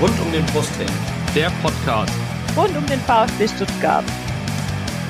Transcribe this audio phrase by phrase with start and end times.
[0.00, 0.88] rund um den Brustring.
[1.34, 2.12] Der Podcast
[2.56, 4.04] rund um den VfB Stuttgart.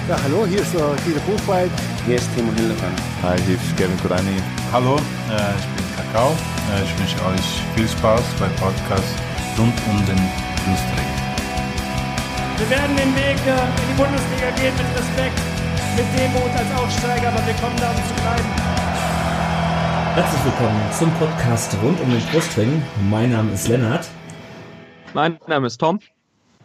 [0.09, 1.71] Ja, hallo, hier ist uh, Guido Buchwald.
[2.07, 3.01] Hier ist Timo Hildebrand.
[3.23, 4.37] Hi, hier ist Kevin Kurani.
[4.73, 6.33] Hallo, äh, ich bin Kakao.
[6.73, 9.15] Äh, ich wünsche euch viel Spaß beim Podcast
[9.59, 10.21] rund um den
[10.61, 11.11] Brustring.
[12.59, 15.41] Wir werden den Weg äh, in die Bundesliga gehen mit Respekt,
[15.97, 18.49] mit Demut als Aufsteiger, aber wir kommen da, um zu bleiben.
[20.15, 22.83] Herzlich willkommen zum Podcast rund um den Brustring.
[23.11, 24.07] Mein Name ist Lennart.
[25.15, 26.01] Mein Name ist Tom.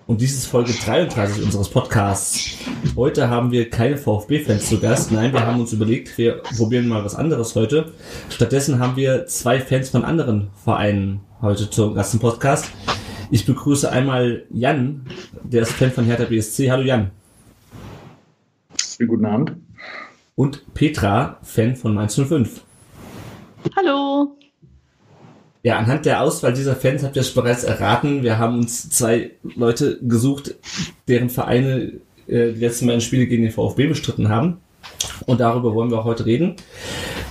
[0.07, 2.57] Und dies ist Folge 33 unseres Podcasts.
[2.95, 5.11] Heute haben wir keine VfB-Fans zu Gast.
[5.11, 7.93] Nein, wir haben uns überlegt, wir probieren mal was anderes heute.
[8.31, 12.71] Stattdessen haben wir zwei Fans von anderen Vereinen heute zu Gast im Podcast.
[13.29, 15.05] Ich begrüße einmal Jan,
[15.43, 16.71] der ist Fan von Hertha BSC.
[16.71, 17.11] Hallo Jan.
[18.97, 19.57] Guten Abend.
[20.33, 22.63] Und Petra, Fan von Mainz 05.
[23.77, 24.38] Hallo.
[25.61, 28.23] Ja, anhand der Auswahl dieser Fans habt ihr es bereits erraten.
[28.23, 30.55] Wir haben uns zwei Leute gesucht,
[31.09, 31.93] deren Vereine
[32.27, 34.57] äh, die letzten beiden Spiele gegen den VfB bestritten haben.
[35.25, 36.55] Und darüber wollen wir auch heute reden.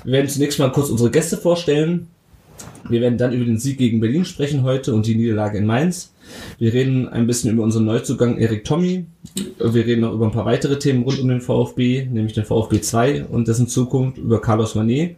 [0.04, 2.08] Wir werden zunächst mal kurz unsere Gäste vorstellen.
[2.88, 6.12] Wir werden dann über den Sieg gegen Berlin sprechen heute und die Niederlage in Mainz.
[6.58, 9.06] Wir reden ein bisschen über unseren Neuzugang Erik Tommy.
[9.58, 12.82] Wir reden noch über ein paar weitere Themen rund um den VfB, nämlich den VfB
[12.82, 15.16] 2 und dessen Zukunft, über Carlos Manet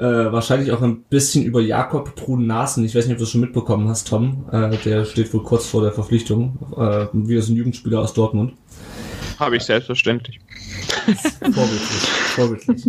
[0.00, 2.84] äh, wahrscheinlich auch ein bisschen über Jakob Brun Nasen.
[2.84, 4.46] Ich weiß nicht, ob du das schon mitbekommen hast, Tom.
[4.50, 6.58] Äh, der steht wohl kurz vor der Verpflichtung.
[6.74, 8.54] Äh, wieder so ein Jugendspieler aus Dortmund.
[9.38, 10.40] Habe ich selbstverständlich.
[11.42, 12.08] vorbildlich.
[12.34, 12.86] vorbildlich.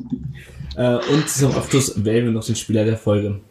[0.77, 3.41] äh, und zum Abschluss wählen wir noch den Spieler der Folge.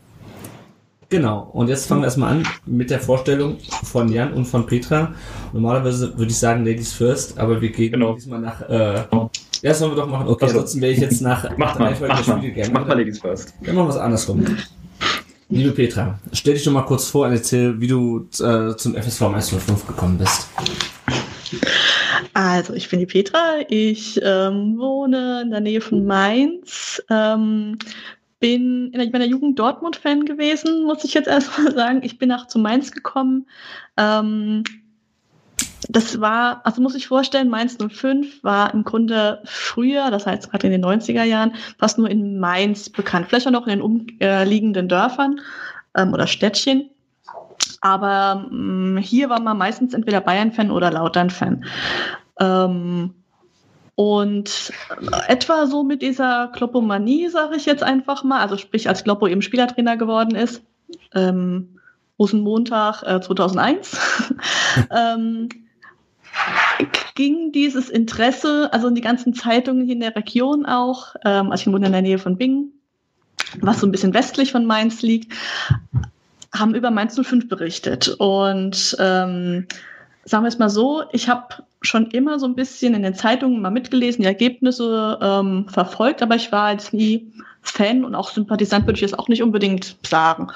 [1.10, 5.12] Genau, und jetzt fangen wir erstmal an mit der Vorstellung von Jan und von Petra.
[5.52, 8.14] Normalerweise würde ich sagen Ladies first, aber wir gehen genau.
[8.14, 8.62] diesmal nach.
[8.68, 9.02] Äh,
[9.62, 10.28] ja, sollen wir doch machen.
[10.28, 11.56] Okay, also, ansonsten wäre ich jetzt nach.
[11.56, 12.40] Mach mal, mach mal.
[12.40, 12.72] Gerne.
[12.72, 13.54] Mach mal Ladies first.
[13.62, 14.44] Dann machen wir es andersrum.
[15.48, 19.22] Liebe Petra, stell dich doch mal kurz vor und erzähl, wie du äh, zum FSV
[19.22, 20.48] 105 gekommen bist.
[22.34, 23.56] Also, ich bin die Petra.
[23.68, 27.02] Ich ähm, wohne in der Nähe von Mainz.
[27.10, 27.78] Ähm,
[28.40, 32.00] bin in meiner Jugend Dortmund-Fan gewesen, muss ich jetzt erstmal sagen.
[32.02, 33.46] Ich bin nach zu Mainz gekommen.
[33.96, 34.64] Ähm,
[35.88, 40.68] das war, also muss ich vorstellen, Mainz 05 war im Grunde früher, das heißt gerade
[40.68, 43.26] in den 90er Jahren, fast nur in Mainz bekannt.
[43.28, 45.40] Vielleicht auch noch in den umliegenden Dörfern
[45.96, 46.90] ähm, oder Städtchen.
[47.80, 51.64] Aber ähm, hier war man meistens entweder Bayern-Fan oder Lautern-Fan.
[52.38, 53.14] Ähm,
[53.96, 54.72] und
[55.28, 59.42] etwa so mit dieser Kloppomanie, sage ich jetzt einfach mal, also sprich als Kloppo eben
[59.42, 60.62] Spielertrainer geworden ist,
[61.14, 61.79] ähm,
[62.20, 63.98] Rosenmontag äh, 2001,
[64.90, 65.48] ähm,
[67.14, 71.62] ging dieses Interesse, also in die ganzen Zeitungen hier in der Region auch, ähm, also
[71.62, 72.72] ich wohne in der Nähe von Bingen,
[73.60, 75.32] was so ein bisschen westlich von Mainz liegt,
[76.54, 78.08] haben über Mainz 05 berichtet.
[78.18, 79.66] Und ähm,
[80.24, 83.62] sagen wir es mal so, ich habe schon immer so ein bisschen in den Zeitungen
[83.62, 87.32] mal mitgelesen, die Ergebnisse ähm, verfolgt, aber ich war jetzt nie
[87.62, 90.48] Fan und auch Sympathisant würde ich jetzt auch nicht unbedingt sagen.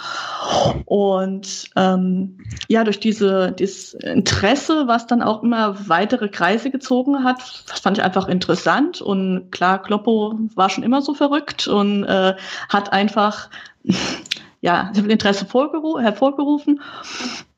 [0.86, 2.38] Und ähm,
[2.68, 7.38] ja, durch diese dieses Interesse, was dann auch immer weitere Kreise gezogen hat,
[7.68, 9.02] das fand ich einfach interessant.
[9.02, 12.34] Und klar, Kloppo war schon immer so verrückt und äh,
[12.68, 13.50] hat einfach
[14.60, 16.80] ja, Interesse hervorgerufen.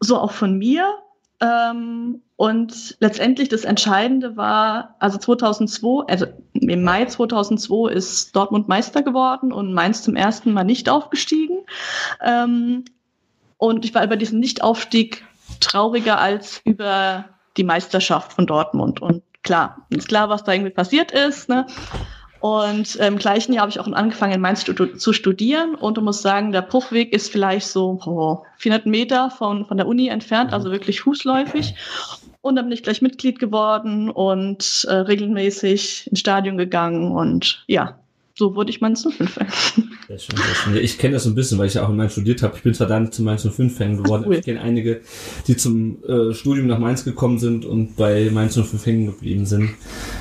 [0.00, 0.92] So auch von mir.
[1.40, 9.02] Ähm, und letztendlich das Entscheidende war, also 2002, also im Mai 2002 ist Dortmund Meister
[9.02, 11.58] geworden und Mainz zum ersten Mal nicht aufgestiegen.
[12.22, 12.84] Ähm,
[13.58, 15.24] und ich war über diesen Nichtaufstieg
[15.60, 17.26] trauriger als über
[17.56, 19.00] die Meisterschaft von Dortmund.
[19.00, 21.48] Und klar, ist klar, was da irgendwie passiert ist.
[21.48, 21.66] Ne?
[22.40, 25.74] Und im gleichen Jahr habe ich auch angefangen, in Mainz zu studieren.
[25.74, 29.86] Und du musst sagen, der Bruchweg ist vielleicht so oh, 400 Meter von, von der
[29.86, 31.74] Uni entfernt, also wirklich fußläufig.
[32.42, 37.10] Und dann bin ich gleich Mitglied geworden und äh, regelmäßig ins Stadion gegangen.
[37.10, 37.98] Und ja,
[38.36, 39.46] so wurde ich Mainz 05-Fan.
[40.08, 40.76] Sehr schön, sehr schön.
[40.76, 42.56] Ich kenne das so ein bisschen, weil ich ja auch in Mainz studiert habe.
[42.56, 44.36] Ich bin zwar dann zum Mainz 05-Fan geworden, cool.
[44.36, 45.00] ich kenne einige,
[45.46, 49.70] die zum äh, Studium nach Mainz gekommen sind und bei Mainz 05 hängen geblieben sind.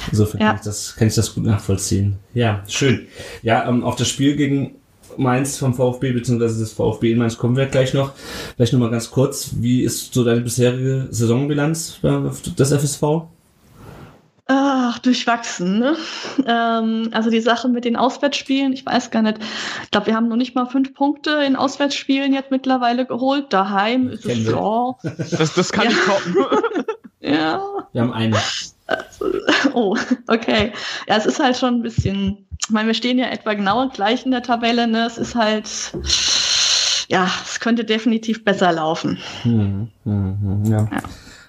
[0.09, 0.47] Insofern ja.
[0.47, 2.15] kann, ich das, kann ich das gut nachvollziehen.
[2.33, 3.07] Ja, schön.
[3.43, 4.75] Ja, ähm, auf das Spiel gegen
[5.17, 8.13] Mainz vom VfB, beziehungsweise das VfB in Mainz kommen wir gleich noch.
[8.55, 13.27] Vielleicht nochmal ganz kurz, wie ist so deine bisherige Saisonbilanz des FSV?
[14.47, 15.97] Ach, durchwachsen, ne?
[16.45, 19.39] Ähm, also die Sache mit den Auswärtsspielen, ich weiß gar nicht.
[19.83, 23.51] Ich glaube, wir haben noch nicht mal fünf Punkte in Auswärtsspielen jetzt mittlerweile geholt.
[23.51, 24.95] Daheim ist es ja.
[25.03, 25.91] Das, das kann ja.
[25.91, 26.35] ich toppen.
[27.21, 27.61] ja.
[27.91, 28.37] Wir haben eine.
[29.73, 29.97] Oh,
[30.27, 30.73] okay.
[31.07, 32.45] Ja, es ist halt schon ein bisschen.
[32.61, 35.05] Ich meine, wir stehen ja etwa genau gleich in der Tabelle, ne?
[35.05, 35.67] Es ist halt
[37.07, 39.19] ja, es könnte definitiv besser laufen.
[39.43, 40.89] Hm, hm, hm, ja.
[40.91, 41.01] ja.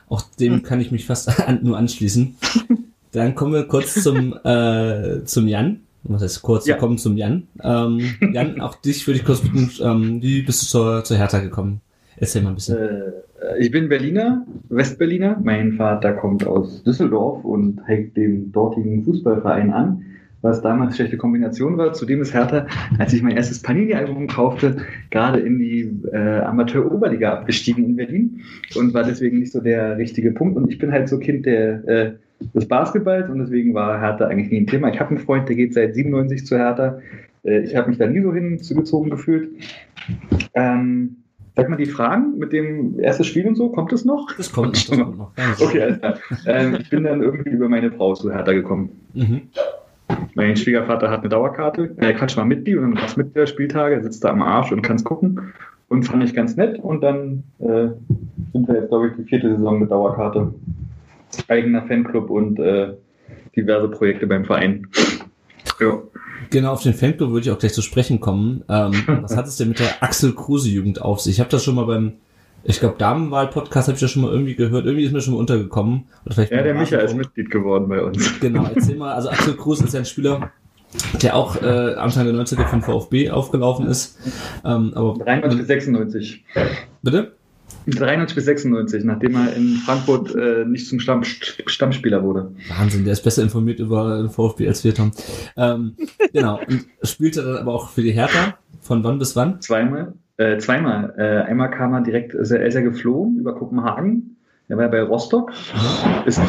[0.08, 0.62] Auch dem hm.
[0.62, 2.36] kann ich mich fast an, nur anschließen.
[3.16, 5.80] Dann kommen wir kurz zum, äh, zum Jan.
[6.04, 6.66] Was heißt kurz?
[6.66, 6.74] Ja.
[6.74, 7.48] Wir kommen zum Jan.
[7.64, 8.00] Ähm,
[8.32, 11.80] Jan, auch dich würde ich kurz bitten, ähm, wie bist du zur, zur Hertha gekommen?
[12.18, 12.76] Erzähl mal ein bisschen.
[12.76, 15.40] Äh, ich bin Berliner, Westberliner.
[15.42, 20.04] Mein Vater kommt aus Düsseldorf und hängt dem dortigen Fußballverein an
[20.42, 21.92] was damals schlechte Kombination war.
[21.92, 22.66] Zudem ist Hertha,
[22.98, 24.76] als ich mein erstes Panini-Album kaufte,
[25.10, 28.42] gerade in die äh, Amateur-Oberliga abgestiegen in Berlin
[28.76, 30.56] und war deswegen nicht so der richtige Punkt.
[30.56, 32.12] Und ich bin halt so Kind der, äh,
[32.54, 34.88] des Basketballs und deswegen war Hertha eigentlich nie ein Thema.
[34.92, 36.98] Ich habe einen Freund, der geht seit 97 zu Hertha.
[37.44, 39.50] Äh, ich habe mich da nie so hinzugezogen gefühlt.
[40.54, 41.16] Ähm,
[41.56, 44.28] Sag mal, die Fragen mit dem ersten Spiel und so, kommt es noch?
[44.36, 45.32] Das kommt, das kommt noch.
[45.60, 46.18] okay, alles klar.
[46.46, 48.90] Ähm, ich bin dann irgendwie über meine Frau zu Hertha gekommen.
[49.14, 49.40] Mhm.
[50.34, 54.02] Mein Schwiegervater hat eine Dauerkarte, äh, Quatsch, mal Mitglied und dann machst mit der Spieltage,
[54.02, 55.40] sitzt da am Arsch und kannst gucken.
[55.88, 56.78] Und fand ich ganz nett.
[56.78, 57.88] Und dann äh,
[58.52, 60.52] sind wir jetzt, glaube ich, die vierte Saison mit Dauerkarte.
[61.48, 62.94] Eigener Fanclub und äh,
[63.54, 64.86] diverse Projekte beim Verein.
[65.80, 66.02] Ja.
[66.50, 68.64] Genau, auf den Fanclub würde ich auch gleich zu sprechen kommen.
[68.68, 68.92] Ähm,
[69.22, 71.34] was hat es denn mit der Axel Kruse Jugend auf sich?
[71.34, 72.12] Ich habe das schon mal beim
[72.68, 74.86] ich glaube, Damenwahl-Podcast habe ich ja schon mal irgendwie gehört.
[74.86, 76.06] Irgendwie ist mir schon mal untergekommen.
[76.24, 78.28] ja, der Micha ist Mitglied geworden bei uns.
[78.40, 79.14] Genau, erzähl mal.
[79.14, 80.50] Also Axel Kruse ist ja ein Spieler,
[81.22, 84.18] der auch äh, Anfang der 90er vom VfB aufgelaufen ist.
[84.64, 86.44] Ähm, aber 93 bis 96.
[87.02, 87.35] Bitte?
[87.86, 92.52] 93 bis 96, nachdem er in Frankfurt äh, nicht zum Stamm, Stammspieler wurde.
[92.68, 95.12] Wahnsinn, der ist besser informiert über den VfB als wir, Tom.
[95.56, 95.96] Ähm,
[96.32, 98.58] genau, und spielte dann aber auch für die Hertha.
[98.80, 99.60] Von wann bis wann?
[99.60, 100.14] Zweimal.
[100.36, 101.14] Äh, zweimal.
[101.16, 104.36] Äh, einmal kam er direkt, ist er, ist er geflogen über Kopenhagen.
[104.68, 105.52] Er war bei Rostock,
[106.24, 106.40] ist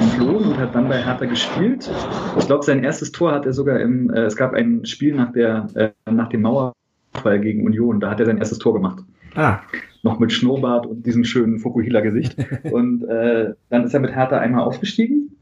[0.00, 1.90] geflogen und hat dann bei Hertha gespielt.
[2.38, 5.32] Ich glaube, sein erstes Tor hat er sogar im, äh, es gab ein Spiel nach
[5.32, 9.04] der, äh, nach dem Mauerfall gegen Union, da hat er sein erstes Tor gemacht.
[9.34, 9.60] Ah.
[10.02, 12.36] Noch mit Schnurrbart und diesem schönen Fukuhila-Gesicht.
[12.72, 15.36] und äh, dann ist er mit Hertha einmal aufgestiegen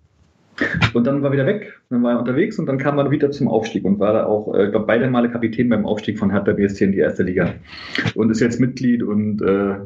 [0.95, 3.31] und dann war er wieder weg, dann war er unterwegs und dann kam er wieder
[3.31, 6.31] zum Aufstieg und war da auch, äh, ich glaube, beide Male Kapitän beim Aufstieg von
[6.31, 7.55] Hertha BSC in die erste Liga.
[8.15, 9.77] Und ist jetzt Mitglied und äh,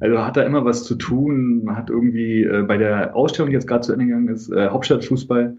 [0.00, 3.66] also hat da immer was zu tun, hat irgendwie äh, bei der Ausstellung, die jetzt
[3.66, 5.56] gerade zu Ende gegangen ist, äh, Hauptstadtfußball,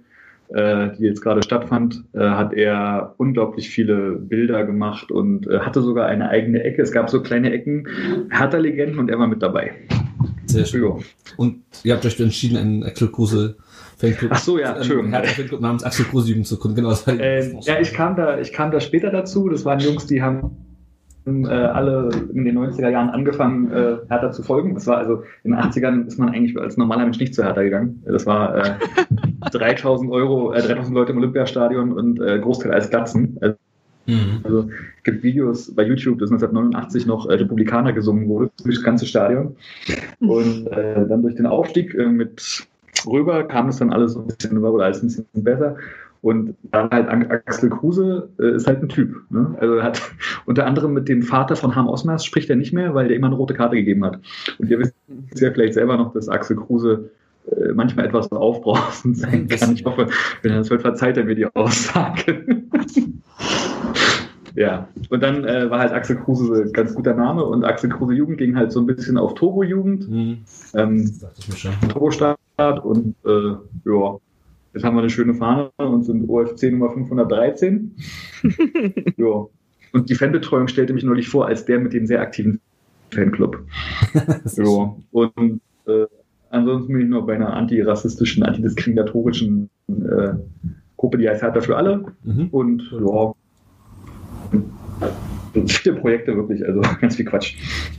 [0.54, 5.82] äh, die jetzt gerade stattfand, äh, hat er unglaublich viele Bilder gemacht und äh, hatte
[5.82, 6.82] sogar eine eigene Ecke.
[6.82, 7.88] Es gab so kleine Ecken,
[8.30, 9.74] Hertha-Legenden und er war mit dabei.
[10.46, 10.84] Sehr schön.
[10.84, 10.98] Ja.
[11.38, 13.58] Und ihr habt euch entschieden, einen Axel Kruse
[13.98, 14.32] Fanclub.
[14.34, 15.12] Ach so, ja, Entschuldigung.
[15.12, 16.78] Hertha Fanclub namens Axel Kruse zu gründen.
[16.78, 19.50] Genau, das war äh, ja, ich kam da, ich kam da später dazu.
[19.50, 20.69] Das waren Jungs, die haben
[21.46, 24.74] äh, alle in den 90er Jahren angefangen, äh, Hertha zu folgen.
[24.74, 27.62] Das war also in den 80ern ist man eigentlich als normaler Mensch nicht zu Hertha
[27.62, 28.04] gegangen.
[28.06, 28.76] Das war äh,
[29.52, 33.38] 3000 Euro, äh, 3000 Leute im Olympiastadion und äh, Großteil als Glatzen.
[33.42, 33.56] Also,
[34.08, 34.40] mhm.
[34.44, 38.84] also es gibt Videos bei YouTube, dass 1989 noch äh, Republikaner gesungen wurde, durch das
[38.84, 39.56] ganze Stadion.
[40.20, 42.68] Und äh, dann durch den Aufstieg äh, mit
[43.08, 45.78] rüber, kam es dann alles ein bisschen, wurde alles ein bisschen besser.
[46.22, 49.22] Und dann halt Axel Kruse äh, ist halt ein Typ.
[49.30, 49.56] Ne?
[49.60, 50.02] Also er hat
[50.46, 53.28] unter anderem mit dem Vater von Harm Osmers spricht er nicht mehr, weil der immer
[53.28, 54.20] eine rote Karte gegeben hat.
[54.58, 54.96] Und ihr wisst
[55.36, 57.10] ja vielleicht selber noch, dass Axel Kruse
[57.50, 59.74] äh, manchmal etwas aufbrausend sein kann.
[59.74, 60.08] Ich hoffe,
[60.42, 62.44] wenn er das hört, verzeiht er mir die Aussage.
[64.56, 68.14] ja, und dann äh, war halt Axel Kruse ein ganz guter Name und Axel Kruse
[68.14, 70.10] Jugend ging halt so ein bisschen auf Turbo Jugend.
[70.10, 70.40] Mhm.
[70.74, 71.12] Ähm,
[71.90, 72.38] Turbo Start
[72.84, 73.56] und äh,
[73.86, 74.18] ja,
[74.74, 77.96] jetzt haben wir eine schöne Fahne und sind OFC Nummer 513.
[79.18, 79.46] ja.
[79.92, 82.62] Und die Fanbetreuung stellte mich neulich vor als der mit dem sehr aktiven
[83.12, 83.66] Fanclub.
[84.56, 84.96] ja.
[85.12, 86.06] Und äh,
[86.50, 90.34] ansonsten bin ich noch bei einer antirassistischen, antidiskriminatorischen äh,
[90.98, 92.06] Gruppe, die heißt Hertha für alle.
[92.24, 92.48] Mhm.
[92.50, 93.34] Und ja,
[95.68, 97.56] viele Projekte wirklich, also ganz viel Quatsch.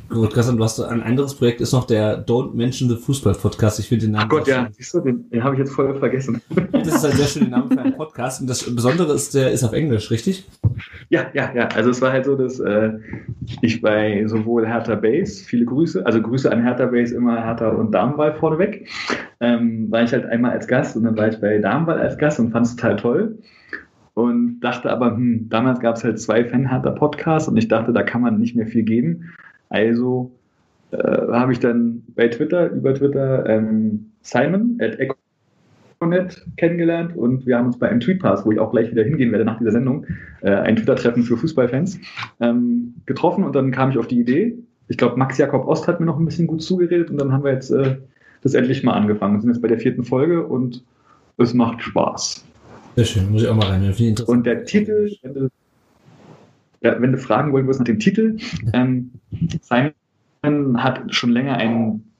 [0.09, 3.79] Gut, Christian, du hast ein anderes Projekt, ist noch der Don't Mention the Fußball Podcast.
[3.79, 4.27] Ich finde den Namen.
[4.27, 6.41] Ach Gott, ja, siehst du, den, den habe ich jetzt voll vergessen.
[6.73, 8.41] Das ist ein sehr schöner Name für einen Podcast.
[8.41, 10.49] Und das Besondere ist, der ist auf Englisch, richtig?
[11.09, 11.69] Ja, ja, ja.
[11.69, 12.93] Also es war halt so, dass äh,
[13.63, 17.93] ich bei sowohl Hertha Base, viele Grüße, also Grüße an Hertha Base, immer Hertha und
[17.93, 18.89] Damenwahl vorneweg,
[19.41, 22.39] ähm, war ich halt einmal als Gast und dann war ich bei Damenwahl als Gast
[22.39, 23.39] und fand es total toll
[24.23, 28.03] und dachte aber, hm, damals gab es halt zwei Fanharter Podcasts und ich dachte, da
[28.03, 29.31] kann man nicht mehr viel geben.
[29.69, 30.33] Also
[30.91, 37.57] äh, habe ich dann bei Twitter, über Twitter, ähm, Simon at Econet kennengelernt und wir
[37.57, 40.07] haben uns bei einem Tweetpass, wo ich auch gleich wieder hingehen werde nach dieser Sendung,
[40.41, 42.01] äh, ein Twitter-Treffen für Fußballfans,
[42.41, 44.59] ähm, getroffen und dann kam ich auf die Idee.
[44.89, 47.45] Ich glaube, Max Jakob Ost hat mir noch ein bisschen gut zugeredet und dann haben
[47.45, 47.97] wir jetzt äh,
[48.43, 49.35] das endlich mal angefangen.
[49.35, 50.83] Wir sind jetzt bei der vierten Folge und
[51.37, 52.45] es macht Spaß.
[53.01, 53.95] Sehr schön, muss ich auch mal rein.
[54.27, 55.11] Und der Titel,
[56.83, 58.37] ja, wenn du fragen wollen würdest nach dem Titel,
[58.75, 59.13] ähm,
[59.63, 62.13] Simon hat schon länger einen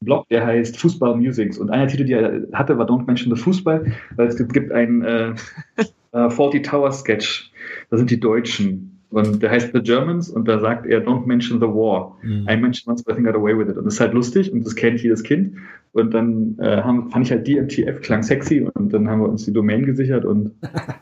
[0.00, 1.58] Blog, der heißt Fußball Musics.
[1.58, 5.04] Und einer Titel, die er hatte, war Don't Mention the Fußball, weil es gibt einen
[5.04, 5.34] äh,
[6.10, 7.52] äh, 40 Tower Sketch.
[7.90, 8.95] Da sind die Deutschen.
[9.10, 12.18] Und der heißt The Germans und da sagt er, don't mention the war.
[12.22, 12.46] Mhm.
[12.50, 13.76] I mentioned once, but I think I got away with it.
[13.76, 15.56] Und das ist halt lustig und das kennt jedes Kind.
[15.92, 19.44] Und dann äh, haben, fand ich halt DMTF klang sexy und dann haben wir uns
[19.44, 20.52] die Domain gesichert und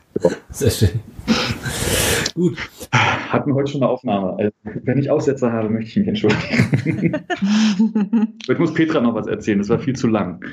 [0.51, 1.01] Sehr schön.
[2.35, 2.57] Gut.
[2.91, 4.35] hatten heute schon eine Aufnahme.
[4.37, 4.51] Also,
[4.83, 7.15] wenn ich Aussetzer habe, möchte ich mich entschuldigen.
[8.47, 10.43] Jetzt muss Petra noch was erzählen, das war viel zu lang.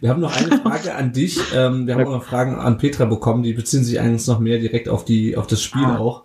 [0.00, 1.40] Wir haben noch eine Frage an dich.
[1.54, 4.58] Ähm, wir haben auch noch Fragen an Petra bekommen, die beziehen sich eigentlich noch mehr
[4.58, 5.98] direkt auf die auf das Spiel Ah.
[5.98, 6.22] auch.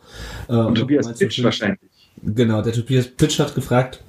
[0.48, 1.80] Äh, Und Tobias meinst du Pitsch wahrscheinlich.
[2.22, 4.04] Genau, der Tobias Pitsch hat gefragt,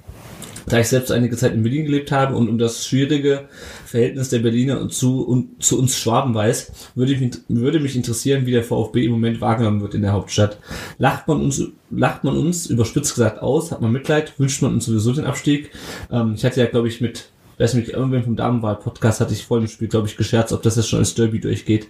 [0.67, 3.47] da ich selbst einige Zeit in Berlin gelebt habe und um das schwierige
[3.85, 8.45] Verhältnis der Berliner zu, und zu uns Schwaben weiß, würde, ich mich, würde mich interessieren,
[8.45, 10.57] wie der VfB im Moment wahrgenommen wird in der Hauptstadt.
[10.97, 14.85] Lacht man uns, lacht man uns überspitzt gesagt aus, hat man Mitleid, wünscht man uns
[14.85, 15.71] sowieso den Abstieg.
[16.11, 17.29] Ähm, ich hatte ja, glaube ich, mit
[17.61, 20.77] weiß nicht, irgendwann vom Damenwahl-Podcast hatte ich vor dem Spiel, glaube ich, gescherzt, ob das
[20.77, 21.87] jetzt schon als Derby durchgeht,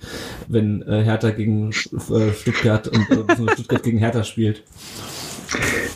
[0.50, 4.64] wenn äh, Hertha gegen äh, Stuttgart und äh, Stuttgart gegen Hertha spielt.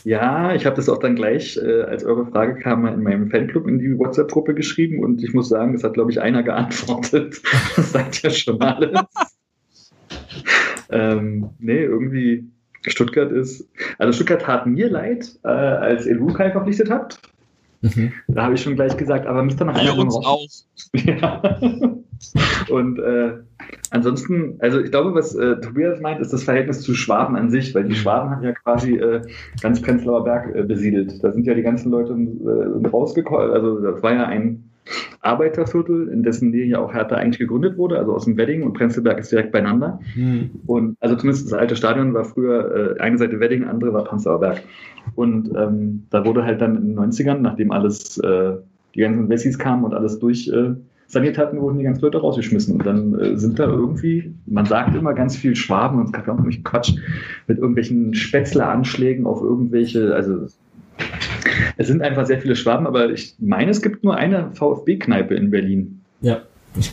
[0.03, 3.29] Ja, ich habe das auch dann gleich, äh, als eure Frage kam, mal in meinem
[3.29, 7.41] Fanclub in die WhatsApp-Gruppe geschrieben und ich muss sagen, das hat, glaube ich, einer geantwortet.
[7.75, 8.99] Das sagt ja schon alles.
[10.89, 12.45] ähm, nee, irgendwie
[12.87, 17.19] Stuttgart ist, also Stuttgart tat mir leid, äh, als ihr Lukai verpflichtet habt.
[17.81, 18.13] Mhm.
[18.27, 20.67] Da habe ich schon gleich gesagt, aber müsste noch Für einer uns raus-.
[20.93, 21.41] Ja.
[22.69, 23.33] Und äh,
[23.91, 27.73] ansonsten, also ich glaube, was äh, Tobias meint, ist das Verhältnis zu Schwaben an sich,
[27.75, 29.21] weil die Schwaben haben ja quasi äh,
[29.61, 31.23] ganz Prenzlauer Berg äh, besiedelt.
[31.23, 33.51] Da sind ja die ganzen Leute äh, rausgekommen.
[33.51, 34.69] Also das war ja ein
[35.21, 38.73] Arbeiterviertel, in dessen Nähe ja auch Hertha eigentlich gegründet wurde, also aus dem Wedding und
[38.73, 39.99] Prenzlberg ist direkt beieinander.
[40.13, 40.51] Hm.
[40.67, 44.39] Und also zumindest das alte Stadion war früher äh, eine Seite Wedding, andere war Prenzlauer
[44.39, 44.61] Berg.
[45.15, 48.53] Und ähm, da wurde halt dann in den 90ern, nachdem alles, äh,
[48.93, 50.75] die ganzen Wessis kamen und alles durch äh,
[51.07, 52.75] saniert hatten, wurden die ganzen Leute rausgeschmissen.
[52.75, 56.27] Und dann äh, sind da irgendwie, man sagt immer ganz viel Schwaben und es gab
[56.27, 56.93] ja auch nämlich Quatsch
[57.47, 60.47] mit irgendwelchen Spätzle-Anschlägen auf irgendwelche, also
[61.77, 65.51] es sind einfach sehr viele Schwaben, aber ich meine, es gibt nur eine VfB-Kneipe in
[65.51, 66.01] Berlin.
[66.21, 66.39] Ja.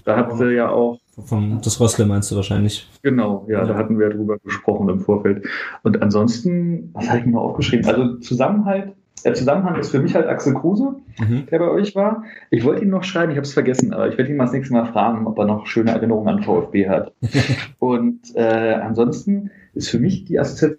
[0.04, 2.88] Da habt ihr ja auch Vom, das Rössle meinst du wahrscheinlich.
[3.02, 3.64] Genau, ja, Ja.
[3.66, 5.44] da hatten wir drüber gesprochen im Vorfeld.
[5.82, 7.86] Und ansonsten, was habe ich mir aufgeschrieben?
[7.86, 8.92] Also Zusammenhalt,
[9.22, 11.46] der Zusammenhang ist für mich halt Axel Kruse, Mhm.
[11.50, 12.24] der bei euch war.
[12.50, 14.52] Ich wollte ihn noch schreiben, ich habe es vergessen, aber ich werde ihn mal das
[14.52, 17.12] nächste Mal fragen, ob er noch schöne Erinnerungen an VfB hat.
[17.78, 20.78] Und äh, ansonsten ist für mich die Assoziation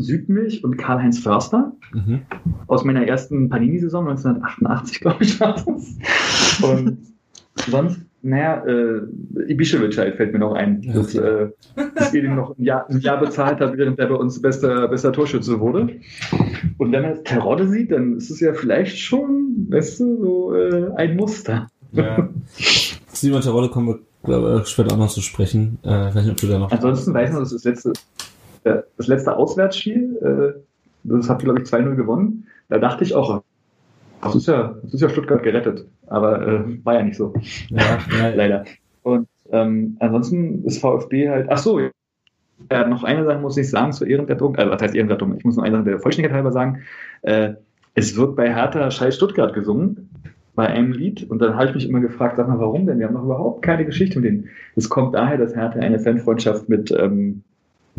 [0.00, 2.20] Südmilch und Karl-Heinz Förster Mhm.
[2.66, 5.98] aus meiner ersten Panini-Saison 1988, glaube ich, war das.
[6.62, 6.98] Und
[7.68, 9.02] sonst, naja, äh,
[9.52, 11.48] Ibišević halt fällt mir noch ein, dass, äh,
[11.94, 14.88] dass ihr den noch ein Jahr, ein Jahr bezahlt habt, während der bei uns bester,
[14.88, 15.88] bester Torschütze wurde.
[16.78, 20.90] Und wenn man Terodde sieht, dann ist es ja vielleicht schon, weißt du, so äh,
[20.96, 21.68] ein Muster.
[21.92, 22.28] Ja.
[23.08, 25.78] Simon Terodde kommen wir glaube ich, später auch noch zu sprechen.
[25.84, 26.70] Äh, ich weiß nicht, ob du da noch.
[26.72, 27.92] Ansonsten weiß ich noch, das ist das letzte,
[28.64, 30.60] äh, das letzte Auswärtsspiel, äh,
[31.04, 32.46] das habt ihr, glaube ich, 2-0 gewonnen.
[32.68, 33.42] Da dachte ich auch,
[34.26, 35.86] das ist ja, das ist ja Stuttgart gerettet.
[36.06, 37.34] Aber äh, war ja nicht so.
[37.70, 38.64] Ja, leider.
[39.02, 41.80] Und ähm, ansonsten ist VfB halt, ach so,
[42.70, 45.36] ja, noch eine Sache muss ich sagen zur Ehrenrettung, äh, was heißt Ehrenrettung?
[45.36, 46.82] Ich muss noch eine Sache der Vollständigkeit halber sagen.
[47.22, 47.54] Äh,
[47.94, 50.10] es wird bei Hertha Scheiß Stuttgart gesungen,
[50.54, 51.28] bei einem Lied.
[51.30, 52.98] Und dann habe ich mich immer gefragt, sag mal, warum denn?
[52.98, 54.48] Wir haben noch überhaupt keine Geschichte mit denen.
[54.74, 57.42] Es kommt daher, dass Hertha eine Fanfreundschaft mit ähm,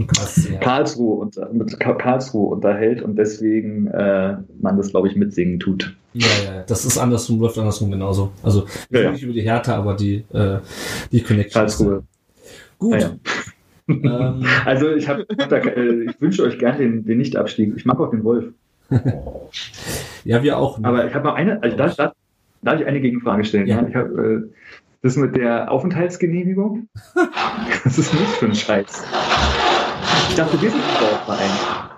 [0.05, 0.59] Krass, ja.
[0.59, 5.95] Karlsruhe und mit Ka- Karlsruhe unterhält und deswegen äh, man das, glaube ich, mitsingen tut.
[6.13, 8.31] Ja, ja, das ist andersrum, läuft andersrum genauso.
[8.43, 9.11] Also Ja, ja.
[9.11, 10.59] nicht über die Härte, aber die, äh,
[11.11, 11.59] die Connection.
[11.59, 12.03] Karlsruhe.
[12.77, 12.93] Gut.
[12.95, 13.09] Ah, ja.
[13.89, 17.73] Ähm, Also ich habe, äh, ich wünsche euch gerne den, den Nichtabstieg.
[17.75, 18.45] Ich mag auch den Wolf.
[20.23, 20.81] ja, wir auch.
[20.83, 22.13] Aber ich habe noch eine, also darf, darf,
[22.61, 23.67] darf ich eine Gegenfrage stellen?
[23.67, 23.85] Ja.
[23.87, 24.41] Ich hab, äh,
[25.03, 26.87] das mit der Aufenthaltsgenehmigung,
[27.83, 29.03] das ist nicht für ein Scheiß.
[30.29, 31.49] Ich dachte, wir sind ein Dorfverein.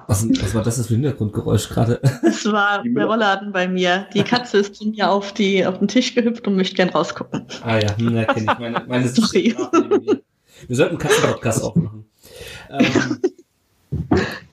[0.08, 2.00] was, was war das jetzt für ein Hintergrundgeräusch gerade?
[2.24, 4.08] Das war Die der Rollladen bei mir.
[4.14, 7.46] Die Katze ist zu mir auf, die, auf den Tisch gehüpft und möchte gern rausgucken.
[7.64, 8.60] ah ja, hm, ja kenne ich.
[8.60, 9.56] Meine, meine Sorry.
[10.68, 12.06] Wir sollten einen Katzenpodcast aufmachen.
[12.70, 13.20] Ähm,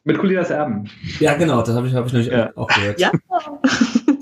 [0.05, 0.89] Mit Colinas Erben.
[1.21, 2.51] ja, genau, das habe ich, hab ich nämlich Ja.
[2.57, 3.01] auch gehört.
[3.01, 3.11] Ja,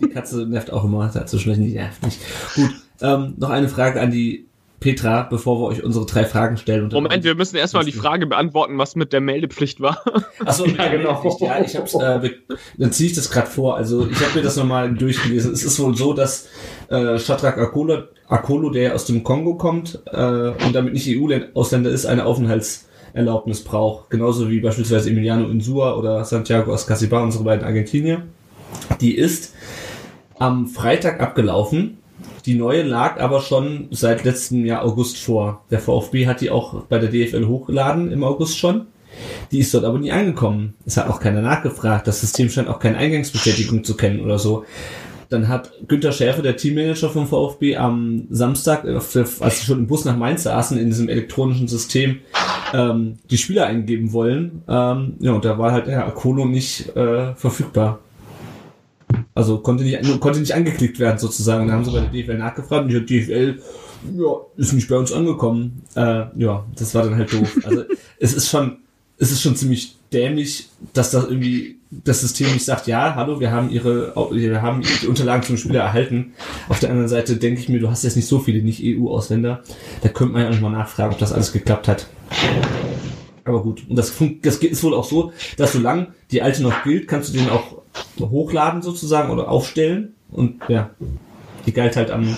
[0.03, 1.55] Die Katze nervt auch immer dazwischen.
[1.55, 2.21] Die nervt nicht.
[2.55, 2.71] Gut,
[3.01, 4.47] ähm, noch eine Frage an die
[4.85, 6.91] Petra, bevor wir euch unsere drei Fragen stellen.
[6.93, 10.05] Moment, wir müssen erstmal die Frage beantworten, was mit der Meldepflicht war.
[10.45, 11.23] Achso, Ja, genau.
[11.41, 12.31] Ja, ich hab's, äh,
[12.77, 13.79] dann ziehe ich das gerade vor.
[13.79, 15.55] Also ich habe mir das nochmal durchgelesen.
[15.55, 16.49] Es ist wohl so, dass
[16.91, 22.05] äh, Shadrach Akolo, Akolo, der aus dem Kongo kommt äh, und damit nicht EU-Ausländer ist,
[22.05, 24.11] eine Aufenthalts Erlaubnis braucht.
[24.11, 28.25] Genauso wie beispielsweise Emiliano Insua oder Santiago Ascasibar, unsere beiden Argentinier.
[29.01, 29.55] Die ist
[30.39, 31.97] am Freitag abgelaufen.
[32.47, 35.65] Die neue lag aber schon seit letztem Jahr August vor.
[35.71, 38.87] Der VfB hat die auch bei der DFL hochgeladen im August schon.
[39.51, 40.75] Die ist dort aber nie angekommen.
[40.85, 42.07] Es hat auch keiner nachgefragt.
[42.07, 44.65] Das System scheint auch keine Eingangsbestätigung zu kennen oder so.
[45.31, 50.05] Dann hat Günter Schärfe, der Teammanager vom VfB, am Samstag, als sie schon im Bus
[50.05, 52.21] nach Mainz saßen, in diesem elektronischen System,
[52.75, 54.63] ähm, die Spieler eingeben wollen.
[54.69, 58.01] Ähm, ja, und da war halt der Akolo nicht äh, verfügbar.
[59.35, 61.63] Also konnte nicht, konnte nicht angeklickt werden sozusagen.
[61.63, 63.61] Und dann haben sie bei der DFL nachgefragt und die DFL
[64.17, 65.83] ja, ist nicht bei uns angekommen.
[65.95, 67.59] Äh, ja, das war dann halt doof.
[67.65, 67.85] Also
[68.19, 68.79] es ist schon,
[69.19, 73.53] es ist schon ziemlich dämlich, dass das irgendwie das System nicht sagt, ja, hallo, wir
[73.53, 76.33] haben ihre, wir haben die Unterlagen zum Spieler erhalten.
[76.69, 79.63] Auf der anderen Seite denke ich mir, du hast jetzt nicht so viele Nicht-EU-Ausländer.
[80.03, 82.07] Da könnte man ja auch mal nachfragen, ob das alles geklappt hat.
[83.45, 87.09] Aber gut, und das, das ist wohl auch so, dass solange die alte noch gilt,
[87.09, 87.83] kannst du den auch
[88.19, 90.15] hochladen sozusagen oder aufstellen.
[90.31, 90.91] Und ja,
[91.67, 92.37] die galt halt am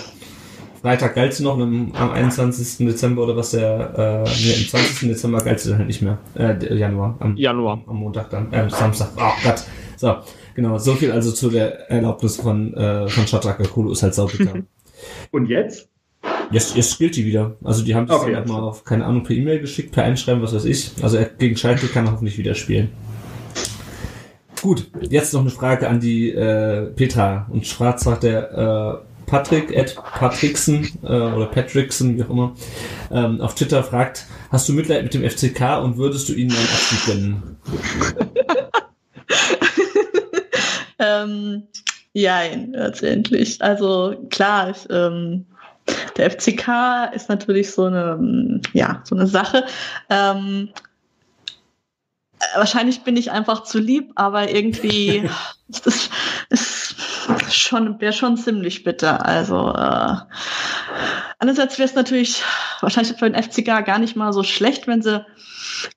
[0.81, 2.85] Freitag galt sie noch am, am 21.
[2.85, 5.09] Dezember oder was der, äh, nee, am 20.
[5.09, 6.17] Dezember galt sie dann halt nicht mehr.
[6.35, 7.15] Äh, Januar.
[7.19, 7.81] Am, Januar.
[7.87, 9.09] Am Montag dann, äh, Samstag.
[9.17, 9.63] Oh Gott.
[9.95, 10.15] So,
[10.55, 10.77] genau.
[10.77, 14.53] So viel also zu der Erlaubnis von, äh, von Shadrach Kulu ist halt saubitter.
[15.31, 15.89] Und jetzt?
[16.51, 17.55] Jetzt, jetzt gilt die wieder.
[17.63, 18.49] Also die haben das Okay, dann jetzt.
[18.51, 20.91] mal auf, keine Ahnung, per E-Mail geschickt, per Einschreiben, was weiß ich.
[21.01, 22.89] Also er, gegen Schalke kann er hoffentlich wieder spielen.
[24.61, 27.47] Gut, jetzt noch eine Frage an die äh, Petra.
[27.49, 32.55] Und zwar sagt der äh, Patrick, at Patrickson äh, oder Patrickson, wie auch immer,
[33.11, 36.67] ähm, auf Twitter fragt, hast du Mitleid mit dem FCK und würdest du ihnen einen
[36.69, 37.57] Abstieg gönnen?
[40.99, 41.67] Ähm,
[42.13, 42.39] ja,
[42.71, 43.61] letztendlich.
[43.61, 45.45] Also klar, ich, ähm,
[46.17, 49.65] der FCK ist natürlich so eine, ähm, ja, so eine Sache.
[50.09, 50.69] Ähm,
[52.39, 55.29] äh, wahrscheinlich bin ich einfach zu lieb, aber irgendwie
[55.69, 56.09] ist das
[56.49, 59.25] ist schon wäre schon ziemlich bitter.
[59.25, 60.15] Also äh,
[61.39, 62.43] einerseits wäre es natürlich
[62.81, 65.25] wahrscheinlich für den FCK gar nicht mal so schlecht, wenn sie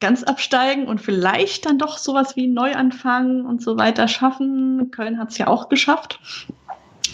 [0.00, 4.90] ganz absteigen und vielleicht dann doch sowas wie Neuanfang und so weiter schaffen.
[4.90, 6.20] Köln hat es ja auch geschafft.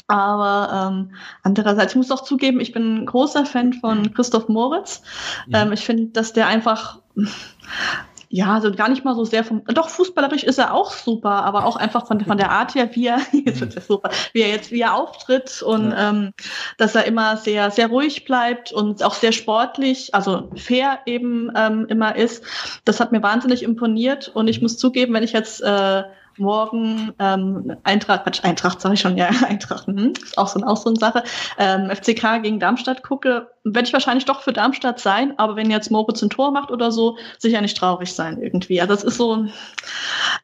[0.08, 5.02] Aber ähm, andererseits, ich muss auch zugeben, ich bin ein großer Fan von Christoph Moritz.
[5.48, 5.62] Ja.
[5.62, 7.00] Ähm, ich finde, dass der einfach,
[8.28, 11.64] ja, also gar nicht mal so sehr vom, doch fußballerisch ist er auch super, aber
[11.64, 14.48] auch einfach von, von der Art her, wie er, jetzt wird das super, wie er
[14.48, 16.32] jetzt, wie er auftritt und ähm,
[16.78, 21.86] dass er immer sehr, sehr ruhig bleibt und auch sehr sportlich, also fair eben ähm,
[21.88, 22.44] immer ist.
[22.84, 26.04] Das hat mir wahnsinnig imponiert und ich muss zugeben, wenn ich jetzt äh,
[26.38, 30.76] morgen ähm, Eintracht, Quatsch, Eintracht sage ich schon, ja, Eintracht, hm, ist auch so, auch
[30.76, 31.24] so eine Sache,
[31.58, 35.90] ähm, FCK gegen Darmstadt gucke, werde ich wahrscheinlich doch für Darmstadt sein, aber wenn jetzt
[35.90, 38.80] Moritz ein Tor macht oder so, sicher nicht traurig sein irgendwie.
[38.80, 39.46] Also das ist so,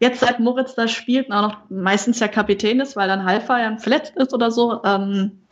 [0.00, 3.60] jetzt seit Moritz da spielt und auch noch meistens ja Kapitän ist, weil dann Halfa
[3.60, 5.42] ja verletzt ist oder so, ähm,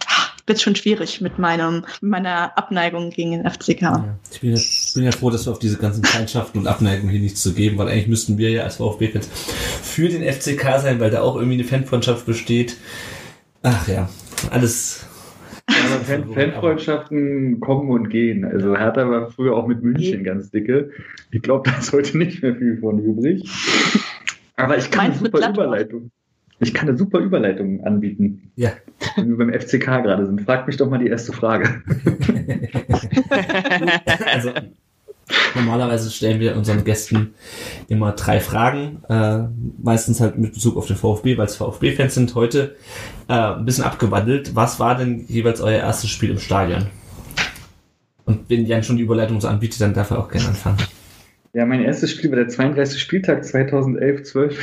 [0.51, 3.83] wird schon schwierig mit meinem, meiner Abneigung gegen den FCK.
[3.83, 4.19] Ja.
[4.33, 4.61] Ich bin ja,
[4.95, 7.79] bin ja froh, dass wir auf diese ganzen Feindschaften und Abneigungen hier nichts zu geben,
[7.79, 11.55] weil eigentlich müssten wir ja als VfB-Fans für den FCK sein, weil da auch irgendwie
[11.55, 12.77] eine Fanfreundschaft besteht.
[13.63, 14.09] Ach ja,
[14.51, 15.07] alles.
[15.67, 18.45] Aber Fan Fanfreundschaften kommen und gehen.
[18.45, 20.91] Also Hertha war früher auch mit München ganz dicke.
[21.31, 23.49] Ich glaube, da ist heute nicht mehr viel von übrig.
[24.57, 25.51] Aber ich kann eine Meinst mit super?
[25.51, 26.11] Überleitung.
[26.61, 28.53] Ich kann eine super Überleitung anbieten.
[28.55, 28.73] Ja.
[29.17, 30.43] Wenn wir beim FCK gerade sind.
[30.43, 31.83] Frag mich doch mal die erste Frage.
[34.33, 34.53] also
[35.55, 37.35] normalerweise stellen wir unseren Gästen
[37.89, 39.45] immer drei Fragen, äh,
[39.83, 42.35] meistens halt mit Bezug auf den VfB, weil es VfB-Fans sind.
[42.35, 42.77] Heute
[43.29, 44.55] äh, ein bisschen abgewandelt.
[44.55, 46.87] Was war denn jeweils euer erstes Spiel im Stadion?
[48.27, 50.79] Und wenn Jan schon die Überleitung so anbietet, dann darf er auch gerne anfangen.
[51.55, 53.01] Ja, mein erstes Spiel war der 32.
[53.01, 54.55] Spieltag 2011-12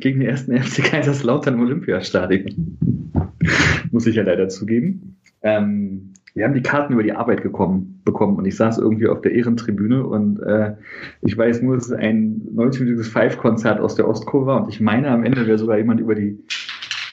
[0.00, 2.78] gegen den ersten FC Kaiserslautern im Olympiastadion.
[3.90, 5.16] Muss ich ja leider zugeben.
[5.42, 9.20] Ähm, wir haben die Karten über die Arbeit gekommen, bekommen und ich saß irgendwie auf
[9.20, 10.74] der Ehrentribüne und äh,
[11.22, 15.10] ich weiß nur, dass es ein 90-minütiges Five-Konzert aus der Ostkurve war und ich meine,
[15.10, 16.42] am Ende wäre sogar jemand über die,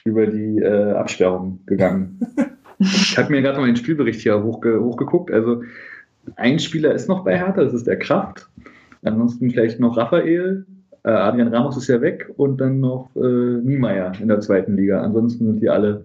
[0.04, 2.18] über die äh, Absperrung gegangen.
[2.80, 5.30] ich habe mir gerade noch den Spielbericht hier hochge hochgeguckt.
[5.30, 5.62] Also
[6.34, 8.48] ein Spieler ist noch bei Hertha, das ist der Kraft.
[9.04, 10.66] Ansonsten vielleicht noch Raphael.
[11.04, 15.02] Äh, Adrian Ramos ist ja weg und dann noch äh, Niemeyer in der zweiten Liga.
[15.02, 16.04] Ansonsten sind die alle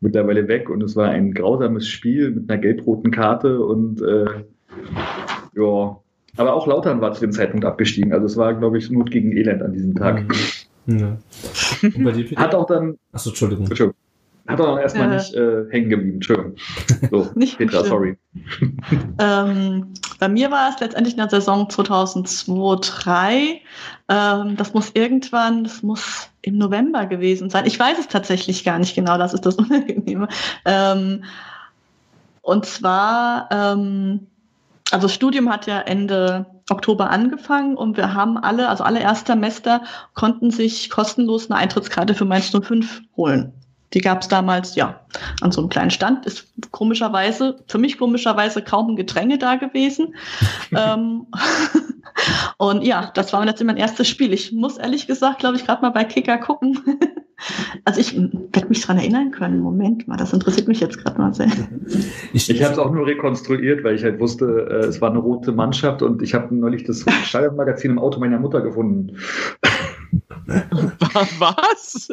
[0.00, 4.26] mittlerweile weg und es war ein grausames Spiel mit einer gelb-roten Karte und äh,
[5.56, 5.96] ja.
[6.38, 8.12] Aber auch Lautern war zu dem Zeitpunkt abgestiegen.
[8.12, 10.24] Also es war, glaube ich, Not gegen Elend an diesem Tag.
[10.86, 11.16] Ja.
[11.82, 12.40] Dir, Peter?
[12.40, 13.66] Hat auch dann, Achso, Entschuldigung.
[13.66, 13.98] Entschuldigung,
[14.46, 15.14] hat auch erstmal Ja.
[15.16, 16.14] nicht äh, hängen geblieben.
[16.14, 16.54] Entschuldigung.
[17.10, 17.88] So, Nicht Petra, schlimm.
[17.88, 18.16] sorry.
[19.18, 23.60] Ähm, Bei mir war es letztendlich in der Saison 2002-2003.
[24.08, 27.66] Ähm, das muss irgendwann, das muss im November gewesen sein.
[27.66, 30.28] Ich weiß es tatsächlich gar nicht genau, das ist das Unangenehme.
[30.64, 31.24] Ähm,
[32.42, 34.26] und zwar, ähm,
[34.92, 39.82] also das Studium hat ja Ende Oktober angefangen und wir haben alle, also alle Erstsemester
[40.14, 43.52] konnten sich kostenlos eine Eintrittskarte für Mainz 05 holen.
[43.94, 45.00] Die gab es damals, ja,
[45.40, 46.26] an so einem kleinen Stand.
[46.26, 50.14] Ist komischerweise, für mich komischerweise kaum ein Gedränge da gewesen.
[50.76, 51.26] ähm,
[52.58, 54.32] und ja, das war jetzt mein erstes Spiel.
[54.32, 56.78] Ich muss ehrlich gesagt, glaube ich, gerade mal bei Kicker gucken.
[57.84, 59.60] also ich werde mich daran erinnern können.
[59.60, 61.48] Moment mal, das interessiert mich jetzt gerade mal sehr.
[62.32, 65.18] Ich, ich habe es auch nur rekonstruiert, weil ich halt wusste, äh, es war eine
[65.18, 69.16] rote Mannschaft und ich habe neulich das Stadionmagazin im Auto meiner Mutter gefunden.
[71.38, 72.08] Was?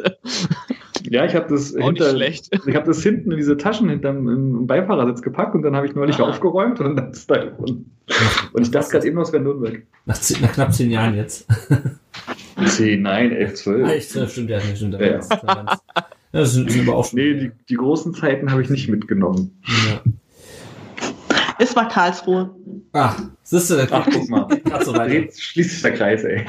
[1.08, 2.60] Ja, ich habe das, Auch hinter, nicht schlecht.
[2.66, 5.94] ich hab das hinten in diese Taschen hinterm im Beifahrersitz gepackt und dann habe ich
[5.94, 6.24] neulich Ah.
[6.28, 7.90] aufgeräumt und dann ist da gefunden.
[8.52, 9.82] Und ich dachte gerade eben noch, es wäre Nürnberg.
[10.06, 11.46] Nach, zehn, nach knapp zehn Jahren jetzt.
[12.66, 13.92] 10, nein, 11, Ah, 12.
[13.96, 14.76] ich, das stimmt ja nicht.
[14.76, 15.00] Stimmt, Ja.
[15.06, 15.20] ja.
[16.32, 17.12] Ja, das sind, sind aber auch.
[17.12, 19.60] Nee, die, die großen Zeiten habe ich nicht mitgenommen.
[19.88, 20.00] ja.
[21.58, 22.54] Es war Karlsruhe.
[22.92, 24.48] Ah, siehst du, Ach, guck mal.
[24.84, 24.94] So.
[25.02, 26.46] Jetzt schließt sich der Kreis, ey.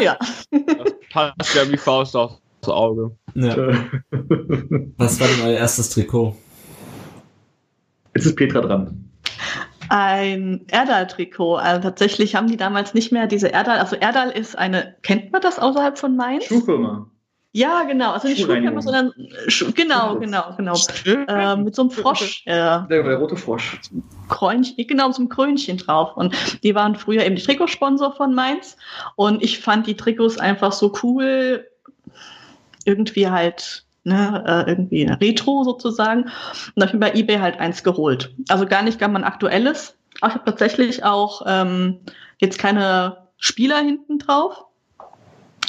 [0.00, 0.16] Ja.
[0.50, 3.16] Das passt ja wie Faust aufs Auge.
[3.34, 3.56] Ja.
[4.96, 6.36] Was war denn euer erstes Trikot?
[8.14, 9.10] Jetzt ist Petra dran.
[9.88, 11.56] Ein Erdal-Trikot.
[11.56, 13.78] Also tatsächlich haben die damals nicht mehr diese Erdal.
[13.78, 16.44] Also Erdal ist eine, kennt man das außerhalb von Mainz?
[16.44, 17.10] Schuhfirma.
[17.54, 18.12] Ja, genau.
[18.12, 18.40] Also nicht.
[18.40, 19.12] Schuhfirma, sondern
[19.48, 20.74] Schuh, genau, genau, genau.
[21.04, 23.78] Ähm, mit so einem Frosch, äh, Der, der rote Frosch.
[24.30, 26.16] Krönchen, genau, mit so einem Krönchen drauf.
[26.16, 28.78] Und die waren früher eben die Trikotsponsor von Mainz.
[29.16, 31.68] Und ich fand die Trikots einfach so cool.
[32.86, 36.22] Irgendwie halt, ne, äh, irgendwie Retro sozusagen.
[36.22, 36.32] Und
[36.76, 38.34] da habe ich mir bei eBay halt eins geholt.
[38.48, 39.94] Also gar nicht gar mal ein aktuelles.
[40.22, 42.00] Aber ich habe tatsächlich auch ähm,
[42.38, 44.64] jetzt keine Spieler hinten drauf,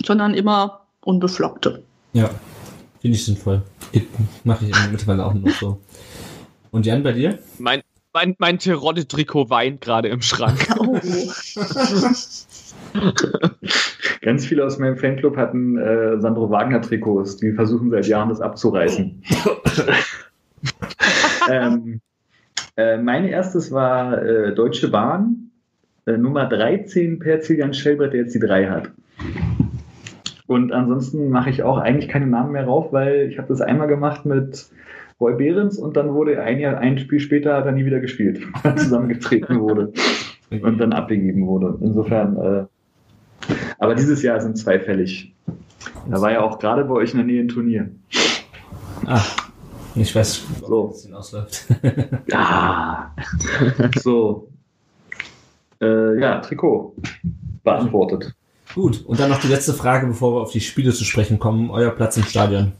[0.06, 1.84] sondern immer unbeflockte.
[2.14, 2.30] Ja,
[3.02, 3.62] finde ich sinnvoll.
[4.44, 5.80] Mache ich mittlerweile auch nur noch so.
[6.72, 7.40] Und Jan, bei dir?
[7.60, 7.82] Mein,
[8.14, 10.68] mein, mein Terodde-Trikot weint gerade im Schrank.
[10.80, 11.00] Oh.
[14.22, 17.38] Ganz viele aus meinem Fanclub hatten äh, Sandro Wagner-Trikots.
[17.38, 19.24] Die versuchen seit Jahren, das abzureißen.
[21.50, 22.02] ähm,
[22.78, 25.52] äh, mein erstes war äh, Deutsche Bahn,
[26.06, 28.92] äh, Nummer 13 per Zilian Schellbrett, der jetzt die 3 hat.
[30.54, 33.88] Und ansonsten mache ich auch eigentlich keine Namen mehr rauf, weil ich habe das einmal
[33.88, 34.68] gemacht mit
[35.20, 38.40] Roy Behrens und dann wurde ein Jahr, ein Spiel später hat er nie wieder gespielt,
[38.62, 39.92] weil zusammengetreten wurde
[40.52, 41.76] und dann abgegeben wurde.
[41.82, 42.66] Insofern, äh,
[43.80, 45.34] aber dieses Jahr sind zwei fällig.
[46.08, 47.90] Da war ja auch gerade bei euch in der Nähe ein Turnier.
[49.08, 49.24] Ah,
[49.96, 50.90] ich weiß, So.
[50.90, 51.66] wie es hinausläuft.
[52.28, 53.16] Ja.
[54.04, 54.50] so.
[55.82, 56.96] Äh, ja, Trikot.
[57.64, 58.36] Beantwortet.
[58.76, 61.70] Gut, und dann noch die letzte Frage, bevor wir auf die Spiele zu sprechen kommen.
[61.70, 62.72] Euer Platz im Stadion.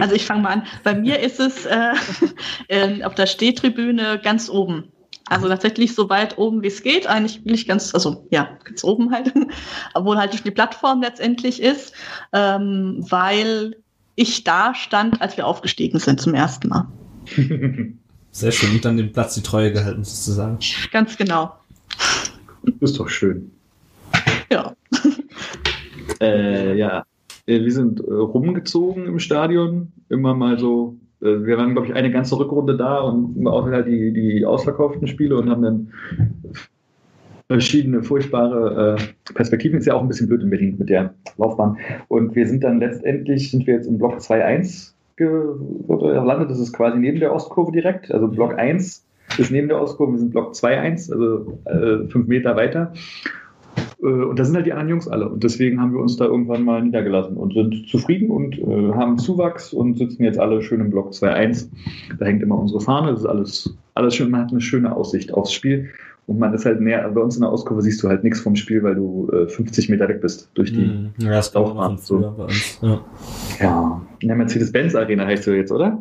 [0.00, 0.66] Also ich fange mal an.
[0.84, 1.92] Bei mir ist es äh,
[2.68, 4.92] äh, auf der Stehtribüne ganz oben.
[5.28, 7.06] Also tatsächlich so weit oben wie es geht.
[7.06, 9.32] Eigentlich will ich ganz, also ja, ganz oben halt,
[9.94, 11.94] obwohl halt die Plattform letztendlich ist,
[12.32, 13.76] ähm, weil
[14.14, 16.88] ich da stand, als wir aufgestiegen sind zum ersten Mal.
[18.32, 18.74] Sehr schön.
[18.74, 20.58] Und dann dem Platz die Treue gehalten, sozusagen.
[20.90, 21.54] Ganz genau.
[22.80, 23.52] Ist doch schön.
[24.50, 24.74] Ja.
[26.20, 27.04] Äh, ja.
[27.46, 29.92] Äh, Wir sind äh, rumgezogen im Stadion.
[30.08, 30.96] Immer mal so.
[31.20, 35.08] Äh, wir waren, glaube ich, eine ganze Rückrunde da und auch halt die, die ausverkauften
[35.08, 35.92] Spiele und haben dann
[37.48, 39.78] verschiedene furchtbare äh, Perspektiven.
[39.78, 41.78] Ist ja auch ein bisschen blöd in Berlin mit der Laufbahn.
[42.06, 44.92] Und wir sind dann letztendlich, sind wir jetzt im Block 2.1
[45.28, 46.50] gelandet.
[46.50, 48.10] Das ist quasi neben der Ostkurve direkt.
[48.12, 49.06] Also Block 1
[49.38, 52.92] ist neben der Ostkurve, wir sind Block 2.1, also äh, fünf Meter weiter.
[54.02, 55.28] Äh, Und da sind halt die anderen Jungs alle.
[55.28, 59.18] Und deswegen haben wir uns da irgendwann mal niedergelassen und sind zufrieden und äh, haben
[59.18, 61.68] Zuwachs und sitzen jetzt alle schön im Block 2.1.
[62.18, 63.12] Da hängt immer unsere Fahne.
[63.12, 64.30] Das ist alles, alles schön.
[64.30, 65.88] Man hat eine schöne Aussicht aufs Spiel.
[66.26, 68.54] Und man ist halt näher, bei uns in der Auskurve siehst du halt nichts vom
[68.54, 70.84] Spiel, weil du äh, 50 Meter weg bist durch die.
[70.84, 72.78] Hm, Ja, das Laufbahn, früher bei uns.
[72.80, 73.04] Ja.
[73.60, 76.00] Ja, in der Mercedes-Benz Arena heißt sie jetzt, oder?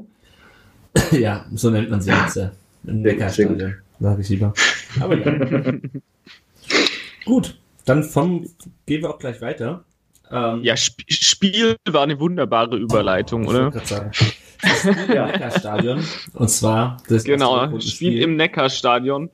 [1.12, 2.36] ja, so nennt man sie jetzt.
[2.36, 2.52] Ja.
[2.86, 4.54] Im Sehr gut, sehr Neckarstadion, sage ich lieber.
[5.00, 5.74] Aber ja.
[7.26, 8.46] gut, dann vom
[8.86, 9.84] gehen wir auch gleich weiter.
[10.32, 13.72] Ähm, Ja, Sp Spiel war eine wunderbare Überleitung, oder?
[13.72, 15.26] Das Spiel im.
[15.26, 16.04] Neckarstadion.
[16.34, 19.30] Und zwar das Genau, das Spiel im Neckarstadion.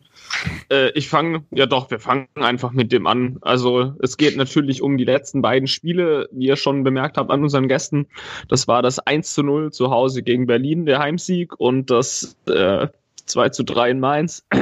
[0.70, 3.38] Äh, ich fange, ja doch, wir fangen einfach mit dem an.
[3.42, 7.44] Also es geht natürlich um die letzten beiden Spiele, wie ihr schon bemerkt habt an
[7.44, 8.08] unseren Gästen.
[8.48, 12.88] Das war das 1 zu 0 zu Hause gegen Berlin, der Heimsieg, und das äh,
[13.26, 14.46] 2 zu 3 in Mainz.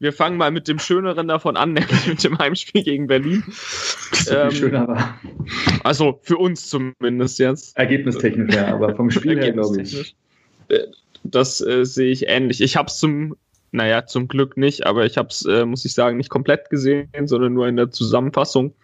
[0.00, 3.44] Wir fangen mal mit dem Schöneren davon an, nämlich mit dem Heimspiel gegen Berlin.
[4.12, 5.20] So Ähm, schöner war.
[5.84, 7.76] Also für uns zumindest jetzt.
[7.76, 10.16] Ergebnistechnisch, ja, aber vom Spiel her, glaube ich.
[10.68, 10.78] Äh,
[11.22, 12.60] Das äh, sehe ich ähnlich.
[12.60, 13.36] Ich habe es zum,
[13.76, 17.10] naja, zum Glück nicht, aber ich habe es, äh, muss ich sagen, nicht komplett gesehen,
[17.26, 18.74] sondern nur in der Zusammenfassung.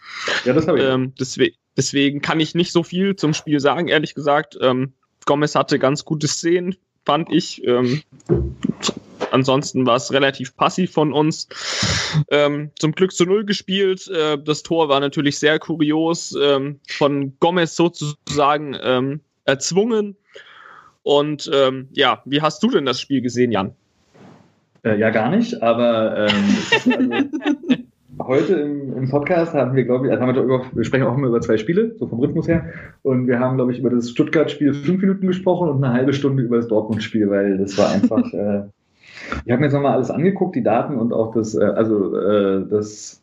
[0.44, 0.84] Ja, das habe ich.
[0.84, 4.58] Ähm, deswegen, deswegen kann ich nicht so viel zum Spiel sagen, ehrlich gesagt.
[4.60, 4.92] Ähm,
[5.24, 6.76] Gomez hatte ganz gute Szenen,
[7.06, 7.66] fand ich.
[7.66, 8.02] Ähm,
[9.30, 11.48] ansonsten war es relativ passiv von uns.
[12.30, 14.08] Ähm, zum Glück zu Null gespielt.
[14.08, 20.16] Äh, das Tor war natürlich sehr kurios, ähm, von Gomez sozusagen ähm, erzwungen.
[21.02, 23.74] Und ähm, ja, wie hast du denn das Spiel gesehen, Jan?
[24.84, 26.34] Äh, ja, gar nicht, aber ähm,
[26.74, 27.78] also,
[28.26, 31.16] heute im, im Podcast haben wir, glaube ich, also haben wir, über, wir sprechen auch
[31.16, 32.64] immer über zwei Spiele, so vom Rhythmus her.
[33.02, 36.42] Und wir haben, glaube ich, über das Stuttgart-Spiel fünf Minuten gesprochen und eine halbe Stunde
[36.42, 38.24] über das Dortmund-Spiel, weil das war einfach.
[38.32, 38.62] äh,
[39.44, 42.66] ich habe mir jetzt nochmal alles angeguckt, die Daten und auch das, äh, also äh,
[42.68, 43.20] das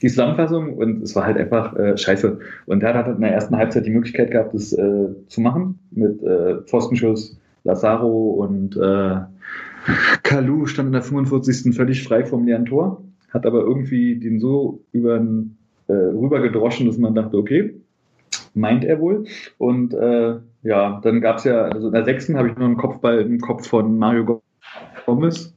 [0.00, 2.38] die Zusammenfassung und es war halt einfach äh, scheiße.
[2.66, 6.22] Und er hat in der ersten Halbzeit die Möglichkeit gehabt, das äh, zu machen mit
[6.22, 9.16] äh, Pfostenschuss, Lazaro und äh,
[10.22, 11.74] Kalu stand in der 45.
[11.74, 15.16] völlig frei vom leeren Tor, hat aber irgendwie den so über
[15.88, 17.74] äh, rüber gedroschen, dass man dachte, okay,
[18.54, 19.24] meint er wohl.
[19.58, 22.76] Und äh, ja, dann gab es ja, also in der sechsten habe ich noch einen
[22.76, 24.42] Kopfball im Kopf von Mario
[25.06, 25.54] Gomez,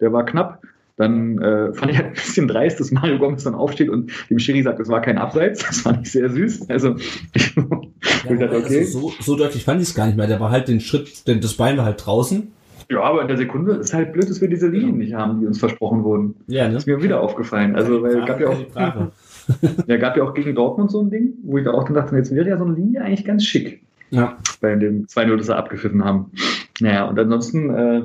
[0.00, 0.62] der war knapp.
[0.96, 4.38] Dann äh, fand ich halt ein bisschen dreist, dass Mario Gomez dann aufsteht und dem
[4.38, 5.66] Schiri sagt, es war kein Abseits.
[5.66, 6.68] Das fand ich sehr süß.
[6.68, 6.96] Also
[7.34, 8.78] ich, Ja, ich dachte, wobei, okay.
[8.80, 10.26] also so, so deutlich fand ich es gar nicht mehr.
[10.26, 12.52] Der war halt den Schritt, denn das Bein war halt draußen.
[12.92, 15.46] Ja, aber in der Sekunde ist halt blöd, dass wir diese Linien nicht haben, die
[15.46, 16.34] uns versprochen wurden.
[16.46, 16.76] Ja, ne?
[16.76, 17.74] ist mir wieder aufgefallen.
[17.74, 18.58] Also, weil gab ja auch,
[19.86, 22.14] ja, gab ja auch gegen Dortmund so ein Ding, wo ich da auch dann dachte,
[22.16, 23.82] jetzt wäre ja so eine Linie eigentlich ganz schick.
[24.10, 24.36] Ja.
[24.60, 26.32] Bei dem 2-0, das sie abgepfiffen haben.
[26.80, 28.02] Naja, und ansonsten äh,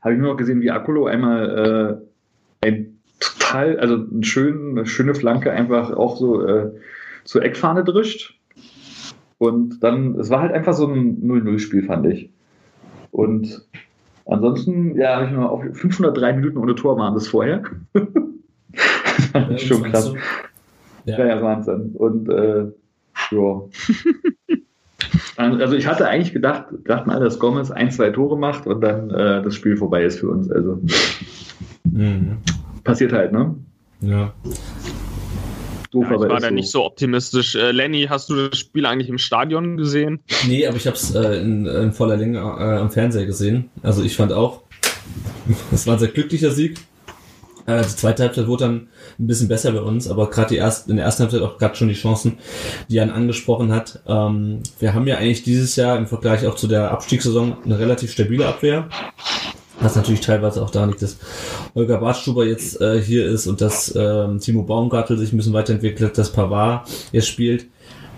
[0.00, 2.00] habe ich nur noch gesehen, wie Akolo einmal
[2.62, 6.70] äh, ein total, also eine schöne Flanke einfach auch so äh,
[7.24, 8.38] zur Eckfahne drischt.
[9.36, 12.30] Und dann, es war halt einfach so ein 0-0-Spiel, fand ich.
[13.14, 13.62] Und
[14.26, 17.62] ansonsten, ja, habe ich nur auf 503 Minuten ohne Tor waren das vorher.
[19.32, 20.06] das ich schon krass.
[20.06, 20.16] So.
[21.04, 21.26] Ja, Ja.
[21.26, 21.92] ja, Wahnsinn.
[21.94, 22.64] Und äh,
[23.30, 23.62] ja.
[25.36, 29.10] Also ich hatte eigentlich gedacht, dachten alle, dass Gomez ein, zwei Tore macht und dann
[29.10, 30.50] äh, das Spiel vorbei ist für uns.
[30.50, 30.80] Also
[31.84, 32.38] Mhm.
[32.84, 33.54] passiert halt, ne?
[34.00, 34.32] Ja.
[35.94, 36.54] Doof, Ja, ich aber war da so.
[36.54, 37.54] nicht so optimistisch.
[37.54, 40.20] Äh, Lenny, hast du das Spiel eigentlich im Stadion gesehen?
[40.46, 43.70] Nee, aber ich habe es äh, in, in voller Länge äh, am Fernseher gesehen.
[43.82, 44.62] Also ich fand auch,
[45.72, 46.78] es war ein sehr glücklicher Sieg.
[47.66, 50.90] Äh, die zweite Halbzeit wurde dann ein bisschen besser bei uns, aber gerade die erste,
[50.90, 52.38] in der ersten Halbzeit auch gerade schon die Chancen,
[52.90, 54.00] die Jan angesprochen hat.
[54.06, 58.12] Ähm, wir haben ja eigentlich dieses Jahr im Vergleich auch zu der Abstiegssaison eine relativ
[58.12, 58.88] stabile Abwehr.
[59.80, 61.18] Was natürlich teilweise auch daran liegt, dass
[61.74, 66.16] Holger Bartstuber jetzt äh, hier ist und dass ähm, Timo Baumgartel sich ein bisschen weiterentwickelt,
[66.16, 67.66] dass Pavard jetzt spielt.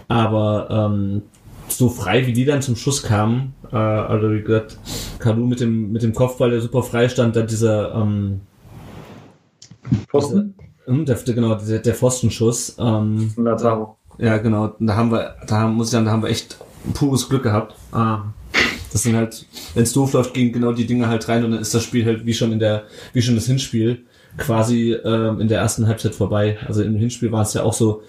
[0.09, 1.23] Aber ähm,
[1.69, 4.79] so frei wie die dann zum Schuss kamen, äh, also wie gesagt,
[5.19, 8.43] Kalu mit dem, mit dem Kopfball, der super frei stand, dann dieser, ähm,
[10.09, 10.55] Pfosten?
[10.85, 13.97] hm, der, genau, der, der Pfostenschuss, ähm, Lazaro.
[14.19, 14.75] ja, genau.
[14.79, 16.59] Da haben wir, da haben, muss ich sagen, da haben wir echt
[16.95, 17.75] pures Glück gehabt.
[17.93, 18.25] Ah.
[18.97, 21.61] Das sind halt, wenn es doof läuft, gehen genau die Dinge halt rein und dann
[21.61, 24.07] ist das Spiel halt wie schon in der, wie schon das Hinspiel
[24.39, 26.57] quasi ähm, in der ersten Halbzeit vorbei.
[26.67, 28.01] Also im Hinspiel war es ja auch so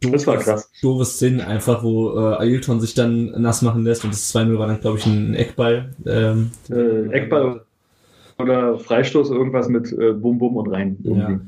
[0.00, 0.68] Das war krass.
[0.82, 4.66] doofe Szenen einfach, wo äh, Ailton sich dann nass machen lässt und das 2-0 war
[4.66, 5.94] dann, glaube ich, ein Eckball.
[6.04, 7.62] Ähm, Äh, Eckball
[8.36, 10.96] oder Freistoß, irgendwas mit äh, Bum Bum und rein.
[11.04, 11.38] Ja.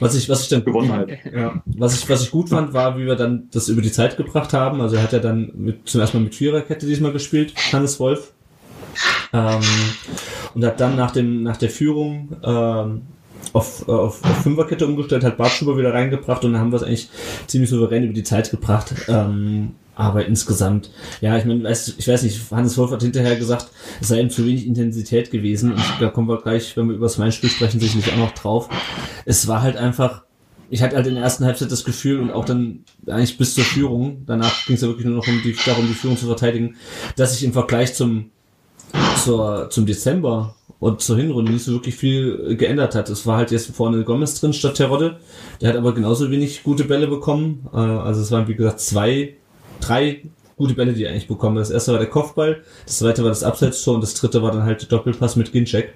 [0.00, 1.10] Was ich, was ich dann Gewonnen halt.
[1.34, 4.18] Ja, was ich, was ich gut fand, war, wie wir dann das über die Zeit
[4.18, 4.82] gebracht haben.
[4.82, 8.33] Also er hat ja dann mit, zum ersten Mal mit Viererkette diesmal gespielt, Hannes Wolf.
[9.32, 9.60] Ähm,
[10.54, 13.02] und hat dann nach dem, nach der Führung, ähm,
[13.52, 17.08] auf, auf, auf Fünferkette umgestellt, hat Bartschuber wieder reingebracht und dann haben wir es eigentlich
[17.46, 18.94] ziemlich souverän über die Zeit gebracht.
[19.08, 23.68] Ähm, aber insgesamt, ja, ich meine, ich weiß nicht, Hannes Wolf hat hinterher gesagt,
[24.00, 25.72] es sei ihm zu wenig Intensität gewesen.
[25.72, 28.68] Und da kommen wir gleich, wenn wir über das Main-Spiel sprechen, sicherlich auch noch drauf.
[29.24, 30.24] Es war halt einfach,
[30.68, 33.62] ich hatte halt in der ersten Halbzeit das Gefühl und auch dann eigentlich bis zur
[33.62, 36.74] Führung, danach ging es ja wirklich nur noch um die, darum, die Führung zu verteidigen,
[37.14, 38.30] dass sich im Vergleich zum,
[39.22, 43.08] zur, zum Dezember und zur Hinrunde nicht so wirklich viel geändert hat.
[43.08, 45.18] Es war halt jetzt vorne Gomez drin statt Terodde.
[45.60, 47.68] Der hat aber genauso wenig gute Bälle bekommen.
[47.72, 49.36] Äh, Also es waren, wie gesagt, zwei,
[49.80, 50.22] drei
[50.56, 51.56] gute Bälle, die er eigentlich bekommen.
[51.56, 54.62] Das erste war der Kopfball, das zweite war das Abseitstor und das dritte war dann
[54.64, 55.94] halt der Doppelpass mit Ginczek.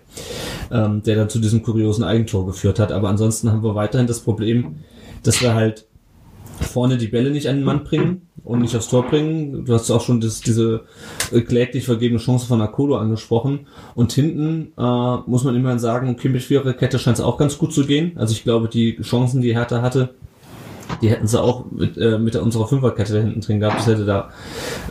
[0.71, 2.93] ähm, der dann zu diesem kuriosen Eigentor geführt hat.
[2.93, 4.77] Aber ansonsten haben wir weiterhin das Problem,
[5.23, 5.87] dass wir halt
[6.61, 9.64] vorne die Bälle nicht an den Mann bringen und nicht aufs Tor bringen.
[9.64, 10.83] Du hast auch schon das, diese
[11.33, 13.66] äh, kläglich vergebene Chance von Akolo angesprochen.
[13.94, 17.73] Und hinten äh, muss man immerhin sagen, okay, mit Viererkette scheint es auch ganz gut
[17.73, 18.12] zu gehen.
[18.16, 20.11] Also ich glaube, die Chancen, die Hertha hatte,
[21.03, 23.79] die hätten sie auch mit, äh, mit unserer Fünferkette da hinten drin gehabt.
[23.81, 24.31] Das hätte da,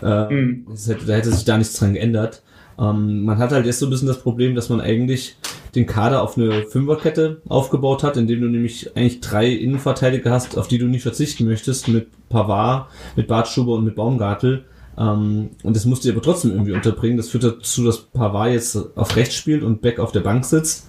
[0.01, 0.65] äh, Mhm.
[0.69, 2.43] das hätte, da hätte sich da nichts dran geändert.
[2.79, 5.35] Ähm, man hat halt jetzt so ein bisschen das Problem, dass man eigentlich
[5.77, 10.67] den Kader auf eine Fünferkette aufgebaut hat, indem du nämlich eigentlich drei Innenverteidiger hast, auf
[10.67, 14.65] die du nicht verzichten möchtest, mit Pavard, mit Bartstuber und mit Baumgartel.
[14.97, 17.17] Ähm, und das musst du aber trotzdem irgendwie unterbringen.
[17.17, 20.87] Das führt dazu, dass Pavard jetzt auf rechts spielt und Beck auf der Bank sitzt.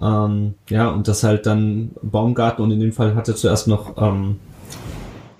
[0.00, 3.96] Ähm, ja, und das halt dann Baumgartel und in dem Fall hat er zuerst noch
[4.00, 4.36] ähm,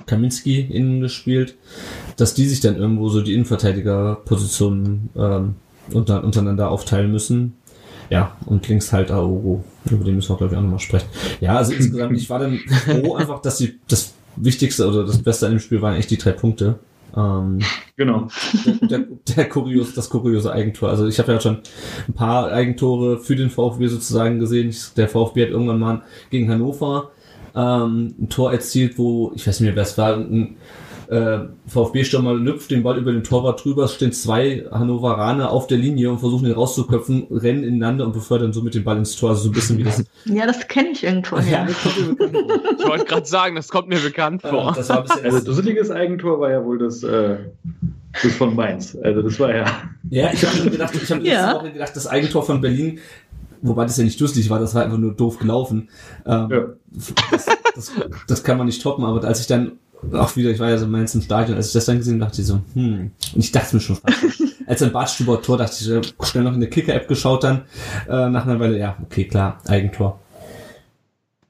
[0.06, 1.54] Kaminski innen gespielt,
[2.16, 5.54] dass die sich dann irgendwo so die Innenverteidigerpositionen ähm,
[5.92, 7.54] unter, untereinander aufteilen müssen.
[8.12, 9.64] Ja, und links halt Aogo.
[9.90, 11.09] Über den müssen wir, glaube ich, auch nochmal sprechen.
[11.40, 15.46] Ja, also insgesamt, ich war dann froh einfach, dass die, das Wichtigste oder das Beste
[15.46, 16.79] an dem Spiel waren echt die drei Punkte.
[17.16, 17.61] Ähm,
[17.96, 18.29] Genau.
[18.83, 20.90] der, der, der kurios, das kuriose Eigentor.
[20.90, 21.61] Also ich habe ja schon
[22.07, 24.68] ein paar Eigentore für den VfB sozusagen gesehen.
[24.68, 27.12] Ich, der VfB hat irgendwann mal gegen Hannover
[27.55, 30.57] ähm, ein Tor erzielt, wo, ich weiß nicht mehr, wer es war, ein
[31.12, 36.11] äh, VfB-Stürmer lüpft den Ball über den Torwart drüber, stehen zwei Hannoveraner auf der Linie
[36.11, 39.31] und versuchen ihn rauszuköpfen, rennen ineinander und befördern somit den Ball ins Tor.
[39.31, 40.03] Also so ein bisschen wie das.
[40.25, 41.37] Ja, das kenne ich irgendwo.
[41.38, 41.66] Ja.
[41.68, 44.70] Ich wollte gerade sagen, das kommt mir bekannt vor.
[44.72, 47.37] Äh, Das war ein bisschen Also dusseliges Eigentor war ja wohl das, äh,
[48.22, 48.96] das von Mainz.
[49.03, 49.64] Also das war ja.
[50.09, 51.42] Ja, ich habe gedacht, ich habe Ja.
[51.53, 53.01] letzte Woche gedacht, das Eigentor von Berlin,
[53.61, 55.88] wobei das ja nicht dusselig war, das war einfach nur doof gelaufen.
[56.27, 56.64] Ähm, Ja.
[57.31, 57.92] das, das,
[58.29, 59.72] das kann man nicht toppen, aber als ich dann
[60.12, 62.30] auch wieder, ich war ja so meins im Stadion, als ich das dann gesehen habe,
[62.30, 65.76] dachte ich so, hm, und ich dachte mir schon fast, als dann Bartstuber Tor, dachte
[65.80, 67.62] ich, äh, schnell noch in der Kicker-App geschaut dann,
[68.08, 70.18] äh, nach einer Weile, ja, okay, klar, Eigentor.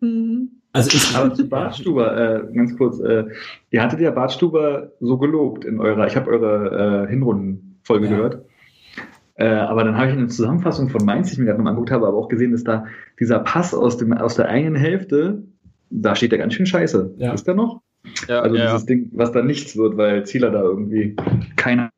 [0.01, 0.51] Mhm.
[0.75, 3.25] Also ich, Aber zu Bartstuber, äh, ganz kurz, äh,
[3.71, 8.17] ihr hattet ja Bartstuber so gelobt in eurer, ich habe eure äh, Hinrundenfolge Ja.
[8.17, 8.45] gehört.
[9.35, 11.91] Äh, aber dann habe ich eine Zusammenfassung von Mainz, die ich mir gerade nochmal angeguckt
[11.91, 12.87] habe, aber auch gesehen, dass da
[13.19, 15.43] dieser Pass aus, dem, aus der eigenen Hälfte,
[15.91, 17.15] da steht ja ganz schön scheiße.
[17.19, 17.33] Ja.
[17.33, 17.83] Ist der noch?
[18.29, 18.67] Ja, Also ja.
[18.73, 21.17] dieses Ding, was da nichts wird, weil Zieler da irgendwie
[21.57, 21.91] keine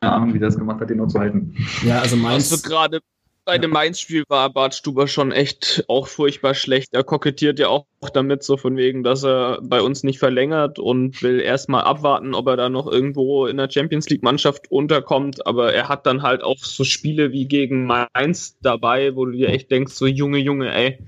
[0.00, 1.54] Ahnung, wie der das gemacht hat, den noch zu halten.
[1.84, 3.00] ja, also Also Mainz, gerade
[3.48, 6.90] bei dem Mainz-Spiel war Bart Stuber schon echt auch furchtbar schlecht.
[6.92, 11.22] Er kokettiert ja auch damit, so von wegen, dass er bei uns nicht verlängert und
[11.22, 15.46] will erstmal abwarten, ob er da noch irgendwo in der Champions League-Mannschaft unterkommt.
[15.46, 19.48] Aber er hat dann halt auch so Spiele wie gegen Mainz dabei, wo du dir
[19.48, 20.98] echt denkst, so Junge, Junge, ey,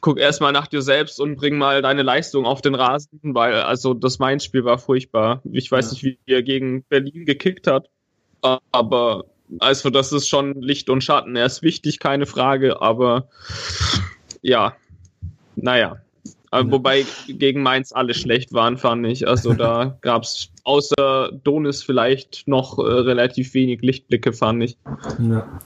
[0.00, 3.94] guck erstmal nach dir selbst und bring mal deine Leistung auf den Rasen, weil also
[3.94, 5.42] das Mainz-Spiel war furchtbar.
[5.52, 5.92] Ich weiß Ja.
[5.92, 7.88] nicht, wie er gegen Berlin gekickt hat,
[8.42, 9.26] aber
[9.58, 11.36] also das ist schon Licht und Schatten.
[11.36, 13.28] Er ist wichtig, keine Frage, aber
[14.42, 14.74] ja,
[15.56, 15.98] naja.
[16.50, 16.72] Aber.
[16.72, 19.28] Wobei gegen Mainz alle schlecht waren, fand ich.
[19.28, 24.78] Also da gab es außer Donis vielleicht noch äh, relativ wenig Lichtblicke, fand ich.
[25.18, 25.60] Ja.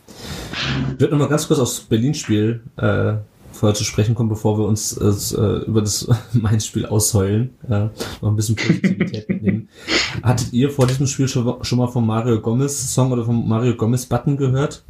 [0.95, 3.15] Ich würde nochmal ganz kurz aufs Berlin-Spiel äh,
[3.63, 7.55] vorher zu sprechen kommen, bevor wir uns äh, über das Mainz-Spiel ausheulen.
[7.69, 9.69] Äh, noch ein bisschen Positivität mitnehmen.
[10.25, 13.77] Hattet ihr vor diesem Spiel schon, schon mal vom Mario Gomez Song oder vom Mario
[13.77, 14.83] Gomez Button gehört?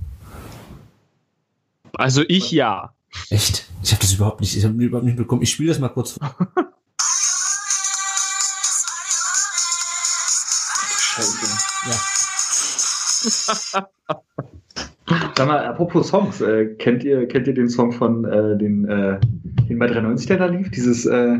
[1.93, 2.95] Also ich ja.
[3.29, 3.67] Echt?
[3.83, 5.43] Ich habe das überhaupt nicht, ich habe überhaupt nicht bekommen.
[5.43, 6.35] Ich spiele das mal kurz vor.
[10.97, 11.37] Scheiße.
[13.75, 13.89] Ja.
[15.37, 19.18] Sag mal, apropos Songs, äh, kennt ihr, kennt ihr den Song von äh, den, äh,
[19.68, 20.70] den bei 93 der da lief?
[20.70, 21.38] Dieses äh,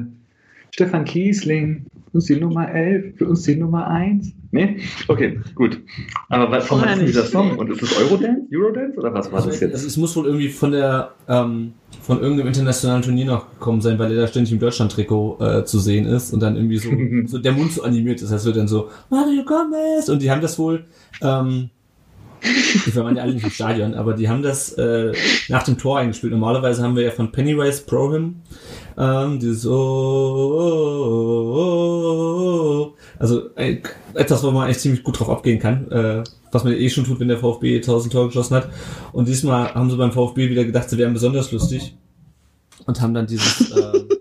[0.71, 4.33] Stefan Kiesling, uns die Nummer 11, für uns die Nummer 1.
[4.51, 4.79] Nee?
[5.09, 5.81] Okay, gut.
[6.29, 7.57] Aber was ist denn dieser Song?
[7.57, 8.43] Und ist das Eurodance?
[8.53, 8.99] Eurodance?
[8.99, 9.85] Oder was war das Also jetzt?
[9.85, 14.13] es muss wohl irgendwie von der ähm, von irgendeinem internationalen Turnier noch gekommen sein, weil
[14.13, 16.91] er da ständig im Deutschland-Trikot äh, zu sehen ist und dann irgendwie so,
[17.27, 18.31] so der Mund so animiert ist.
[18.31, 20.85] Das wird dann so Mario Gomez und die haben das wohl.
[21.23, 21.71] Ähm,
[22.87, 25.13] die waren ja alle nicht im Stadion, aber die haben das äh,
[25.49, 26.33] nach dem Tor eingespielt.
[26.33, 28.43] Normalerweise haben wir ja von Pennywise Prohim
[28.99, 33.79] ähm, dieses oh, oh, oh, oh, also äh,
[34.15, 37.21] etwas, wo man eigentlich ziemlich gut drauf abgehen kann, äh, was man eh schon tut,
[37.21, 38.69] wenn der VfB 1000 Tore geschossen hat.
[39.13, 41.97] Und diesmal haben sie beim VfB wieder gedacht, sie wären besonders lustig
[42.87, 44.12] und haben dann dieses äh,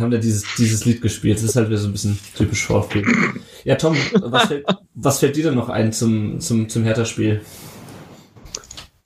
[0.00, 1.36] haben dann dieses, dieses Lied gespielt.
[1.36, 3.04] Das ist halt wieder so ein bisschen typisch VfB.
[3.64, 7.42] Ja, Tom, was fällt, was fällt dir denn noch ein zum, zum, zum Hertha-Spiel?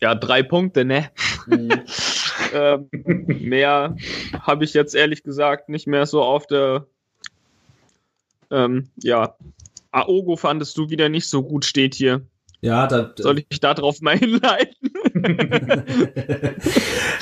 [0.00, 1.10] Ja, drei Punkte, ne?
[2.52, 3.96] ähm, mehr
[4.40, 6.86] habe ich jetzt ehrlich gesagt nicht mehr so auf der.
[8.50, 9.36] Ähm, ja.
[9.90, 12.22] Aogo fandest du wieder nicht so gut, steht hier.
[12.60, 14.85] Ja, da, Soll ich da drauf mal hinleiten?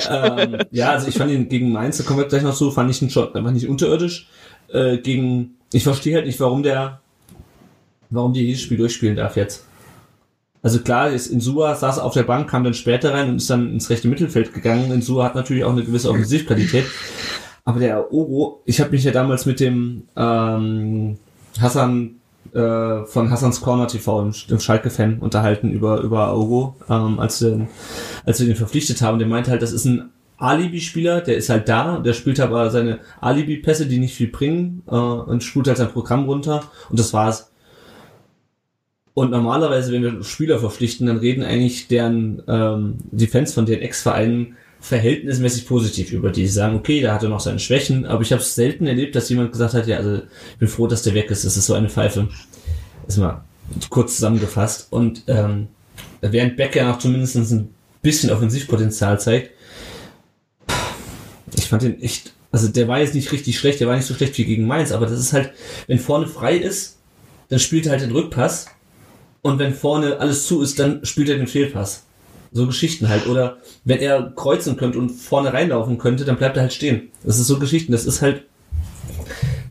[0.09, 2.91] Ähm, ja, also ich fand ihn gegen Mainz, da kommen wir gleich noch zu, fand
[2.91, 4.29] ich ihn schon einfach nicht unterirdisch.
[4.71, 7.01] Äh, gegen, ich verstehe halt nicht, warum der,
[8.09, 9.65] warum die jedes Spiel durchspielen darf jetzt.
[10.61, 13.71] Also klar, ist Insua saß auf der Bank, kam dann später rein und ist dann
[13.71, 14.91] ins rechte Mittelfeld gegangen.
[14.91, 16.85] Insua hat natürlich auch eine gewisse Offensivqualität.
[17.65, 21.17] Aber der Oro, ich habe mich ja damals mit dem ähm,
[21.59, 22.15] Hassan
[22.53, 27.67] äh, von Hassans Corner TV, dem, Schalke-Fan, unterhalten über, über Oro, ähm, als, wir,
[28.25, 29.19] als wir den verpflichtet haben.
[29.19, 32.99] Der meinte halt, das ist ein Alibi-Spieler, der ist halt da, der spielt aber seine
[33.21, 37.51] Alibi-Pässe, die nicht viel bringen, äh, und spult halt sein Programm runter und das war's.
[39.13, 43.79] Und normalerweise, wenn wir Spieler verpflichten, dann reden eigentlich deren ähm, die Fans von den
[43.79, 46.45] Ex-Vereinen verhältnismäßig positiv über die.
[46.45, 49.15] Sie sagen, okay, da hat er noch seine Schwächen, aber ich habe es selten erlebt,
[49.15, 51.43] dass jemand gesagt hat, ja, also ich bin froh, dass der weg ist.
[51.43, 52.27] Das ist so eine Pfeife.
[53.07, 53.43] Ist mal
[53.89, 54.87] kurz zusammengefasst.
[54.91, 55.69] Und ähm,
[56.21, 57.73] während Becker noch zumindest ein
[58.03, 59.51] bisschen Offensivpotenzial zeigt,
[61.55, 64.13] ich fand den echt, also der war jetzt nicht richtig schlecht, der war nicht so
[64.13, 65.51] schlecht wie gegen Mainz, aber das ist halt,
[65.87, 66.99] wenn vorne frei ist,
[67.49, 68.67] dann spielt er halt den Rückpass
[69.41, 72.04] und wenn vorne alles zu ist, dann spielt er den Fehlpass.
[72.55, 73.27] So Geschichten halt.
[73.27, 77.09] Oder wenn er kreuzen könnte und vorne reinlaufen könnte, dann bleibt er halt stehen.
[77.21, 77.91] Das ist so Geschichten.
[77.91, 78.43] Das ist halt,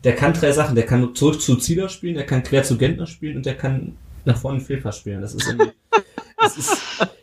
[0.03, 0.75] der kann drei Sachen.
[0.75, 3.97] Der kann zurück zu Zieler spielen, der kann quer zu Gentner spielen und der kann
[4.23, 5.21] nach vorne Fehlpass spielen.
[5.21, 5.71] Das ist irgendwie,
[6.39, 6.77] das ist,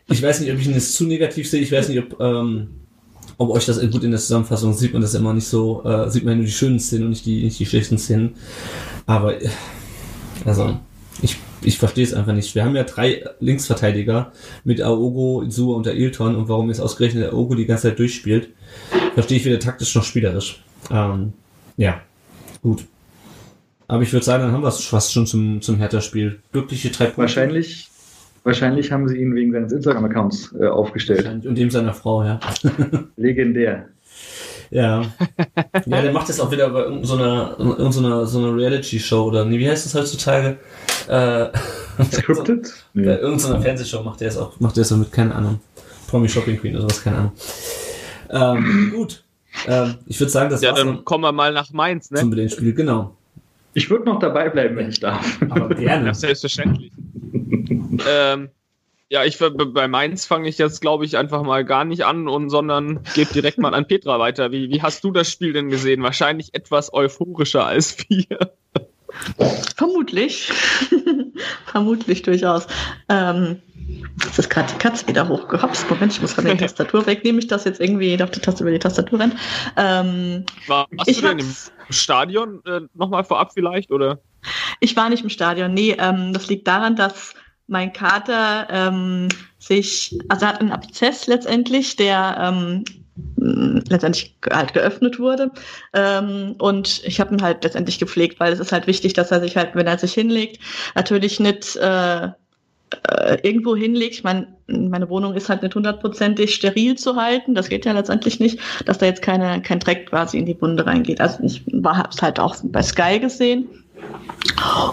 [0.09, 1.61] ich weiß nicht, ob ich ihn jetzt zu negativ sehe.
[1.61, 2.67] Ich weiß nicht, ob, ähm,
[3.37, 6.25] ob euch das gut in der Zusammenfassung sieht man das immer nicht so, äh, sieht
[6.25, 8.35] man nur die schönen Szenen und nicht die, nicht die schlechten Szenen.
[9.05, 9.35] Aber,
[10.43, 10.77] also,
[11.21, 12.55] ich, ich verstehe es einfach nicht.
[12.55, 14.31] Wir haben ja drei Linksverteidiger
[14.63, 18.49] mit Aogo, Isua und der Ilton und warum jetzt ausgerechnet Aogo die ganze Zeit durchspielt,
[19.13, 20.63] verstehe ich weder taktisch noch spielerisch.
[20.91, 21.33] Ähm,
[21.77, 22.01] ja,
[22.61, 22.85] gut.
[23.87, 26.39] Aber ich würde sagen, dann haben wir es fast schon zum, zum Hertha-Spiel.
[26.51, 27.21] Glückliche drei Punkte.
[27.21, 27.89] Wahrscheinlich,
[28.43, 31.45] wahrscheinlich haben sie ihn wegen seines Instagram-Accounts äh, aufgestellt.
[31.45, 32.39] Und dem seiner Frau, ja.
[33.17, 33.87] Legendär.
[34.71, 35.03] Ja.
[35.85, 39.59] Ja, der macht das auch wieder bei irgendeiner so so so einer Reality-Show oder nee,
[39.59, 40.57] wie heißt das heutzutage?
[41.07, 41.49] Äh,
[42.11, 42.73] Scripted?
[42.93, 43.05] Nee.
[43.05, 45.59] Bei irgendeiner Fernsehshow macht der es auch, macht der es so mit, keine Ahnung.
[46.07, 47.31] Promi Shopping Queen oder sowas, keine Ahnung.
[48.29, 49.23] Ähm, gut.
[49.67, 52.19] Ähm, ich würde sagen, das Ja, war's dann kommen wir mal nach Mainz, ne?
[52.19, 53.15] zum Spiel, genau.
[53.75, 55.39] Ich würde noch dabei bleiben, wenn ich darf.
[55.49, 56.07] Aber gerne.
[56.07, 56.91] Ja, selbstverständlich.
[58.07, 58.49] ähm,
[59.09, 62.49] ja, ich bei Mainz fange ich jetzt, glaube ich, einfach mal gar nicht an und
[62.49, 64.51] sondern gebe direkt mal an Petra weiter.
[64.51, 66.01] Wie, wie hast du das Spiel denn gesehen?
[66.01, 68.53] Wahrscheinlich etwas euphorischer als wir.
[69.75, 70.51] Vermutlich.
[71.65, 72.67] Vermutlich durchaus.
[73.09, 73.61] Ähm,
[74.23, 75.89] jetzt ist gerade die Katze wieder hochgehopst.
[75.89, 77.23] Moment, ich muss gerade die Tastatur weg.
[77.23, 79.35] Nehme ich das jetzt irgendwie auf die Taste über die Tastatur rennt.
[79.77, 81.55] Ähm, Warst Ich du denn im
[81.89, 83.91] Stadion äh, nochmal vorab vielleicht?
[83.91, 84.19] Oder?
[84.79, 85.73] ich war nicht im Stadion.
[85.73, 87.33] Nee, ähm, das liegt daran, dass
[87.67, 92.83] mein Kater ähm, sich, also er hat einen Abszess letztendlich, der ähm,
[93.35, 95.51] letztendlich halt geöffnet wurde.
[95.93, 99.41] Ähm, und ich habe ihn halt letztendlich gepflegt, weil es ist halt wichtig, dass er
[99.41, 100.59] sich halt, wenn er sich hinlegt,
[100.95, 102.29] natürlich nicht äh,
[103.07, 104.15] äh, irgendwo hinlegt.
[104.15, 107.55] Ich meine, meine Wohnung ist halt nicht hundertprozentig steril zu halten.
[107.55, 110.85] Das geht ja letztendlich nicht, dass da jetzt keine, kein Dreck quasi in die Wunde
[110.85, 111.21] reingeht.
[111.21, 113.67] Also ich war hab's halt auch bei Sky gesehen.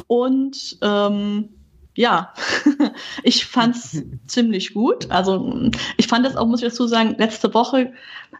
[0.06, 1.48] Und ähm,
[1.94, 2.32] ja,
[3.22, 5.10] ich fand's ziemlich gut.
[5.10, 7.92] Also ich fand das auch, muss ich dazu sagen, letzte Woche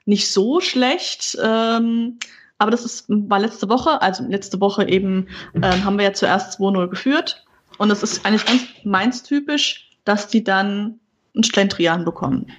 [0.05, 1.37] nicht so schlecht.
[1.43, 2.19] Ähm,
[2.59, 6.61] aber das ist, war letzte Woche, also letzte Woche eben ähm, haben wir ja zuerst
[6.61, 7.45] 2-0 geführt.
[7.79, 11.01] Und es ist eigentlich ganz Mainz-typisch, dass die dann
[11.35, 12.53] einen Schlendrian bekommen.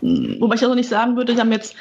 [0.00, 1.74] Mm, Wobei ich also nicht sagen würde, die haben jetzt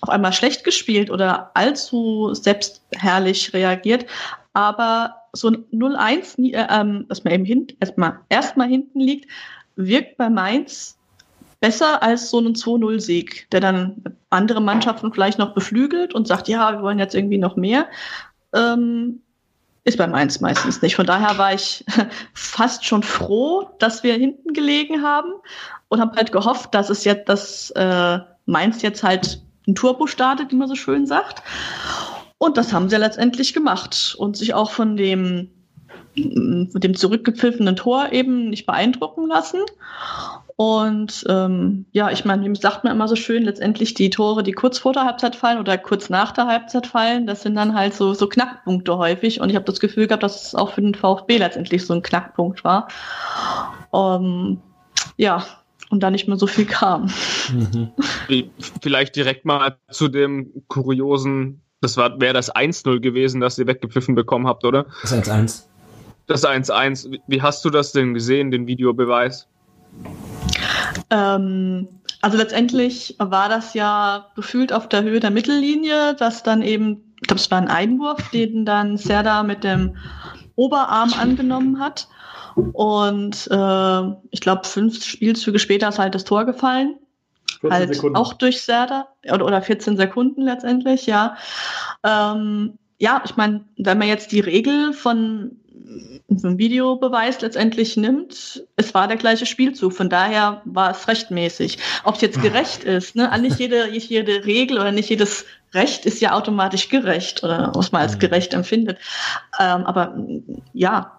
[0.00, 4.06] auf einmal schlecht gespielt oder allzu selbstherrlich reagiert.
[4.52, 9.30] Aber so ein 0-1, nie- äh, ähm, dass man eben hin, erstmal erstmal hinten liegt,
[9.76, 10.98] wirkt bei Mainz
[11.60, 16.72] besser als so ein 2-0-Sieg, der dann andere Mannschaften vielleicht noch beflügelt und sagt, ja,
[16.72, 17.86] wir wollen jetzt irgendwie noch mehr.
[18.54, 19.20] Ähm,
[19.84, 20.96] ist bei Mainz meistens nicht.
[20.96, 21.84] Von daher war ich
[22.34, 25.30] fast schon froh, dass wir hinten gelegen haben
[25.88, 30.50] und habe halt gehofft, dass es jetzt, dass äh, Mainz jetzt halt ein Turbo startet,
[30.50, 31.42] wie man so schön sagt.
[32.38, 35.50] Und das haben sie letztendlich gemacht und sich auch von dem,
[36.14, 39.60] von dem zurückgepfiffenen Tor eben nicht beeindrucken lassen.
[40.56, 44.52] Und ähm, ja, ich meine, wie sagt man immer so schön, letztendlich die Tore, die
[44.52, 47.92] kurz vor der Halbzeit fallen oder kurz nach der Halbzeit fallen, das sind dann halt
[47.92, 49.40] so, so Knackpunkte häufig.
[49.40, 52.02] Und ich habe das Gefühl gehabt, dass es auch für den VfB letztendlich so ein
[52.02, 52.88] Knackpunkt war.
[53.92, 54.62] Ähm,
[55.18, 55.44] ja,
[55.90, 57.10] und da nicht mehr so viel kam.
[57.52, 57.90] Mhm.
[58.80, 64.14] Vielleicht direkt mal zu dem kuriosen, das war wäre das 1-0 gewesen, das ihr weggepfiffen
[64.14, 64.86] bekommen habt, oder?
[65.02, 65.62] Das ist 1-1.
[66.26, 67.10] Das 1-1.
[67.12, 69.46] Wie- Wie hast du das denn gesehen, den Videobeweis?
[71.10, 71.88] Ähm,
[72.22, 77.28] also letztendlich war das ja gefühlt auf der Höhe der Mittellinie, dass dann eben, ich
[77.28, 79.96] glaube, es war ein Einwurf, den dann Serda mit dem
[80.56, 82.08] Oberarm angenommen hat.
[82.72, 86.96] Und äh, ich glaube, fünf Spielzüge später ist halt das Tor gefallen.
[87.60, 88.16] 14 Halt Sekunden.
[88.16, 91.36] auch durch Serda oder, oder 14 Sekunden letztendlich, ja.
[92.04, 95.56] Ähm, ja, ich meine, wenn man jetzt die Regel von
[96.28, 101.78] so einem Videobeweis letztendlich nimmt, es war der gleiche Spielzug, von daher war es rechtmäßig.
[102.04, 103.30] Ob es jetzt gerecht ist, ne?
[103.40, 105.44] Nicht jede, nicht jede Regel oder nicht jedes
[105.74, 108.20] Recht ist ja automatisch gerecht oder was man als Mhm.
[108.20, 108.98] gerecht empfindet.
[109.60, 110.16] Ähm, aber
[110.72, 111.18] ja,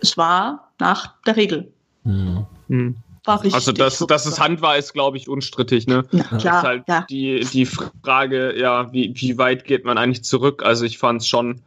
[0.00, 1.72] es war nach der Regel.
[2.04, 2.46] Hm.
[2.68, 2.96] Hm.
[3.24, 3.54] War richtig.
[3.54, 6.04] Also, dass, dass es Hand war, ist, glaube ich, unstrittig, ne?
[6.12, 6.38] Na, Ja.
[6.38, 7.06] klar, ist halt ja.
[7.10, 10.62] die, die Frage, ja, wie, wie weit geht man eigentlich zurück?
[10.64, 11.60] Also ich fand es schon.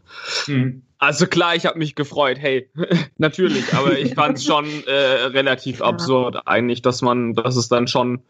[0.47, 0.81] Mhm.
[0.97, 2.69] Also klar, ich habe mich gefreut, hey,
[3.17, 5.85] natürlich, aber ich fand es schon äh, relativ Ja.
[5.85, 8.21] absurd eigentlich, dass man, dass es dann schon,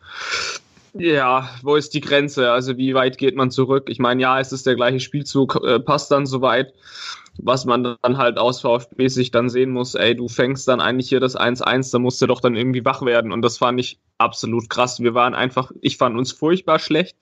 [0.94, 2.52] ja, wo ist die Grenze?
[2.52, 3.90] Also wie weit geht man zurück?
[3.90, 6.74] Ich meine, ja, es ist der gleiche Spielzug, äh, passt dann soweit.
[7.40, 11.20] Was man dann halt aus VfB-Sicht dann sehen muss, ey, du fängst dann eigentlich hier
[11.20, 13.32] das 1-1, da musst du doch dann irgendwie wach werden.
[13.32, 15.00] Und das fand ich absolut krass.
[15.00, 17.18] Wir waren einfach, ich fand uns furchtbar schlecht.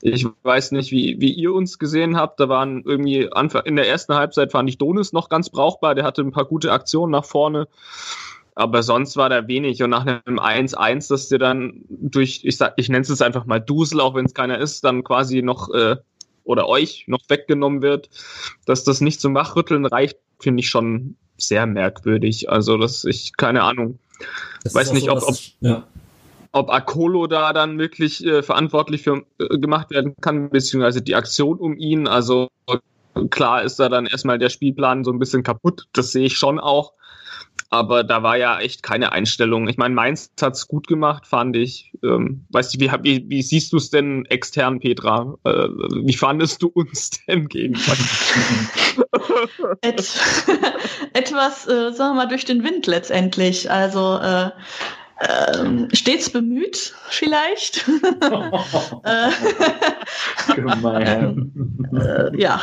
[0.00, 2.38] Ich weiß nicht, wie, wie ihr uns gesehen habt.
[2.38, 5.96] Da waren irgendwie Anfang, in der ersten Halbzeit fand ich Donis noch ganz brauchbar.
[5.96, 7.66] Der hatte ein paar gute Aktionen nach vorne.
[8.58, 9.80] Aber sonst war da wenig.
[9.84, 13.46] Und nach einem 1-1, dass dir dann durch, ich sag, ich nenne es jetzt einfach
[13.46, 15.94] mal Dusel, auch wenn es keiner ist, dann quasi noch, äh,
[16.42, 18.10] oder euch noch weggenommen wird,
[18.66, 22.50] dass das nicht zum Wachrütteln reicht, finde ich schon sehr merkwürdig.
[22.50, 24.00] Also, dass ich, keine Ahnung,
[24.64, 25.86] Das Weiß nicht, so, ob- ob- ja.
[26.50, 31.58] ob Akolo da dann wirklich äh, verantwortlich für äh, gemacht werden kann, beziehungsweise die Aktion
[31.58, 32.08] um ihn.
[32.08, 32.48] Also
[33.30, 36.58] klar ist da dann erstmal der Spielplan so ein bisschen kaputt, das sehe ich schon
[36.58, 36.92] auch.
[37.70, 39.68] Aber da war ja echt keine Einstellung.
[39.68, 41.92] Ich meine, Mainz hat's gut gemacht, fand ich.
[42.02, 45.34] Ähm, weißt du, wie, wie, wie siehst du es denn extern, Petra?
[45.44, 45.68] Äh,
[46.04, 47.74] wie fandest du uns denn gegen
[49.82, 50.00] Et
[51.12, 53.70] etwas, äh, sagen wir mal, durch den Wind letztendlich.
[53.70, 54.50] Also äh,
[55.20, 57.86] ähm, stets bemüht, vielleicht.
[59.04, 59.30] äh,
[60.54, 61.52] Gemein.
[61.92, 62.60] äh, ja.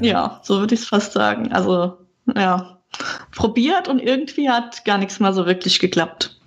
[0.00, 0.02] Ja.
[0.02, 1.52] ja, so würde ich es fast sagen.
[1.52, 1.98] Also,
[2.34, 2.78] ja,
[3.34, 6.38] probiert und irgendwie hat gar nichts mal so wirklich geklappt.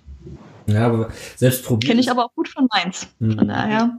[0.66, 1.90] ja, aber selbst probiert.
[1.90, 3.06] Kenne ich aber auch gut von Mainz.
[3.18, 3.38] Mhm.
[3.38, 3.98] Von daher,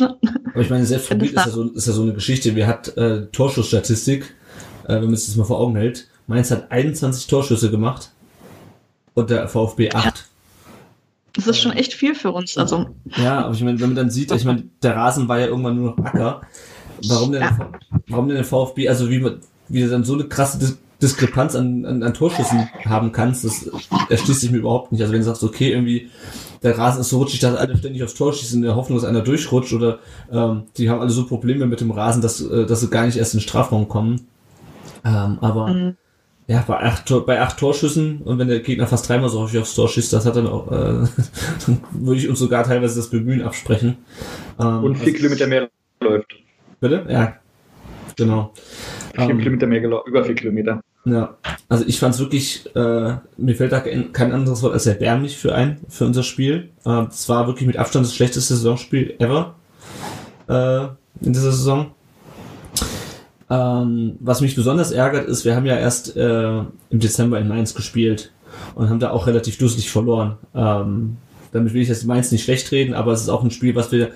[0.00, 2.56] Aber ich meine, selbst probiert ist ja, so, ist ja so eine Geschichte.
[2.56, 4.34] Wir hat äh, Torschussstatistik,
[4.84, 6.08] äh, wenn man sich das mal vor Augen hält.
[6.26, 8.10] Mainz hat 21 Torschüsse gemacht
[9.14, 10.26] und der VfB 8.
[11.34, 12.56] das ist schon echt viel für uns.
[12.56, 12.86] Also,
[13.16, 15.76] Ja, aber ich meine, wenn man dann sieht, ich meine, der Rasen war ja irgendwann
[15.76, 16.42] nur noch Acker.
[17.08, 17.50] Warum denn, Ja.
[17.50, 17.70] der,
[18.08, 21.54] warum denn der VfB, also wie man, wie du dann so eine krasse Dis Diskrepanz
[21.56, 23.70] an, an, an Torschüssen haben kannst, das
[24.10, 25.00] erschließt sich mir überhaupt nicht.
[25.00, 26.10] Also wenn du sagst, okay, irgendwie,
[26.62, 29.08] der Rasen ist so rutschig, dass alle ständig aufs Tor schießen in der Hoffnung, dass
[29.08, 29.98] einer durchrutscht oder
[30.30, 33.16] ähm, die haben alle so Probleme mit dem Rasen, dass, äh, dass sie gar nicht
[33.16, 34.26] erst in den Strafraum kommen.
[35.02, 35.96] Ähm, aber Mhm.
[36.48, 39.74] ja, bei acht, bei acht Torschüssen und wenn der Gegner fast dreimal so häufig aufs
[39.74, 40.74] Tor schießt, das hat dann auch, äh,
[41.66, 43.96] dann würde ich uns sogar teilweise das Bemühen absprechen.
[44.60, 45.70] Ähm, Und vier also- Kilometer mehr
[46.02, 46.26] läuft.
[46.80, 47.06] Bitte?
[47.08, 47.34] Ja.
[48.16, 48.52] Genau.
[49.14, 50.80] Vier Ähm, Kilometer mehr gelaufen, über vier Kilometer.
[51.04, 51.36] ja.
[51.68, 55.36] Also ich fand es wirklich, äh, mir fällt da kein, kein anderes Wort als erbärmlich
[55.38, 56.70] für ein, für unser Spiel.
[56.84, 59.54] Äh, Es war wirklich mit Abstand das schlechteste Saisonspiel ever
[60.48, 60.84] äh,
[61.24, 61.92] in dieser Saison.
[63.48, 67.74] Ähm, was mich besonders ärgert, ist, wir haben ja erst äh, im Dezember in Mainz
[67.74, 68.32] gespielt
[68.74, 70.38] und haben da auch relativ dusselig verloren.
[70.54, 71.16] Ähm,
[71.52, 73.90] damit will ich jetzt Mainz nicht schlecht reden, aber es ist auch ein Spiel, was
[73.90, 74.10] wir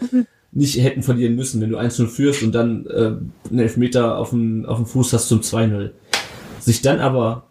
[0.54, 3.16] nicht hätten verlieren müssen, wenn du 1-0 führst und dann äh,
[3.50, 5.90] einen Elfmeter auf dem, auf dem Fuß hast zum 2-0.
[6.60, 7.46] Sich dann aber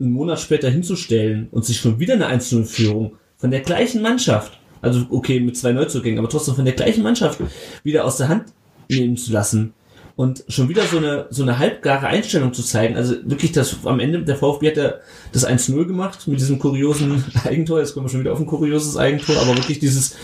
[0.00, 5.06] einen Monat später hinzustellen und sich schon wieder eine 1-0-Führung von der gleichen Mannschaft, also
[5.10, 7.40] okay, mit zwei Neuzugängen, aber trotzdem von der gleichen Mannschaft
[7.84, 8.44] wieder aus der Hand
[8.88, 9.74] nehmen zu lassen
[10.20, 12.94] und schon wieder so eine, so eine halbgare Einstellung zu zeigen.
[12.94, 14.92] Also wirklich, das am Ende, der VfB hat ja
[15.32, 17.78] das 1-0 gemacht mit diesem kuriosen Eigentor.
[17.78, 20.18] Jetzt kommen wir schon wieder auf ein kurioses Eigentor, aber wirklich dieses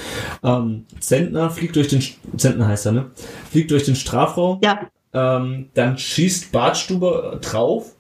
[0.45, 2.03] ähm, Zentner fliegt durch den,
[2.37, 3.07] Zentner heißt er, ne?
[3.51, 4.61] Fliegt durch den Strafraum.
[4.63, 4.81] ja,
[5.15, 7.95] Ähm, dann schießt Bartstuber drauf.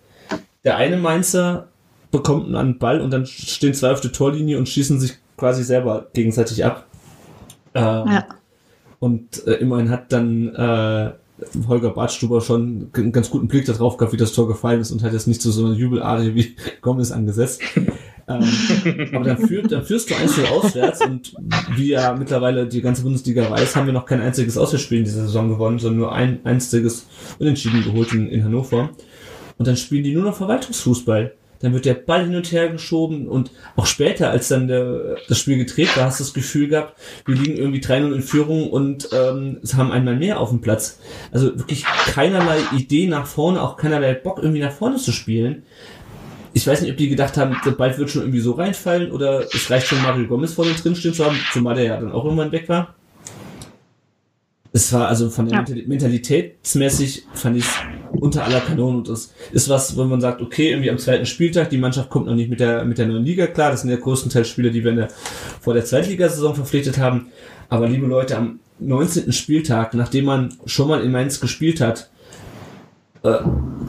[0.64, 1.68] Der eine Mainzer
[2.11, 6.09] bekommt einen Ball und dann stehen zwei auf der Torlinie und schießen sich quasi selber
[6.12, 6.84] gegenseitig ab.
[7.72, 8.26] Ähm, ja.
[8.99, 11.12] Und äh, immerhin hat dann äh,
[11.68, 15.03] Holger Bartstuber schon einen ganz guten Blick darauf gehabt, wie das Tor gefallen ist und
[15.03, 17.62] hat jetzt nicht zu so einer Jubelarie wie Gomez angesetzt.
[18.28, 21.34] ähm, aber dann, führt, dann führst du 1 auswärts und
[21.76, 25.22] wie ja mittlerweile die ganze Bundesliga weiß, haben wir noch kein einziges Auswärtsspiel in dieser
[25.22, 27.07] Saison gewonnen, sondern nur ein einziges
[27.38, 28.90] Unentschieden geholt in, in Hannover.
[29.59, 31.32] Und dann spielen die nur noch Verwaltungsfußball.
[31.61, 35.38] Dann wird der Ball hin und her geschoben und auch später, als dann der, das
[35.38, 39.09] Spiel gedreht war, hast du das Gefühl gehabt, wir liegen irgendwie 3-0 in Führung und
[39.12, 40.98] ähm, es haben einmal mehr auf dem Platz.
[41.32, 45.62] Also wirklich keinerlei Idee nach vorne, auch keinerlei Bock irgendwie nach vorne zu spielen.
[46.52, 49.40] Ich weiß nicht, ob die gedacht haben, der Ball wird schon irgendwie so reinfallen oder
[49.54, 52.24] es reicht schon Mario Gomez vorne drin stehen zu haben, zumal der ja dann auch
[52.24, 52.94] irgendwann weg war.
[54.72, 55.64] Es war also von der Ja.
[55.64, 57.74] Mentali- Mentalitätsmäßig fand ich es
[58.18, 61.70] unter aller Kanonen und das ist was, wo man sagt, okay, irgendwie am zweiten Spieltag,
[61.70, 63.96] die Mannschaft kommt noch nicht mit der, mit der neuen Liga klar, das sind ja
[63.96, 65.08] größtenteils Spieler, die wir in der,
[65.60, 67.28] vor der Zweitligasaison verpflichtet haben,
[67.68, 69.32] aber liebe Leute, am 19.
[69.32, 72.10] Spieltag, nachdem man schon mal in Mainz gespielt hat,
[73.22, 73.38] äh,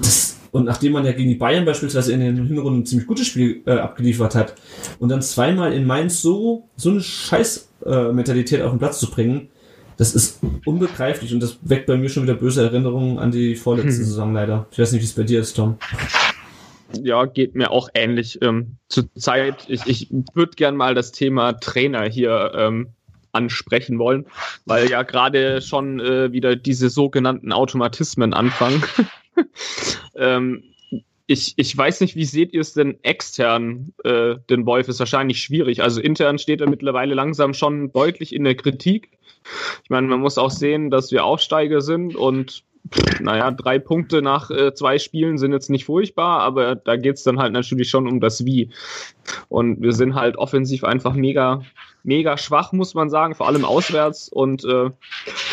[0.02, 3.28] das, und nachdem man ja gegen die Bayern beispielsweise in den Hinrunden ein ziemlich gutes
[3.28, 4.56] Spiel äh, abgeliefert hat
[5.00, 9.10] und dann zweimal in Mainz so, so eine scheiß äh, Mentalität auf den Platz zu
[9.12, 9.50] bringen,
[9.98, 14.00] das ist unbegreiflich und das weckt bei mir schon wieder böse Erinnerungen an die vorletzte
[14.00, 14.06] Hm.
[14.06, 14.68] Saison leider.
[14.72, 15.78] Ich weiß nicht, wie es bei dir ist, Tom.
[17.02, 18.40] Ja, geht mir auch ähnlich.
[18.42, 22.90] Ähm, zur Zeit, ich, ich würde gern mal das Thema Trainer hier ähm,
[23.34, 24.26] ansprechen wollen,
[24.66, 28.84] weil ja gerade schon äh, wieder diese sogenannten Automatismen anfangen.
[30.16, 30.64] ähm,
[31.28, 33.94] ich, ich weiß nicht, wie seht ihr es denn extern?
[34.04, 35.84] Äh, den Wolf ist wahrscheinlich schwierig.
[35.84, 39.10] Also intern steht er mittlerweile langsam schon deutlich in der Kritik.
[39.84, 42.64] Ich meine, man muss auch sehen, dass wir Aufsteiger sind und
[43.20, 47.40] naja, drei Punkte nach äh, zwei Spielen sind jetzt nicht furchtbar, aber da geht's dann
[47.40, 48.70] halt natürlich schon um das Wie.
[49.50, 51.64] Und wir sind halt offensiv einfach mega,
[52.04, 54.30] mega schwach, muss man sagen, vor allem auswärts.
[54.30, 54.92] Und äh,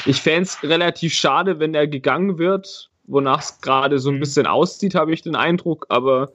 [0.07, 4.95] ich fänd's relativ schade, wenn er gegangen wird, wonach es gerade so ein bisschen aussieht,
[4.95, 5.87] habe ich den Eindruck.
[5.89, 6.33] Aber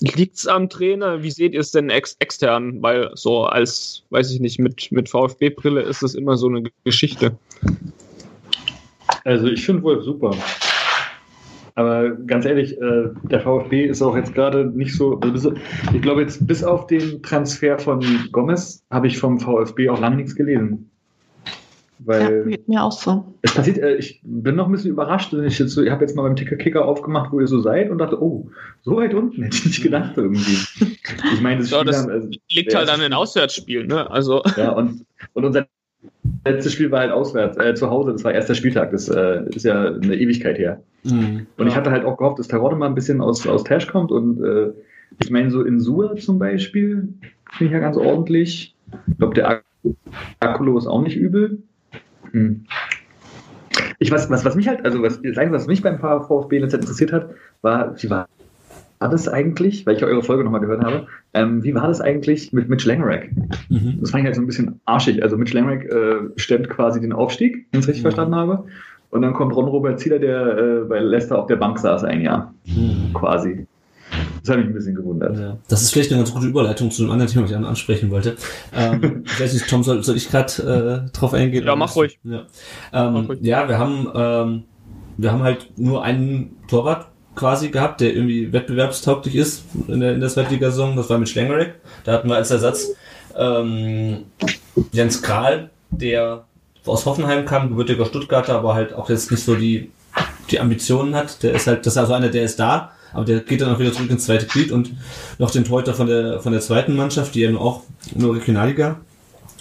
[0.00, 1.22] liegt's am Trainer?
[1.22, 2.82] Wie seht ihr es denn ex extern?
[2.82, 7.32] Weil so als, weiß ich nicht, mit, mit VfB-Brille ist es immer so eine Geschichte.
[9.24, 10.34] Also ich finde Wolf super.
[11.74, 15.18] Aber ganz ehrlich, äh, der VfB ist auch jetzt gerade nicht so.
[15.20, 15.54] Also
[15.94, 20.16] ich glaube jetzt bis auf den Transfer von Gomez habe ich vom VfB auch lange
[20.16, 20.89] nichts gelesen.
[22.06, 23.34] Ja, Weil geht mir auch so.
[23.42, 26.16] es passiert, äh, ich bin noch ein bisschen überrascht, ich jetzt so, ich habe jetzt
[26.16, 28.48] mal beim Ticker Kicker aufgemacht, wo ihr so seid und dachte, oh,
[28.82, 30.56] so weit unten hätte ich nicht gedacht irgendwie.
[31.32, 34.08] Ich meine, das, Ja, Spiel das haben, also, Liegt halt an den Auswärtsspielen, ne?
[34.10, 34.42] Also.
[34.56, 35.66] ja, und, und unser
[36.44, 39.64] letztes Spiel war halt auswärts, äh, zu Hause, das war erster Spieltag, das äh, ist
[39.64, 40.82] ja eine Ewigkeit her.
[41.02, 41.46] Mhm.
[41.56, 44.12] Und ich hatte halt auch gehofft, dass Terodde mal ein bisschen aus, aus Tash kommt
[44.12, 44.72] und äh,
[45.22, 47.08] ich meine, so in Sur zum Beispiel
[47.52, 48.74] finde ich ja ganz ordentlich.
[49.08, 49.64] Ich glaube, der Ak
[50.40, 51.62] Akulo ist auch nicht übel.
[52.32, 52.66] Hm.
[53.98, 57.30] Ich weiß, was, was mich halt, also was, was mich beim VfB Zeit interessiert hat,
[57.62, 58.26] war, wie war,
[58.98, 62.52] das eigentlich, weil ich ja eure Folge nochmal gehört habe, ähm, wie war das eigentlich
[62.52, 63.30] mit Mitch Langerack?
[63.68, 63.98] Mhm.
[64.00, 65.22] Das fand ich halt so ein bisschen arschig.
[65.22, 68.10] Also Mitch Langerack äh, stemmt quasi den Aufstieg, wenn ich es richtig Ja.
[68.10, 68.66] verstanden habe.
[69.10, 72.54] Und dann kommt Ron-Robert Zieler, der äh, bei Leicester auf der Bank saß ein Jahr,
[72.66, 73.12] Mhm.
[73.14, 73.66] quasi.
[74.42, 75.38] Das hat mich ein bisschen gewundert.
[75.38, 75.56] Ja.
[75.68, 78.10] Das ist vielleicht eine ganz gute Überleitung zu einem anderen Thema, was ich an- ansprechen
[78.10, 78.36] wollte.
[78.74, 81.64] Ähm, ich weiß nicht, Tom, soll, soll ich gerade äh, drauf eingehen?
[81.66, 82.18] Ja, mach ruhig.
[82.24, 82.44] Ja,
[82.92, 83.38] ähm, Mach ruhig.
[83.42, 84.62] ja wir haben ähm,
[85.16, 90.20] wir haben halt nur einen Torwart quasi gehabt, der irgendwie wettbewerbstauglich ist in der, in
[90.20, 90.96] der Zweitligasaison.
[90.96, 91.74] Das war mit Schlengerek.
[92.04, 92.88] Da hatten wir als Ersatz
[93.36, 94.24] ähm,
[94.92, 96.44] Jens Kral, der
[96.86, 99.90] aus Hoffenheim kam, gebürtiger Stuttgarter, aber halt auch jetzt nicht so die,
[100.50, 101.42] die Ambitionen hat.
[101.42, 103.78] Der ist halt, das ist also einer, der ist da, aber der geht dann auch
[103.78, 104.92] wieder zurück ins zweite Glied und
[105.38, 107.82] noch den Torhüter von der, von der zweiten Mannschaft, die eben auch
[108.14, 109.00] nur Regionalliga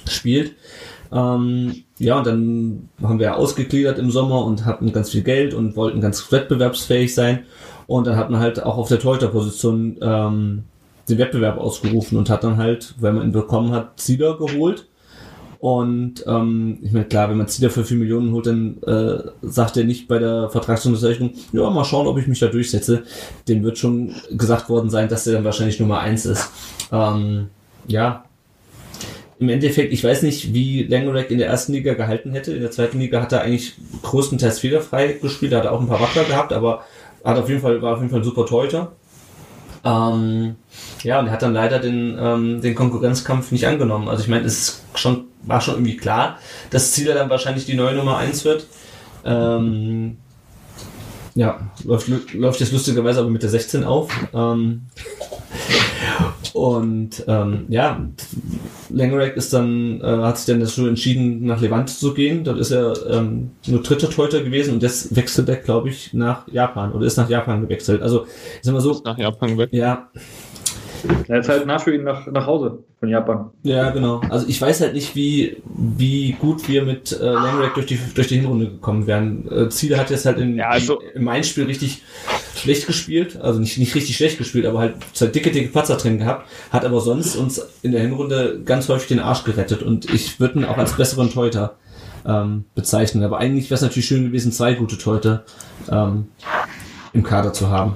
[0.08, 0.56] spielt.
[1.12, 5.76] Ähm, ja, und dann haben wir ausgegliedert im Sommer und hatten ganz viel Geld und
[5.76, 7.46] wollten ganz wettbewerbsfähig sein.
[7.88, 10.64] Und dann hat man halt auch auf der Torhüterposition ähm,
[11.10, 14.86] den Wettbewerb ausgerufen und hat dann halt, wenn man ihn bekommen hat, Zieler geholt.
[15.60, 19.76] Und ähm, ich meine, klar, wenn man Zieler für 4 Millionen holt, dann äh, sagt
[19.76, 23.04] er nicht bei der Vertragsunterzeichnung, ja, mal schauen, ob ich mich da durchsetze.
[23.48, 26.50] Dem wird schon gesagt worden sein, dass der dann wahrscheinlich Nummer eins ist.
[26.94, 27.50] Ähm,
[27.88, 28.24] ja,
[29.40, 32.54] im Endeffekt, ich weiß nicht, wie Langerack in der ersten Liga gehalten hätte.
[32.54, 35.54] In der zweiten Liga hat er eigentlich größtenteils fehlerfrei gespielt.
[35.54, 36.84] Hat er auch ein paar Wackler gehabt, aber
[37.24, 38.92] hat auf jeden Fall, war auf jeden Fall ein super Torhüter.
[39.86, 40.56] Ähm,
[41.04, 44.10] ja, und er hat dann leider den, ähm, den Konkurrenzkampf nicht angenommen.
[44.10, 46.38] Also ich meine, es ist schon, war schon irgendwie klar,
[46.70, 48.66] dass Zieler dann wahrscheinlich die neue Nummer eins wird.
[49.26, 50.18] Ähm,
[51.36, 54.12] ja, läuft, läuft jetzt lustigerweise aber mit der 16 auf.
[54.34, 54.88] Ähm,
[56.54, 58.06] und ähm, ja,
[58.90, 62.44] Langerack ist dann, äh, hat sich dann dazu entschieden, nach Levante zu gehen.
[62.44, 66.48] Dort ist er ähm, nur dritter Torhüter gewesen und jetzt wechselt er, glaube ich, nach
[66.48, 68.02] Japan oder ist nach Japan gewechselt.
[68.02, 69.70] Also, ich sag mal so, Nach Japan weg.
[69.72, 70.10] ja,
[71.28, 73.50] Er ist halt nah für ihn nach, nach Hause von Japan.
[73.64, 74.22] Ja, genau.
[74.30, 78.28] Also ich weiß halt nicht, wie, wie gut wir mit äh, Langreck durch die, durch
[78.28, 79.50] die Hinrunde gekommen wären.
[79.52, 82.04] Äh, Ziele hat jetzt halt in, Ja, also- im Main-Spiel richtig
[82.56, 83.40] schlecht gespielt.
[83.42, 86.48] Also nicht, nicht richtig schlecht gespielt, aber halt zwei dicke, dicke Patzer drin gehabt.
[86.72, 89.84] Hat aber sonst uns in der Hinrunde ganz häufig den Arsch gerettet.
[89.84, 91.76] Und ich würde ihn auch als besseren Teuter
[92.26, 93.24] ähm, bezeichnen.
[93.24, 95.44] Aber eigentlich wäre es natürlich schön gewesen, zwei gute Teute
[95.90, 96.28] ähm,
[97.14, 97.96] im Kader zu haben.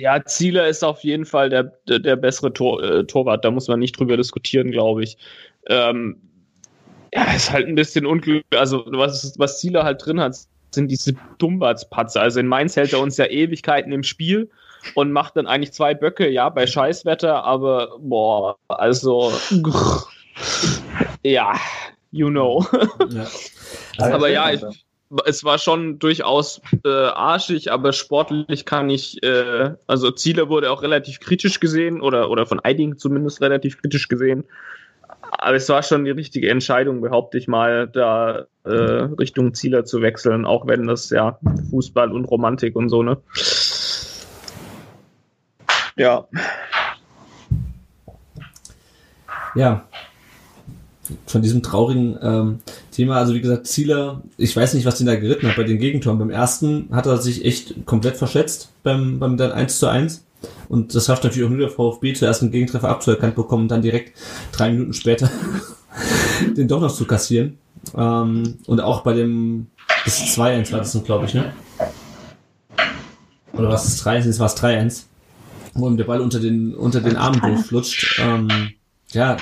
[0.00, 3.68] Ja, Zieler ist auf jeden Fall der, der, der bessere Tor, äh, Torwart, da muss
[3.68, 5.16] man nicht drüber diskutieren, glaube ich.
[5.68, 6.16] Ähm,
[7.14, 8.44] ja, ist halt ein bisschen unglücklich.
[8.58, 10.36] Also, was, was Zieler halt drin hat,
[10.70, 12.20] sind diese Dummbatspatzer.
[12.20, 14.50] Also in Mainz hält er uns ja Ewigkeiten im Spiel
[14.94, 19.32] und macht dann eigentlich zwei Böcke, ja, bei Scheißwetter, aber boah, also
[21.24, 21.54] ja,
[22.12, 22.64] you know.
[23.08, 23.26] Ja.
[24.12, 24.62] aber ja, ich,
[25.24, 30.82] es war schon durchaus äh, arschig, aber sportlich kann ich, äh, also Ziele wurde auch
[30.82, 34.44] relativ kritisch gesehen oder, oder von einigen zumindest relativ kritisch gesehen.
[35.38, 40.02] Aber es war schon die richtige Entscheidung, behaupte ich mal, da äh, Richtung Zieler zu
[40.02, 41.38] wechseln, auch wenn das ja
[41.70, 43.18] Fußball und Romantik und so, ne?
[45.96, 46.26] Ja.
[49.54, 49.86] Ja.
[51.26, 52.58] Von diesem traurigen ähm,
[52.90, 55.78] Thema, also wie gesagt, Zieler, ich weiß nicht, was den da geritten hat bei den
[55.78, 56.18] Gegentoren.
[56.18, 60.24] Beim ersten hat er sich echt komplett verschätzt beim, beim dann 1 zu 1.
[60.68, 63.82] Und das schafft natürlich auch nur der VfB zuerst einen Gegentreffer abzuerkannt bekommen und dann
[63.82, 64.16] direkt
[64.52, 65.30] drei Minuten später
[66.56, 67.58] den doch noch zu kassieren.
[67.96, 69.68] Ähm, und auch bei dem,
[70.04, 71.52] das 2-1 war das, glaube ich, ne?
[73.52, 74.26] Oder was ist 3-1?
[74.26, 75.02] Das war es 3-1.
[75.74, 78.20] Wo ihm der Ball unter den, unter den Armen durchflutscht.
[78.22, 78.70] Ähm,
[79.12, 79.36] ja,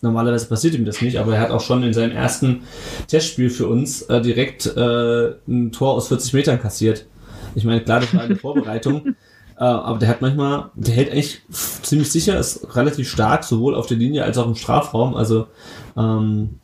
[0.00, 2.62] normalerweise passiert ihm das nicht, aber er hat auch schon in seinem ersten
[3.08, 7.06] Testspiel für uns äh, direkt äh, ein Tor aus 40 Metern kassiert.
[7.54, 9.14] Ich meine, klar, das war eine Vorbereitung,
[9.58, 13.86] äh, aber der hat manchmal, der hält eigentlich ziemlich sicher, ist relativ stark, sowohl auf
[13.86, 15.14] der Linie als auch im Strafraum.
[15.14, 15.48] Also
[15.96, 16.60] ähm,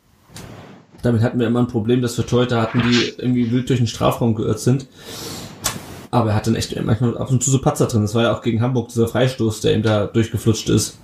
[1.01, 3.87] damit hatten wir immer ein Problem, dass wir Torhüter hatten, die irgendwie wild durch den
[3.87, 4.87] Strafraum geirrt sind.
[6.09, 8.03] Aber er hat dann echt manchmal ab und zu so Patzer drin.
[8.03, 10.97] Das war ja auch gegen Hamburg dieser Freistoß, der ihm da durchgeflutscht ist.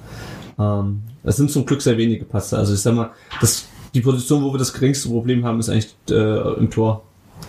[0.59, 2.57] Ähm, das sind zum Glück sehr wenige Patzer.
[2.57, 5.95] Also ich sag mal, das, die Position, wo wir das geringste Problem haben, ist eigentlich
[6.09, 7.03] äh, im Tor.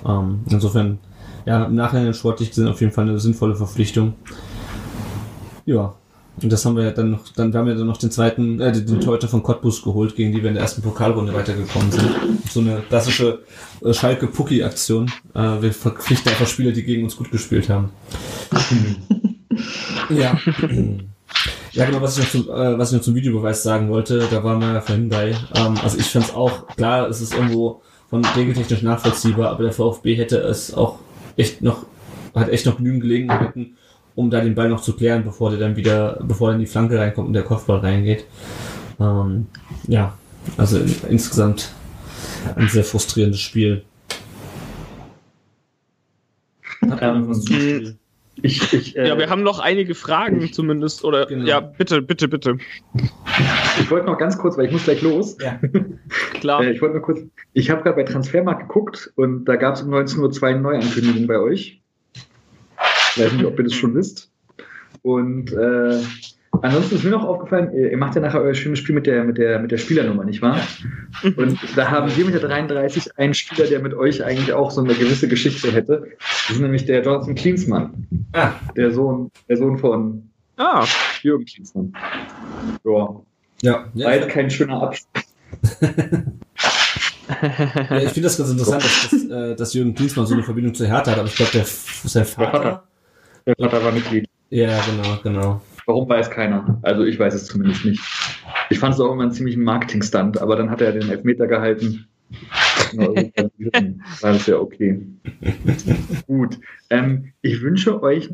[0.07, 0.99] Ähm, insofern,
[1.47, 4.15] ja, im Nachhinein sportlich gesehen auf jeden Fall eine sinnvolle Verpflichtung.
[5.65, 5.95] Ja.
[6.43, 8.59] Und das haben wir ja dann noch, dann wir haben wir dann noch den zweiten,
[8.59, 12.11] äh, den Torhüter von Cottbus geholt, gegen die wir in der ersten Pokalrunde weitergekommen sind.
[12.51, 13.41] So eine klassische
[13.85, 15.13] äh, Schalke-Pucki-Aktion.
[15.35, 17.91] Äh, wir verpflichten einfach Spieler, die gegen uns gut gespielt haben.
[20.09, 20.39] ja.
[21.73, 24.45] Ja, genau, was ich noch zum, äh, was ich noch zum Videobeweis sagen wollte, da
[24.45, 25.31] waren wir ja vorhin bei.
[25.55, 29.73] Ähm, also ich fand es auch, klar, es ist irgendwo von regeltechnisch nachvollziehbar, aber der
[29.73, 30.99] VfB hätte es auch
[31.37, 31.87] echt noch,
[32.35, 33.79] hat echt noch genügend Gelegenheiten,
[34.15, 36.99] um da den Ball noch zu klären, bevor der dann wieder, bevor dann die Flanke
[36.99, 38.27] reinkommt und der Kopfball reingeht.
[39.01, 39.47] Ähm,
[39.89, 40.19] ja,
[40.59, 41.73] also in, insgesamt
[42.55, 43.83] ein sehr frustrierendes Spiel.
[46.83, 47.01] Habt
[47.51, 48.02] ihr
[48.41, 51.05] Ich, ich, äh, Ja, wir haben noch einige Fragen zumindest.
[51.05, 51.45] Oder Genau.
[51.45, 52.57] ja, bitte, bitte, bitte.
[53.79, 55.37] ich wollte noch ganz kurz, weil ich muss gleich los.
[55.41, 55.61] Ja.
[56.41, 56.63] Klar.
[56.63, 57.21] Äh, ich wollte nur kurz,
[57.53, 61.27] ich habe gerade bei Transfermarkt geguckt und da gab es um 19 Uhr zwei Neuankündigungen
[61.27, 61.83] bei euch.
[63.17, 64.31] Ich weiß nicht, ob ihr das schon wisst.
[65.03, 65.99] Und äh,
[66.61, 69.39] ansonsten ist mir noch aufgefallen, ihr macht ja nachher euer schönes Spiel mit der, mit
[69.39, 70.61] der, mit der Spielernummer, nicht wahr?
[71.37, 74.83] Und da haben wir mit der 33 einen Spieler, der mit euch eigentlich auch so
[74.83, 76.09] eine gewisse Geschichte hätte.
[76.19, 80.85] Das ist nämlich der Jonathan Klinsmann, Ah, der Sohn, der Sohn von Ah,
[81.23, 81.93] Jürgen Klinsmann.
[82.85, 83.21] Ja,
[83.63, 83.85] ja.
[83.95, 85.09] ja war jetzt kein schöner Abschluss.
[87.91, 90.75] Ja, ich finde das ganz interessant, dass, dass, äh, dass Jürgen Klinsmann so eine Verbindung
[90.75, 92.85] zu Hertha hat, aber ich glaube, der sein Vater.
[93.45, 94.29] Der Vater war Mitglied.
[94.51, 95.61] Ja, genau, genau.
[95.87, 96.79] Warum weiß keiner?
[96.83, 98.03] Also ich weiß es zumindest nicht.
[98.71, 102.07] Ich fand es auch immer einen ziemlichen Marketing-Stunt, aber dann hat er den Elfmeter gehalten.
[102.95, 104.03] Na, Europa gewinnen.
[104.21, 105.07] War das ja okay.
[106.27, 106.59] Gut.
[106.91, 108.31] Ähm, ich wünsche euch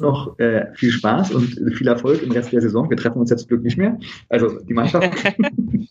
[0.00, 2.88] noch äh, viel Spaß und viel Erfolg im Rest der Saison.
[2.88, 3.98] Wir treffen uns jetzt zum Glück nicht mehr.
[4.28, 5.08] Also die Mannschaft.
[5.38, 5.88] und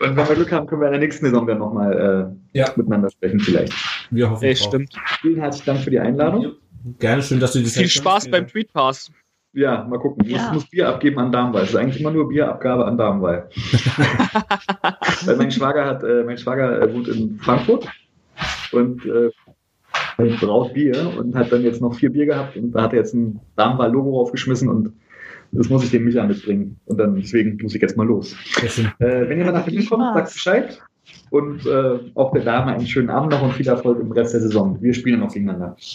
[0.00, 2.72] wenn wir Glück haben, können wir in der nächsten Saison dann nochmal äh, Ja.
[2.76, 3.72] miteinander sprechen vielleicht.
[4.10, 4.94] Wir hoffen ey, stimmt.
[5.20, 6.52] Vielen herzlichen Dank für die Einladung.
[6.98, 9.10] Gerne, schön, dass du die Viel Spaß beim Tweetpass.
[9.56, 10.22] Ja, mal gucken.
[10.26, 10.52] Ich muss, Ja.
[10.52, 11.62] muss Bier abgeben an Darmwall.
[11.62, 13.48] Es ist eigentlich immer nur Bierabgabe an Darmwall.
[15.24, 17.88] Weil mein Schwager hat, äh, mein Schwager äh, wohnt in Frankfurt
[18.72, 19.30] und äh,
[20.40, 23.14] braut Bier und hat dann jetzt noch vier Bier gehabt und da hat er jetzt
[23.14, 24.92] ein Darmwall-Logo aufgeschmissen und
[25.52, 26.78] das muss ich dem Micha mitbringen.
[26.84, 28.36] Und dann deswegen muss ich jetzt mal los.
[28.98, 30.82] Äh, wenn ihr mal nach Berlin kommt, sagt Bescheid.
[31.30, 34.40] Und äh, auch der Dame einen schönen Abend noch und viel Erfolg im Rest der
[34.40, 34.78] Saison.
[34.80, 35.76] Wir spielen noch gegeneinander.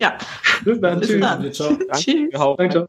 [0.00, 0.18] Ja,
[0.64, 1.00] Bis dann.
[1.00, 1.20] Bis Tschüss.
[1.20, 1.52] dann.
[1.52, 1.76] Ciao.
[1.94, 2.30] tschüss.
[2.56, 2.88] Danke, ciao.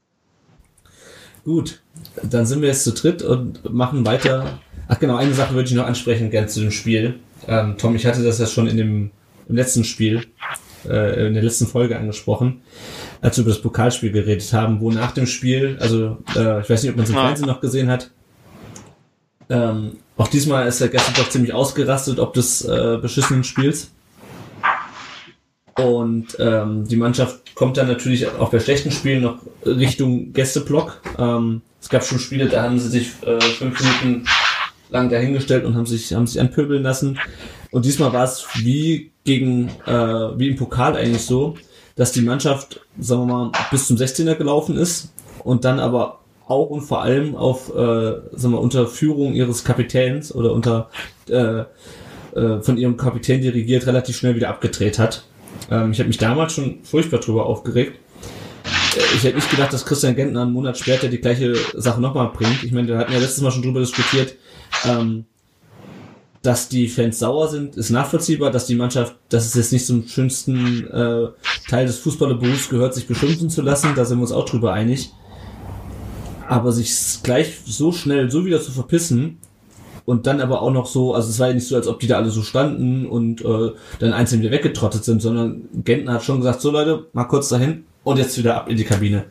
[1.44, 1.82] Gut,
[2.24, 4.60] dann sind wir jetzt zu dritt und machen weiter.
[4.90, 7.20] Ach genau, eine Sache würde ich noch ansprechen, gern zu dem Spiel.
[7.48, 9.12] Ähm, Tom, ich hatte das ja schon in dem
[9.48, 10.26] im letzten Spiel,
[10.90, 12.62] äh, in der letzten Folge angesprochen,
[13.22, 16.84] als wir über das Pokalspiel geredet haben, wo nach dem Spiel, also äh, ich weiß
[16.84, 17.28] nicht, ob man es im Ah.
[17.28, 18.12] Fernsehen noch gesehen hat,
[19.50, 23.92] ähm, auch diesmal ist er gestern doch ziemlich ausgerastet, ob des äh, beschissenen Spiels.
[25.78, 31.02] Und ähm, die Mannschaft kommt dann natürlich auch bei schlechten Spielen noch Richtung Gästeblock.
[31.20, 34.26] Ähm, es gab schon Spiele, da haben sie sich äh, fünf Minuten
[34.90, 37.20] lang dahingestellt und haben sich, haben sich anpöbeln lassen.
[37.70, 41.56] Und diesmal war es wie gegen, äh, wie im Pokal eigentlich so,
[41.96, 46.70] dass die Mannschaft, sagen wir mal, bis zum 16er gelaufen ist und dann aber auch
[46.70, 50.90] und vor allem auf, äh, sagen wir, unter Führung ihres Kapitäns oder unter
[51.30, 51.64] äh,
[52.36, 55.24] äh, von ihrem Kapitän dirigiert relativ schnell wieder abgedreht hat.
[55.70, 58.00] Ähm, ich habe mich damals schon furchtbar drüber aufgeregt.
[58.96, 62.32] Äh, Ich hätte nicht gedacht, dass Christian Gentner einen Monat später die gleiche Sache nochmal
[62.34, 62.64] bringt.
[62.64, 64.36] Ich meine, wir hatten ja letztes Mal schon drüber diskutiert,
[64.86, 65.26] ähm,
[66.44, 70.08] dass die Fans sauer sind, ist nachvollziehbar, dass die Mannschaft, dass es jetzt nicht zum
[70.08, 71.28] schönsten äh,
[71.70, 75.12] Teil des Fußballerberufs gehört, sich beschimpfen zu lassen, da sind wir uns auch drüber einig.
[76.48, 76.92] Aber sich
[77.24, 79.38] gleich so schnell so wieder zu verpissen
[80.06, 82.08] und dann aber auch noch so, also es war ja nicht so, als ob die
[82.08, 86.38] da alle so standen und äh, dann einzeln wieder weggetrottet sind, sondern Gentner hat schon
[86.38, 89.26] gesagt, so Leute, mal kurz dahin und jetzt wieder ab in die Kabine.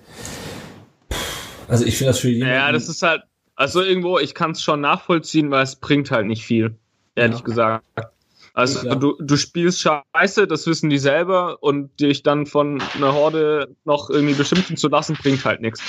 [1.68, 2.46] Also ich finde das für jeden.
[2.48, 3.22] Ja, das ist halt,
[3.54, 6.74] also irgendwo, ich kann es schon nachvollziehen, weil es bringt halt nicht viel,
[7.14, 7.44] ehrlich Ja.
[7.44, 7.84] gesagt.
[8.52, 8.94] Also Ja.
[8.94, 14.08] du, du spielst scheiße, das wissen die selber und dich dann von einer Horde noch
[14.08, 15.82] irgendwie beschimpfen zu lassen, bringt halt nichts.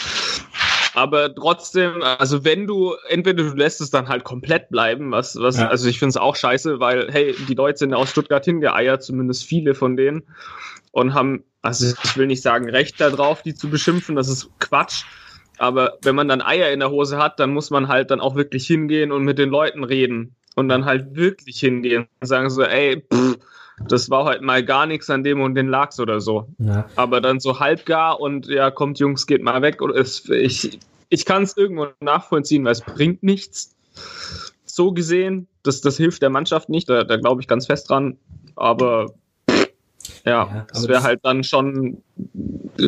[0.97, 5.59] Aber trotzdem, also wenn du, entweder du lässt es dann halt komplett bleiben, was, was,
[5.59, 5.67] Ja.
[5.67, 9.43] also ich finde es auch scheiße, weil, hey, die Leute sind aus Stuttgart hingeeiert, zumindest
[9.43, 10.23] viele von denen,
[10.91, 15.03] und haben, also ich will nicht sagen, Recht darauf, die zu beschimpfen, das ist Quatsch.
[15.59, 18.33] Aber wenn man dann Eier in der Hose hat, dann muss man halt dann auch
[18.35, 20.35] wirklich hingehen und mit den Leuten reden.
[20.55, 23.37] Und dann halt wirklich hingehen und sagen so, ey, pff,
[23.79, 26.47] das war heute mal gar nichts an dem und den lag's oder so.
[26.57, 26.85] ja.
[26.95, 29.81] Aber dann so halbgar und ja, kommt Jungs, geht mal weg.
[29.81, 33.75] Oder es, ich ich kann es irgendwo nachvollziehen, weil es bringt nichts.
[34.65, 38.17] So gesehen, das, das hilft der Mannschaft nicht, da, da glaube ich ganz fest dran.
[38.55, 39.13] Aber
[40.25, 42.03] ja, Ja, es wäre halt dann schon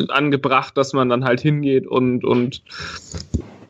[0.08, 2.62] angebracht, dass man dann halt hingeht und, und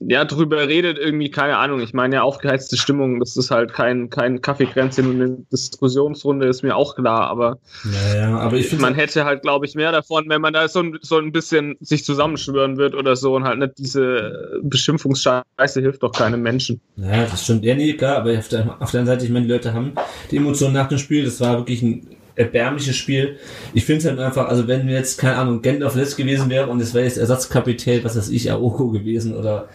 [0.00, 1.80] ja, drüber redet, irgendwie, keine Ahnung.
[1.80, 6.62] Ich meine ja, aufgeheizte Stimmung, das ist halt kein, kein Kaffeekränzchen und eine Diskussionsrunde, ist
[6.62, 10.24] mir auch klar, aber Ja, ja, aber ich man hätte halt, glaube ich, mehr davon,
[10.28, 13.58] wenn man da so ein, so ein bisschen sich zusammenschwören wird oder so und halt
[13.58, 16.80] nicht diese Beschimpfungsscheiße hilft doch keinem Menschen.
[16.96, 17.64] Ja, das stimmt.
[17.64, 19.92] Ja, nee, klar, aber auf der, auf der anderen Seite, ich meine, die Leute haben
[20.30, 21.24] die Emotionen nach dem Spiel.
[21.24, 23.36] Das war wirklich ein erbärmliches Spiel.
[23.74, 26.80] Ich finde es halt einfach, also wenn jetzt, keine Ahnung, Gentner verletzt gewesen wäre und
[26.80, 29.68] es wäre jetzt Ersatzkapitän, was weiß ich, Aoko gewesen oder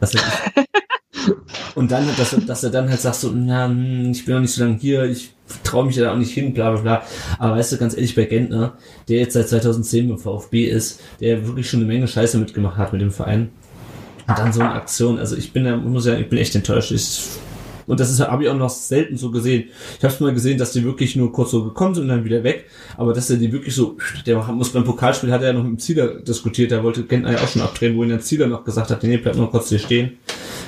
[0.00, 0.22] was weiß
[0.56, 0.64] ich.
[1.74, 4.40] Und dann, dass, er- dass er dann halt sagt so, ja, hm, ich bin noch
[4.40, 7.02] nicht so lange hier, ich traue mich da auch nicht hin, bla bla bla.
[7.38, 8.76] Aber weißt du, ganz ehrlich, bei Gentner,
[9.08, 12.92] der jetzt seit 2010 beim VfB ist, der wirklich schon eine Menge Scheiße mitgemacht hat
[12.92, 13.50] mit dem Verein.
[14.26, 16.90] Und dann so eine Aktion, also ich bin da, muss sagen, ich bin echt enttäuscht.
[16.92, 17.20] Ich,
[17.88, 19.70] und das ist habe ich auch noch selten so gesehen.
[19.98, 22.24] Ich habe es mal gesehen, dass die wirklich nur kurz so gekommen sind und dann
[22.24, 22.66] wieder weg.
[22.96, 25.72] Aber dass er die wirklich so, der muss beim Pokalspiel hat er ja noch mit
[25.72, 28.62] dem Zieler diskutiert, der wollte Gentner ja auch schon abdrehen, wo ihn der Zieler noch
[28.64, 30.18] gesagt hat, nee, bleib noch kurz hier stehen.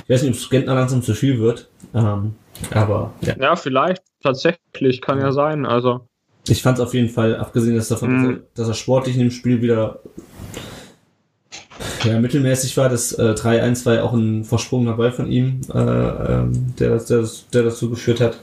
[0.05, 1.69] Ich weiß nicht, ob es Gentner langsam zu viel wird.
[1.95, 2.35] Ähm,
[2.73, 3.35] aber ja.
[3.39, 5.67] Ja, vielleicht, tatsächlich, kann ja sein.
[5.67, 6.07] Also,
[6.49, 8.23] Ich fand es auf jeden Fall, abgesehen dass davon, Mhm.
[8.25, 10.01] dass, er, dass er sportlich in dem Spiel wieder
[12.05, 15.79] ja, mittelmäßig war, das äh, 3-1 war ja auch ein versprungener Ball von ihm, äh,
[15.79, 18.39] ähm, der, das- der, das- der dazu geführt hat.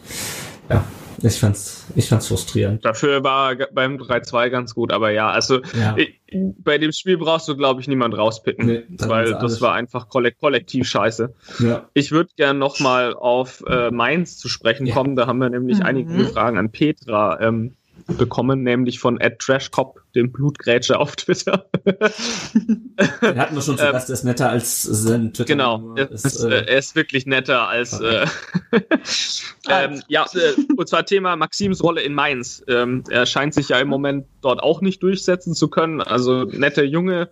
[0.69, 0.83] Ja,
[1.21, 2.83] ich fand's, ich fand's frustrierend.
[2.85, 5.95] dafür war er beim 3-2 ganz gut, aber ja, also Ja.
[5.97, 6.19] ich,
[6.59, 10.37] bei dem Spiel brauchst du, glaube ich, niemand rauspicken, Nee, weil das war einfach kollek
[10.39, 11.33] kollektiv scheiße.
[11.59, 11.87] ja.
[11.93, 14.93] Ich würde gern nochmal auf äh, Mainz zu sprechen Ja.
[14.93, 15.15] kommen.
[15.15, 15.85] Da haben wir nämlich Mhm.
[15.85, 21.65] einige Fragen an Petra ähm, bekommen, nämlich von Ed Trashcop, dem Blutgrätsche auf Twitter.
[21.85, 25.45] Den hatten wir schon zu Ähm, Gast, der ist netter als sein Twitter.
[25.45, 27.99] Genau, er ist, ist, äh, er ist wirklich netter als.
[27.99, 28.25] Äh,
[29.69, 32.63] ähm, ja, äh, und zwar Thema Maxims Rolle in Mainz.
[32.67, 36.01] Ähm, er scheint sich ja im Moment dort auch nicht durchsetzen zu können.
[36.01, 37.29] Also netter Junge.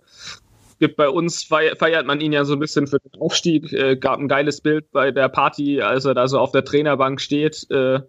[0.78, 3.72] Gibt bei uns feiert, feiert man ihn ja so ein bisschen für den Aufstieg.
[3.72, 7.20] Äh, gab ein geiles Bild bei der Party, als er da so auf der Trainerbank
[7.20, 7.66] steht.
[7.70, 8.00] Äh,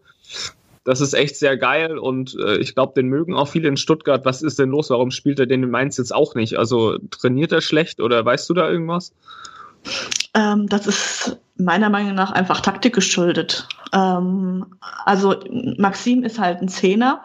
[0.87, 4.23] das ist echt sehr geil und äh, ich glaube, den mögen auch viele in Stuttgart.
[4.23, 4.89] Was ist denn los?
[4.89, 6.57] Warum spielt er den in Mainz jetzt auch nicht?
[6.57, 9.11] Also trainiert er schlecht oder weißt du da irgendwas?
[10.33, 13.67] Ähm, das ist meiner Meinung nach einfach Taktik geschuldet.
[13.91, 14.65] Ähm,
[15.03, 15.35] also
[15.77, 17.21] Maxim ist halt ein Zehner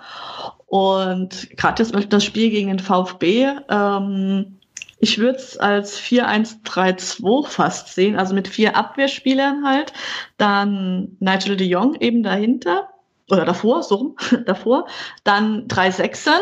[0.67, 4.59] und gerade das, das Spiel gegen den VfB, ähm,
[4.99, 9.93] ich würde es als 4-1-3-2 fast sehen, also mit vier Abwehrspielern halt.
[10.37, 12.89] Dann Nigel de Jong eben dahinter,
[13.33, 14.17] oder davor, so rum,
[14.47, 14.87] davor.
[15.25, 16.41] Dann drei Sechsern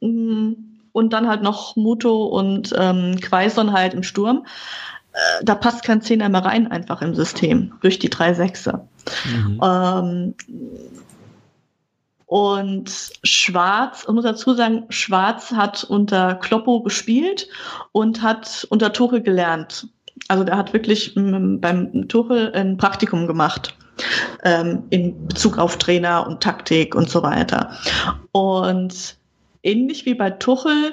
[0.00, 0.52] mm,
[0.92, 4.46] und dann halt noch Muto und ähm, Quaison halt im Sturm.
[5.12, 8.88] Äh, da passt kein Zehner mehr rein einfach im System durch die drei Sechser.
[9.24, 9.60] Mhm.
[9.62, 10.34] Ähm,
[12.24, 12.90] und
[13.22, 17.46] Schwarz, ich muss dazu sagen, Schwarz hat unter Kloppo gespielt
[17.92, 19.88] und hat unter Tuchel gelernt.
[20.28, 23.76] Also der hat wirklich beim Tuchel ein Praktikum gemacht
[24.44, 27.70] ähm, in Bezug auf Trainer und Taktik und so weiter.
[28.32, 29.16] Und
[29.62, 30.92] ähnlich wie bei Tuchel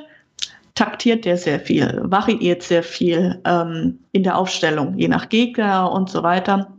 [0.76, 6.10] taktiert der sehr viel, variiert sehr viel ähm, in der Aufstellung, je nach Gegner und
[6.10, 6.72] so weiter.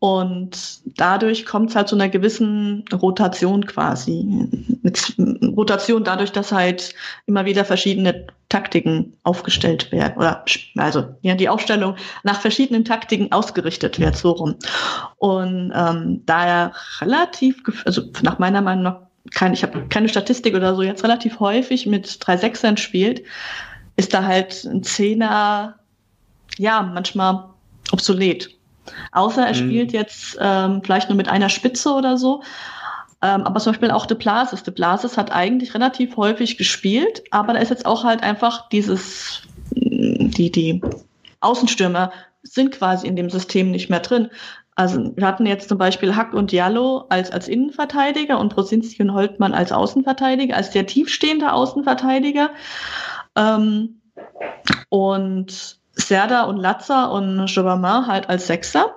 [0.00, 4.48] Und dadurch kommt es halt zu einer gewissen Rotation quasi.
[5.56, 6.94] Rotation dadurch, dass halt
[7.26, 10.16] immer wieder verschiedene Taktiken aufgestellt werden.
[10.16, 10.44] Oder
[10.76, 14.56] also ja, die Aufstellung nach verschiedenen Taktiken ausgerichtet wird, so rum.
[15.16, 19.00] Und ähm, da er relativ, also nach meiner Meinung nach,
[19.34, 23.22] kein, ich habe keine Statistik oder so, jetzt relativ häufig mit drei Sechsern spielt,
[23.96, 25.74] ist da halt ein Zehner,
[26.56, 27.44] ja, manchmal
[27.92, 28.57] obsolet.
[29.12, 29.54] Außer er mhm.
[29.54, 32.42] spielt jetzt ähm, vielleicht nur mit einer Spitze oder so.
[33.20, 34.62] Ähm, aber zum Beispiel auch De Blasis.
[34.62, 39.42] De Blasis hat eigentlich relativ häufig gespielt, aber da ist jetzt auch halt einfach dieses,
[39.74, 40.80] mm, die, die
[41.40, 42.12] Außenstürmer
[42.42, 44.30] sind quasi in dem System nicht mehr drin.
[44.76, 49.12] Also wir hatten jetzt zum Beispiel Hack und Jallo als, als Innenverteidiger und Prosinski und
[49.12, 52.50] Holtmann als Außenverteidiger, als sehr tiefstehender Außenverteidiger.
[53.34, 54.00] Ähm,
[54.88, 55.77] und
[56.08, 58.96] Serda und Latza und Jobama halt als Sechser.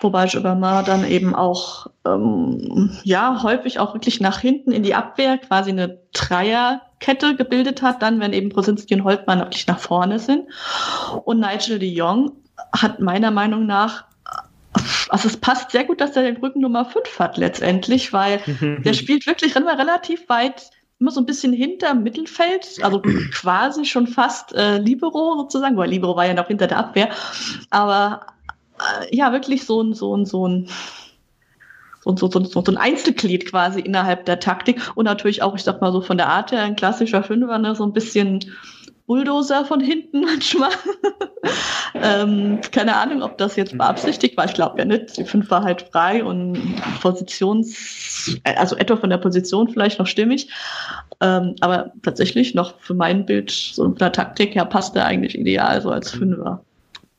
[0.00, 5.36] Wobei Jobama dann eben auch, ähm, ja, häufig auch wirklich nach hinten in die Abwehr
[5.38, 10.48] quasi eine Dreierkette gebildet hat, dann, wenn eben Prosinski und Holtmann wirklich nach vorne sind.
[11.24, 12.32] Und Nigel de Jong
[12.72, 14.04] hat meiner Meinung nach
[15.08, 18.40] also es passt sehr gut, dass er den Rücken Nummer 5 hat letztendlich, weil
[18.84, 20.70] der spielt wirklich relativ weit
[21.00, 23.00] immer so ein bisschen hinter Mittelfeld, also
[23.32, 27.10] quasi schon fast äh, Libero sozusagen, weil Libero war ja noch hinter der Abwehr.
[27.70, 28.26] Aber
[28.78, 30.68] äh, ja, wirklich so ein, so ein, so ein
[32.04, 35.80] so, so, so, so ein Einzelglied quasi innerhalb der Taktik und natürlich auch, ich sag
[35.80, 38.40] mal so von der Art her, ein klassischer Fünfer, ne, so ein bisschen
[39.08, 40.70] Bulldozer von hinten manchmal.
[41.94, 44.44] ähm, keine Ahnung, ob das jetzt beabsichtigt war.
[44.44, 45.16] Ich glaube ja nicht.
[45.16, 50.48] Die fünf war halt frei und Positions, also etwa von der Position vielleicht noch stimmig.
[51.20, 55.36] Ähm, aber tatsächlich noch für mein Bild, so von der Taktik her, passt er eigentlich
[55.36, 56.62] ideal so als Fünfer.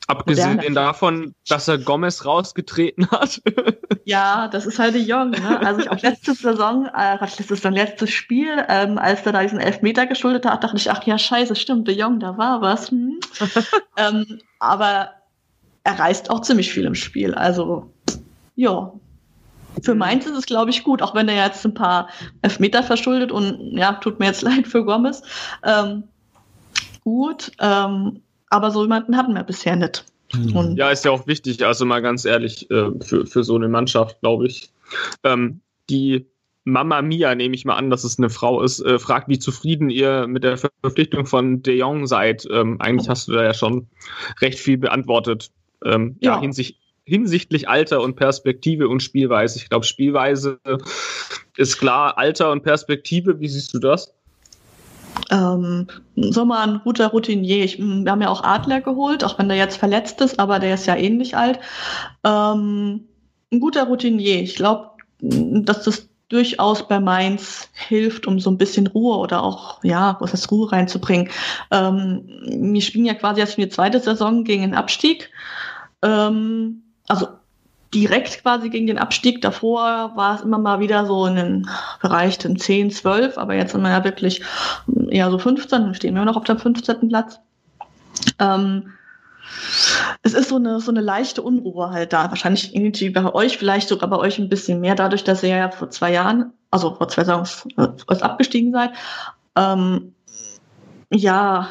[0.09, 0.73] Abgesehen Moderne.
[0.73, 3.43] davon, dass er Gomez rausgetreten hat.
[4.05, 5.29] ja, das ist halt de Jong.
[5.29, 5.59] Ne?
[5.63, 9.43] Also ich auch letzte Saison, äh, das ist dann letztes Spiel, ähm, als er da
[9.43, 12.89] diesen Elfmeter geschuldet hat, dachte ich, ach ja, scheiße, stimmt, de Jong, da war was.
[12.89, 13.19] Hm.
[13.97, 15.11] ähm, aber
[15.83, 17.35] er reißt auch ziemlich viel im Spiel.
[17.35, 17.93] Also,
[18.55, 18.91] ja.
[19.83, 22.09] Für Mainz ist es, glaube ich, gut, auch wenn er jetzt ein paar
[22.41, 25.21] Elfmeter verschuldet und ja, tut mir jetzt leid für Gomez.
[25.63, 26.05] Ähm,
[27.03, 27.51] gut.
[27.59, 30.05] Ähm, aber so jemanden hatten wir bisher nicht.
[30.33, 30.75] Mhm.
[30.75, 34.19] ja, ist ja auch wichtig, also mal ganz ehrlich, äh, für, für so eine Mannschaft,
[34.21, 34.71] glaube ich.
[35.23, 36.27] Ähm, die
[36.65, 39.89] Mama Mia, nehme ich mal an, dass es eine Frau ist, äh, fragt, wie zufrieden
[39.89, 42.47] ihr mit der Verpflichtung von De Jong seid.
[42.51, 43.87] Ähm, eigentlich hast du da ja schon
[44.41, 45.49] recht viel beantwortet.
[45.83, 49.57] Ähm, ja, ja hinsicht, hinsichtlich Alter und Perspektive und Spielweise.
[49.57, 50.59] Ich glaube, Spielweise
[51.57, 54.13] ist klar, Alter und Perspektive, wie siehst du das?
[55.31, 57.63] Ähm, Sommer ein guter Routinier.
[57.63, 60.73] Ich, wir haben ja auch Adler geholt, auch wenn der jetzt verletzt ist, aber der
[60.73, 61.59] ist ja ähnlich alt.
[62.23, 63.05] Ähm,
[63.51, 64.41] ein guter Routinier.
[64.41, 69.83] Ich glaube, dass das durchaus bei Mainz hilft, um so ein bisschen Ruhe oder auch,
[69.83, 71.29] ja, was heißt Ruhe reinzubringen.
[71.71, 75.31] Ähm, wir spielen ja quasi erst für die zweite Saison gegen den Abstieg.
[76.03, 77.27] Ähm, also
[77.93, 79.41] direkt quasi gegen den Abstieg.
[79.41, 81.69] Davor war es immer mal wieder so in den
[82.01, 84.41] Bereich den 10, 12, aber jetzt sind wir ja wirklich
[85.09, 87.09] eher so 15, dann stehen wir noch auf dem 15.
[87.09, 87.39] Platz.
[88.39, 88.91] Ähm,
[90.21, 92.29] es ist so eine, so eine leichte Unruhe halt da.
[92.29, 95.71] Wahrscheinlich irgendwie bei euch, vielleicht sogar bei euch ein bisschen mehr, dadurch, dass ihr ja
[95.71, 97.47] vor zwei Jahren, also vor zwei Jahren
[98.21, 98.91] abgestiegen seid.
[99.55, 100.13] Ähm,
[101.11, 101.69] ja,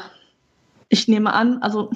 [0.89, 1.91] ich nehme an, also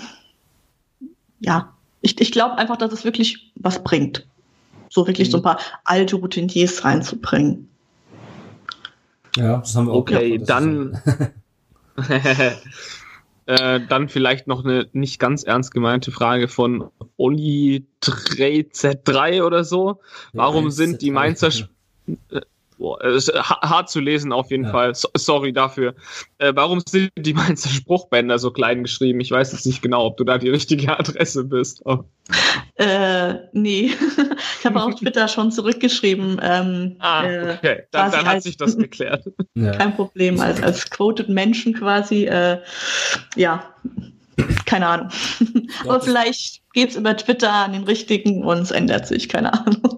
[1.40, 4.28] ja, ich, ich glaube einfach, dass es wirklich was bringt.
[4.90, 5.32] So wirklich mhm.
[5.32, 5.44] so ein mhm.
[5.44, 7.70] paar alte Routiniers reinzubringen.
[9.36, 11.02] Ja, das haben wir auch Okay, gehabt, dann.
[13.46, 20.00] äh, dann vielleicht noch eine nicht ganz ernst gemeinte Frage von Oli 3Z3 oder so.
[20.34, 21.50] Warum ja, sind die Mainzer.
[22.32, 22.42] Äh,
[22.78, 24.72] Boah, ist hart zu lesen auf jeden Ja.
[24.72, 24.96] Fall.
[24.96, 25.94] So, sorry dafür.
[26.40, 29.20] Äh, warum sind die Mainzer Spruchbänder so klein geschrieben?
[29.20, 31.82] Ich weiß jetzt nicht genau, ob du da die richtige Adresse bist.
[31.86, 32.04] Oh.
[32.76, 33.92] Äh, nee.
[34.60, 36.40] ich habe auf Twitter schon zurückgeschrieben.
[36.42, 37.84] Ähm, Ah, äh, okay.
[37.92, 39.24] Dann, dann hat als- sich das geklärt.
[39.56, 39.72] Ja.
[39.72, 40.40] kein Problem.
[40.40, 42.26] Als, als quoted Menschen quasi.
[42.26, 42.60] Äh,
[43.36, 43.64] ja,
[44.66, 45.10] keine Ahnung.
[45.84, 49.82] Aber vielleicht geht's über Twitter an den richtigen und es ändert sich, keine Ahnung.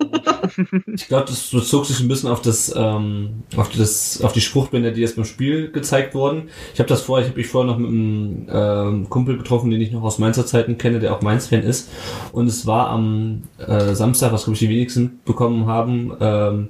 [0.93, 4.91] Ich glaube, das bezog sich ein bisschen auf das, ähm, auf das, auf die Spruchbänder,
[4.91, 6.49] die jetzt beim Spiel gezeigt wurden.
[6.73, 9.81] Ich habe das vorher, ich habe mich vorher noch mit einem ähm, Kumpel getroffen, den
[9.81, 11.89] ich noch aus Mainzer Zeiten kenne, der auch Mainz-Fan ist.
[12.31, 16.69] Und es war am äh, Samstag, was glaube ich die wenigsten bekommen haben, ähm,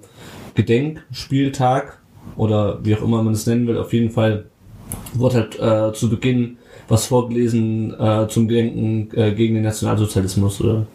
[0.56, 2.00] Gedenkspieltag
[2.38, 3.78] oder wie auch immer man es nennen will.
[3.78, 4.46] Auf jeden Fall
[5.14, 6.58] wurde halt äh, zu Beginn
[6.88, 10.86] was vorgelesen äh, zum Gedenken äh, gegen den Nationalsozialismus oder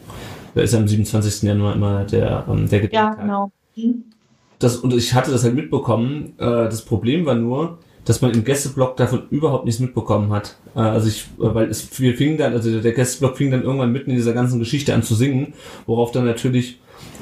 [0.55, 1.43] da ist ja am 27.
[1.43, 3.53] Januar immer der, ähm, der ja, Gedenktag genau.
[3.74, 4.05] Hm.
[4.59, 6.34] das, und ich hatte das halt mitbekommen.
[6.38, 10.57] Äh, das Problem war nur, dass man im Gästeblock davon überhaupt nichts mitbekommen hat.
[10.74, 13.93] Äh, also ich, äh, weil es wir fing dann, also der Gästeblock fing dann irgendwann
[13.93, 15.55] mitten in dieser ganzen Geschichte an zu singen,
[15.86, 16.80] worauf dann natürlich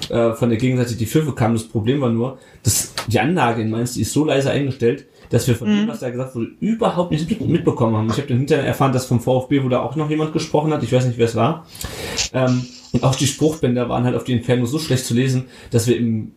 [0.08, 1.54] äh, von der Gegenseite die Pfiffe kamen.
[1.54, 5.46] Das Problem war nur, dass die Anlage in Mainz, die ist so leise eingestellt, dass
[5.46, 5.76] wir von Mhm.
[5.80, 8.10] dem, was da gesagt wurde, überhaupt nichts mit, mitbekommen haben.
[8.10, 10.82] Ich habe dann hinterher erfahren, dass vom VfB wohl da auch noch jemand gesprochen hat.
[10.82, 11.66] Ich weiß nicht, wer es war.
[12.32, 15.86] Ähm, und auch die Spruchbänder waren halt auf den Inferno so schlecht zu lesen, dass
[15.86, 16.32] wir im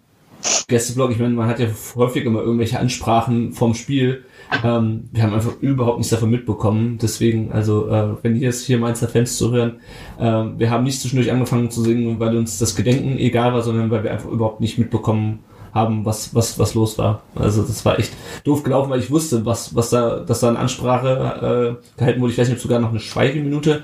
[0.68, 4.24] Gästeblog, ich meine, man hat ja häufig immer irgendwelche Ansprachen vom Spiel.
[4.64, 6.98] Ähm, wir haben einfach überhaupt nichts davon mitbekommen.
[7.02, 9.80] Deswegen, also, äh, wenn hier jetzt hier Mainzer Fans zuhören,
[10.20, 13.92] äh, wir haben nicht zwischendurch angefangen zu singen, weil uns das Gedenken egal war, sondern
[13.92, 15.40] weil wir einfach überhaupt nicht mitbekommen
[15.74, 17.22] haben, was, was, was los war.
[17.36, 18.14] Also das war echt
[18.44, 22.34] doof gelaufen, weil ich wusste, was, was da, dass da eine Ansprache äh, gehalten wurde.
[22.34, 23.84] Ich weiß nicht, ob es sogar noch eine Schweigeminute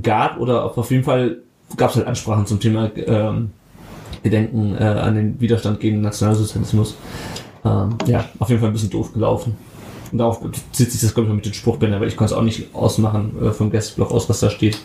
[0.00, 1.38] gab oder auf jeden Fall
[1.76, 3.50] gab es halt Ansprachen zum Thema ähm,
[4.22, 6.96] Gedenken äh, an den Widerstand gegen den Nationalsozialismus.
[7.64, 9.56] Ähm, ja, auf jeden Fall ein bisschen doof gelaufen.
[10.10, 12.44] Und darauf bezieht sich das, glaube ich, mit den Spruchbändern, weil ich konnte es auch
[12.44, 14.78] nicht ausmachen äh, vom Gästeblock aus, was da steht.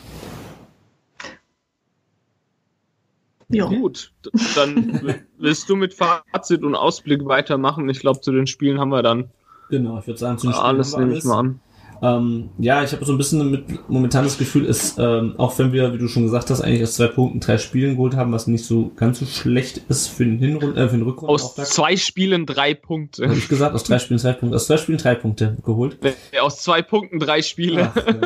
[3.49, 3.67] Ja.
[3.67, 4.11] Gut,
[4.55, 7.89] dann willst du mit Fazit und Ausblick weitermachen?
[7.89, 9.31] Ich glaube, zu den Spielen haben wir dann
[9.69, 11.59] Genau, ich würde sagen, zu den Spielen alles, nehme ich mal an.
[11.99, 15.73] Ähm, ja, ich habe so ein bisschen mit momentan das Gefühl, ist, ähm, auch wenn
[15.73, 18.45] wir, wie du schon gesagt hast, eigentlich aus zwei Punkten drei Spielen geholt haben, was
[18.45, 21.67] nicht so ganz so schlecht ist für den Hinrund, äh, für den Aus Rückrundenauftakt.
[21.69, 23.27] zwei Spielen drei Punkte.
[23.27, 25.97] Habe ich gesagt, aus drei Spielen zwei Punkte, aus zwei Spielen drei Punkte geholt.
[26.39, 28.05] Aus zwei Punkten drei Spiele, Ach, ja.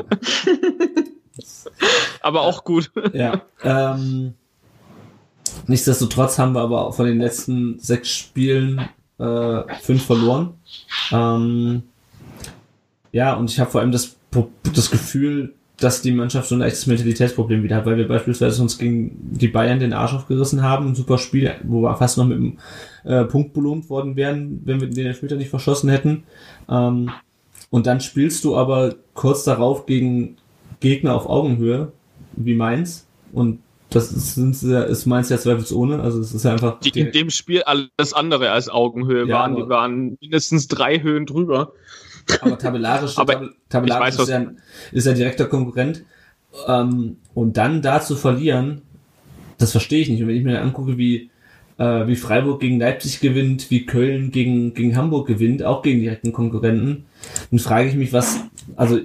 [2.22, 2.92] aber auch gut.
[3.14, 3.42] Ja.
[3.64, 4.34] Ähm,
[5.68, 8.90] nichtsdestotrotz haben wir aber von den letzten sechs Spielen
[9.20, 10.54] äh, fünf verloren.
[11.12, 11.84] Ähm,
[13.12, 14.16] ja, und ich habe vor allem das,
[14.74, 18.78] das Gefühl, dass die Mannschaft so ein leichtes Mentalitätsproblem wieder hat, weil wir beispielsweise uns
[18.78, 22.38] gegen die Bayern den Arsch aufgerissen haben, ein super Spiel, wo wir fast noch mit
[22.38, 22.58] einem
[23.04, 26.24] äh, Punkt belohnt worden wären, wenn wir den Elfmeter nicht verschossen hätten.
[26.70, 27.10] Ähm,
[27.70, 30.38] und dann spielst du aber kurz darauf gegen
[30.80, 31.92] Gegner auf Augenhöhe,
[32.34, 33.08] wie Mainz.
[33.34, 33.60] Und
[33.92, 36.02] das ist, ist Mainz ja zweifelsohne.
[36.02, 36.80] Also es ist einfach.
[36.80, 39.56] Die in dem Spiel alles andere als Augenhöhe Ja, waren.
[39.58, 41.74] Die waren mindestens drei Höhen drüber.
[42.40, 44.46] aber tabellarisch, Aber tab tabellarisch weiß, ist, ja,
[44.94, 46.04] ist ja direkter Konkurrent.
[46.68, 48.82] Ähm, und dann da zu verlieren,
[49.58, 50.22] das verstehe ich nicht.
[50.22, 51.30] Und wenn ich mir angucke, wie,
[51.78, 56.32] äh, wie Freiburg gegen Leipzig gewinnt, wie Köln gegen, gegen Hamburg gewinnt, auch gegen direkten
[56.32, 57.06] Konkurrenten,
[57.50, 58.40] dann frage ich mich, was,
[58.78, 59.00] also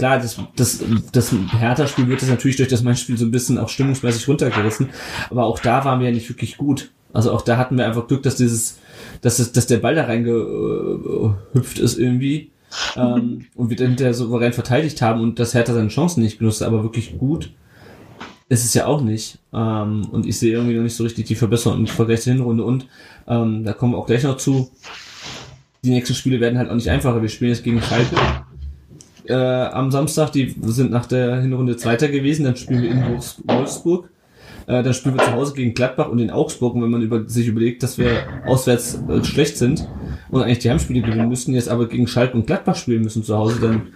[0.00, 3.68] klar, das, das, das Hertha-Spiel wird das natürlich durch das Mainz-Spiel so ein bisschen auch
[3.68, 4.88] stimmungsmäßig runtergerissen,
[5.30, 6.90] aber auch da waren wir ja nicht wirklich gut.
[7.12, 8.78] Also auch da hatten wir einfach Glück, dass dieses,
[9.20, 12.50] dass, es, dass der Ball da reingehüpft ist irgendwie
[12.96, 16.60] ähm, und wir dann hinterher souverän verteidigt haben und dass Hertha seine Chancen nicht genutzt,
[16.60, 17.52] hat, aber wirklich gut
[18.48, 19.38] ist es ja auch nicht.
[19.52, 22.64] Ähm, und ich sehe irgendwie noch nicht so richtig die Verbesserung im Vergleich zur Hinrunde
[22.64, 22.86] und
[23.28, 24.70] ähm, da kommen wir auch gleich noch zu.
[25.84, 27.22] Die nächsten Spiele werden halt auch nicht einfacher.
[27.22, 28.16] Wir spielen jetzt gegen Schalke
[29.30, 30.32] äh, am Samstag.
[30.32, 32.44] Die sind nach der Hinrunde Zweiter gewesen.
[32.44, 34.10] Dann spielen wir in Wolfs- Wolfsburg.
[34.66, 36.74] Äh, dann spielen wir zu Hause gegen Gladbach und in Augsburg.
[36.74, 38.10] Und wenn man über, sich überlegt, dass wir
[38.46, 39.88] auswärts äh, schlecht sind
[40.30, 43.36] und eigentlich die Heimspiele gewinnen müssten, jetzt aber gegen Schalke und Gladbach spielen müssen zu
[43.36, 43.88] Hause, dann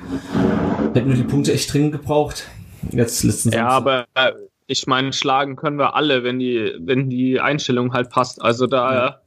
[0.95, 2.45] hätten wir die Punkte echt dringend gebraucht.
[2.91, 4.07] Jetzt letzten Ja, Samstag.
[4.15, 4.33] aber äh,
[4.67, 8.41] ich meine, schlagen können wir alle, wenn die, wenn die Einstellung halt passt.
[8.43, 9.21] Also da,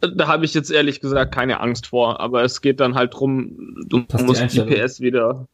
[0.00, 2.20] da habe ich jetzt ehrlich gesagt keine Angst vor.
[2.20, 4.60] Aber es geht dann halt drum, du Passt musst die.
[4.60, 5.46] PS wieder.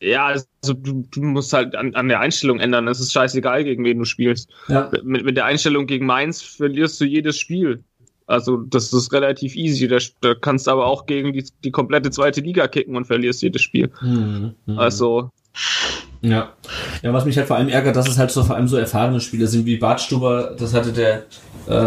[0.00, 2.88] Ja, also du, du musst halt an, an der Einstellung ändern.
[2.88, 4.50] Es ist scheißegal, gegen wen du spielst.
[4.68, 7.84] Ja, Mit, mit der Einstellung gegen Mainz verlierst du jedes Spiel.
[8.26, 9.86] Also das ist relativ easy.
[9.88, 13.42] Da, da kannst du aber auch gegen die, die komplette zweite Liga kicken und verlierst
[13.42, 13.90] jedes Spiel.
[14.00, 14.78] Hm, hm.
[14.78, 15.30] Also
[16.20, 16.52] Ja.
[17.02, 19.20] Ja, was mich halt vor allem ärgert, dass es halt so vor allem so erfahrene
[19.20, 21.24] Spieler sind wie Bartstuber, das hatte der
[21.68, 21.86] äh,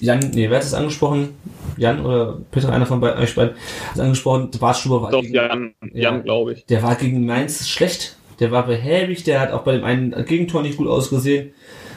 [0.00, 1.30] Jan, nee, wer hat das angesprochen?
[1.76, 3.54] Jan oder Peter, einer von bei, euch beiden,
[3.92, 6.20] hat angesprochen, Bartstuber war Doch, gegen, Jan, Jan Ja.
[6.20, 6.66] glaube ich.
[6.66, 8.16] der war gegen Mainz schlecht.
[8.40, 11.52] Der war behäbig, der hat auch bei dem einen Gegentor nicht gut ausgesehen.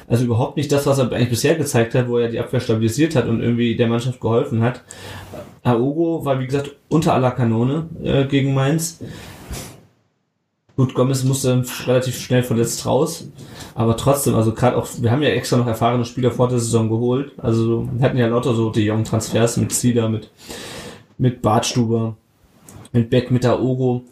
[0.07, 3.15] Also überhaupt nicht das, was er eigentlich bisher gezeigt hat, wo er die Abwehr stabilisiert
[3.15, 4.83] hat und irgendwie der Mannschaft geholfen hat.
[5.63, 8.99] Aogo war, wie gesagt, unter aller Kanone äh, gegen Mainz.
[10.77, 13.27] Gut, Gomez musste relativ schnell verletzt raus.
[13.73, 16.87] Aber trotzdem, also gerade auch, wir haben ja extra noch erfahrene Spieler vor der Saison
[16.87, 17.31] geholt.
[17.37, 20.29] Also wir hatten ja lauter so die jungen Transfers mit Zieder, mit,
[21.17, 22.15] mit Bartstuber,
[22.91, 24.03] mit Beck, mit Aogo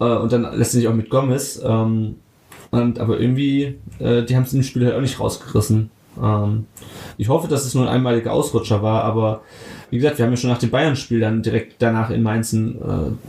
[0.00, 1.60] äh, und dann letztendlich auch mit Gomez.
[1.62, 2.16] Ähm,
[2.70, 5.90] und, aber irgendwie, äh, die haben es im Spiel halt auch nicht rausgerissen.
[6.22, 6.64] Ähm,
[7.18, 9.42] ich hoffe, dass es nur ein einmaliger Ausrutscher war, aber
[9.90, 12.78] wie gesagt, wir haben ja schon nach dem Bayern-Spiel dann direkt danach in Mainz ein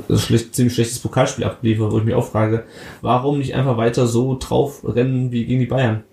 [0.10, 2.64] äh, schlecht, ziemlich schlechtes Pokalspiel abgeliefert, wo ich mich auch frage,
[3.02, 6.04] warum nicht einfach weiter so drauf rennen wie gegen die Bayern?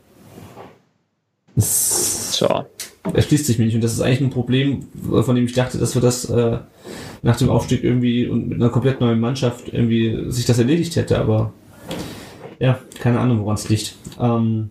[1.56, 2.66] Das Tja.
[3.12, 4.86] erschließt sich mir nicht und das ist eigentlich ein Problem,
[5.22, 6.58] von dem ich dachte, dass wir das äh,
[7.22, 11.18] nach dem Aufstieg irgendwie und mit einer komplett neuen Mannschaft irgendwie sich das erledigt hätte,
[11.18, 11.52] aber
[12.58, 13.94] ja, keine Ahnung, woran es liegt.
[14.20, 14.70] Ähm,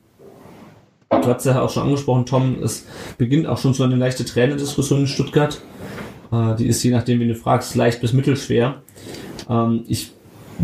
[1.21, 2.85] du hast ja auch schon angesprochen, Tom, es
[3.17, 5.61] beginnt auch schon so eine leichte Trainerdiskussion in Stuttgart.
[6.31, 8.81] Äh, die ist je nachdem, wie du fragst, leicht bis mittelschwer.
[9.49, 10.11] Ähm, ich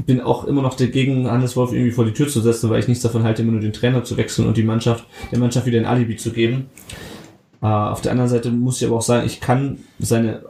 [0.05, 2.87] bin auch immer noch dagegen, Hannes Wolf irgendwie vor die Tür zu setzen, weil ich
[2.87, 5.79] nichts davon halte, immer nur den Trainer zu wechseln und die Mannschaft, der Mannschaft wieder
[5.79, 6.69] ein Alibi zu geben.
[7.61, 10.43] Äh, auf der anderen Seite muss ich aber auch sagen, ich kann seine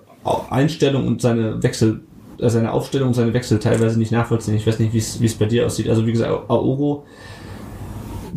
[0.49, 2.01] Einstellung und seine Wechsel,
[2.39, 4.55] äh, seine Aufstellung und seine Wechsel teilweise nicht nachvollziehen.
[4.55, 5.89] Ich weiß nicht, wie es bei dir aussieht.
[5.89, 7.05] Also wie gesagt, Aogo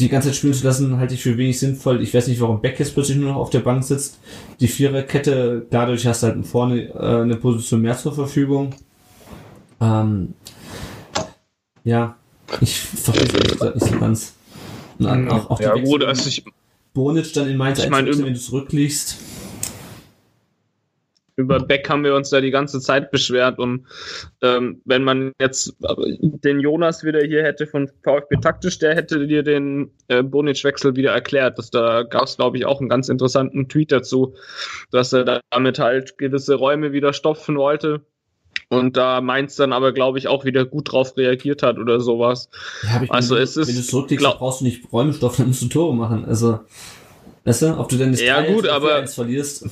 [0.03, 2.03] die ganze Zeit spielen zu lassen, halte ich für wenig sinnvoll.
[2.03, 4.19] Ich weiß nicht, warum Beck jetzt plötzlich nur noch auf der Bank sitzt.
[4.61, 8.75] Die Viererkette, dadurch hast du halt vorne äh, eine Position mehr zur Verfügung.
[9.81, 10.35] Ähm,
[11.85, 12.17] ja,
[12.61, 14.35] ich verstehe es nicht so ganz.
[14.99, 16.45] Und an- auch, auch ja, gut, also ich,
[16.95, 19.17] Bonic dann in Mainz Ich mein, wenn du zurückliegst.
[21.37, 23.87] Über Beck haben wir uns da die ganze Zeit beschwert und
[24.43, 29.43] ähm, wenn man jetzt den Jonas wieder hier hätte von VfB Taktisch, der hätte dir
[29.43, 31.59] den äh, Bonic-Wechsel wieder erklärt.
[31.59, 34.35] Das, da gab es, glaube ich, auch einen ganz interessanten Tweet dazu,
[34.91, 38.03] dass er damit halt gewisse Räume wieder stopfen wollte.
[38.69, 42.49] Und da Mainz dann aber, glaube ich, auch wieder gut drauf reagiert hat oder sowas.
[42.85, 45.63] Ja, Also meine, es ist- wenn du glaub- dann brauchst du nicht Räumestoff, dann musst
[45.63, 46.25] du Tore machen.
[46.27, 46.61] Also,
[47.45, 49.67] weißt du, ob du denn das Ja, 3-1 gut, aber- 4-1 verlierst.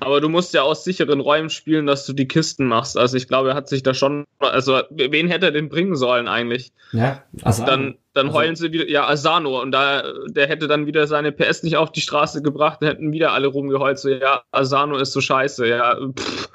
[0.00, 2.96] Aber du musst ja aus sicheren Räumen spielen, dass du die Kisten machst.
[2.96, 6.26] Also ich glaube, er hat sich da schon, also wen hätte er denn bringen sollen
[6.26, 6.72] eigentlich?
[6.92, 10.86] Ja, also dann, dann Also- heulen sie wieder, ja, Asano, und da, der hätte dann
[10.86, 14.42] wieder seine PS nicht auf die Straße gebracht, dann hätten wieder alle rumgeheult, so, ja,
[14.52, 16.48] Asano ist so scheiße, ja, pff.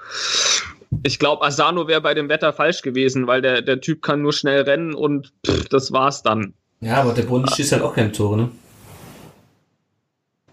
[1.04, 4.34] Ich glaube, Asano wäre bei dem Wetter falsch gewesen, weil der, der Typ kann nur
[4.34, 6.54] schnell rennen und pff, das war's dann.
[6.82, 8.50] Ja, aber der Bund schießt halt auch keine Tore, ne?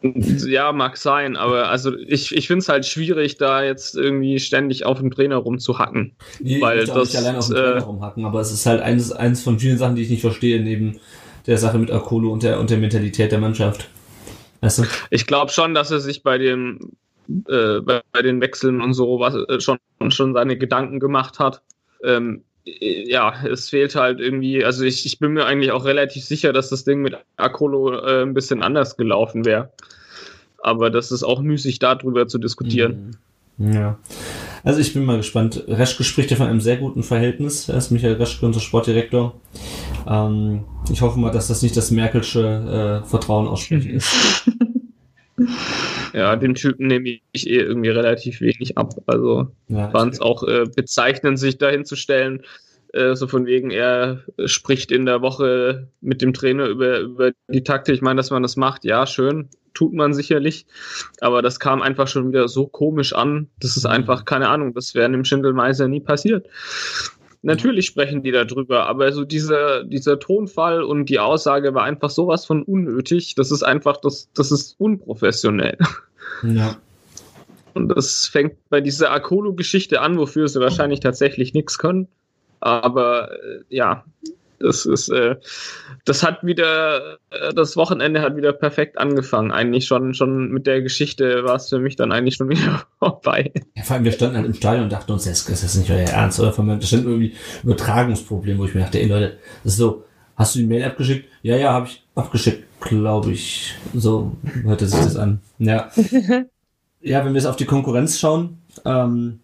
[0.02, 4.84] Ja, mag sein, aber also ich, ich finde es halt schwierig, da jetzt irgendwie ständig
[4.84, 6.16] auf dem Trainer rumzuhacken.
[6.40, 8.66] Nee, Weil ich auch nicht das, allein auf dem äh, Trainer rumhacken, aber es ist
[8.66, 10.98] halt eines, eines von vielen Sachen, die ich nicht verstehe, neben
[11.46, 13.88] der Sache mit Akolo und der, und der Mentalität der Mannschaft.
[14.60, 14.82] Weißt du?
[15.10, 16.92] Ich glaube schon, dass er sich bei dem
[17.48, 21.62] äh, bei, bei den Wechseln und so was äh, schon schon seine Gedanken gemacht hat.
[22.04, 26.24] Ähm, äh, ja, es fehlt halt irgendwie, also ich, ich bin mir eigentlich auch relativ
[26.24, 29.72] sicher, dass das Ding mit Akolo äh, ein bisschen anders gelaufen wäre.
[30.62, 33.16] Aber das ist auch müßig, darüber zu diskutieren.
[33.58, 33.72] Mhm.
[33.72, 33.98] Ja.
[34.64, 35.64] Also ich bin mal gespannt.
[35.68, 37.68] Reschke spricht ja von einem sehr guten Verhältnis.
[37.68, 39.34] Er ist Michael Reschke, unser Sportdirektor.
[40.08, 44.48] Ähm, ich hoffe mal, dass das nicht das Merkelsche äh, Vertrauen aussprechen ist.
[46.14, 48.94] Ja, den Typen nehme ich eh irgendwie relativ wenig ab.
[49.06, 52.42] Also Ja, fand es auch äh, bezeichnend, sich dahin zu stellen.
[52.92, 57.64] Äh, so von wegen, er spricht in der Woche mit dem Trainer über, über die
[57.64, 57.94] Taktik.
[57.94, 60.66] Ich meine, dass man das macht, ja, schön, tut man sicherlich.
[61.20, 63.48] Aber das kam einfach schon wieder so komisch an.
[63.60, 63.90] Das ist Mhm.
[63.90, 66.46] einfach, keine Ahnung, das wäre dem Schindelmeiser nie passiert.
[67.44, 72.44] Natürlich sprechen die darüber, aber so dieser, dieser Tonfall und die Aussage war einfach sowas
[72.44, 73.34] von unnötig.
[73.34, 75.76] Das ist einfach, das, das ist unprofessionell.
[76.44, 76.76] ja.
[77.74, 82.06] Und das fängt bei dieser Akolo-Geschichte an, wofür sie wahrscheinlich tatsächlich nichts können.
[82.62, 84.04] Aber äh, ja,
[84.60, 85.34] das ist, äh,
[86.04, 89.50] das hat wieder, äh, das Wochenende hat wieder perfekt angefangen.
[89.50, 93.52] Eigentlich schon, schon mit der Geschichte war es für mich dann eigentlich schon wieder vorbei.
[93.74, 93.82] ja.
[93.82, 96.08] Vor allem, wir standen halt im Stadion und dachten uns, das ist das nicht euer
[96.08, 96.52] Ernst, oder?
[96.52, 97.34] Von mir, da stand irgendwie
[97.64, 100.04] Übertragungsproblem, wo ich mir dachte, ey Leute, das ist so,
[100.36, 101.28] hast du die Mail abgeschickt?
[101.42, 103.74] Ja, ja, habe ich abgeschickt, glaube ich.
[103.92, 105.40] So hörte sich das an.
[105.58, 105.90] Ja.
[107.00, 109.40] ja, wenn wir jetzt auf die Konkurrenz schauen, ähm,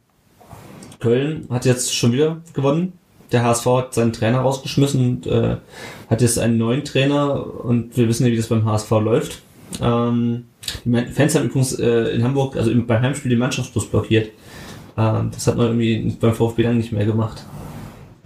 [1.01, 2.98] Köln hat jetzt schon wieder gewonnen.
[3.33, 5.57] Der HSV hat seinen Trainer rausgeschmissen und äh,
[6.09, 9.43] hat jetzt einen neuen Trainer und wir wissen ja, wie das beim HSV läuft.
[9.83, 10.45] Ähm,
[10.85, 14.31] die Fans haben übrigens äh, in Hamburg, also beim Heimspiel, den Mannschaftsbus blockiert.
[14.97, 17.45] Ähm, das hat man irgendwie beim VfB dann nicht mehr gemacht.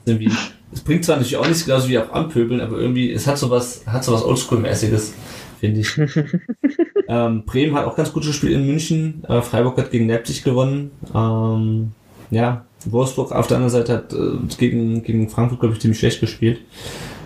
[0.05, 0.31] Irgendwie,
[0.73, 3.83] es bringt zwar natürlich auch nichts, genauso wie auch anpöbeln, aber irgendwie, es hat sowas,
[3.87, 5.13] hat sowas Oldschool-mäßiges,
[5.61, 5.99] finde ich.
[7.09, 9.25] ähm, Bremen hat auch ganz gutes Spiel in München.
[9.29, 10.91] Äh, Freiburg hat gegen Leipzig gewonnen.
[11.15, 11.93] Ähm,
[12.33, 16.21] ja, Wolfsburg auf der anderen Seite hat äh, gegen, gegen Frankfurt, glaube ich, ziemlich schlecht
[16.21, 16.61] gespielt.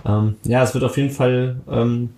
[0.05, 2.11] Ähm, ja, es wird auf jeden Fall ähm,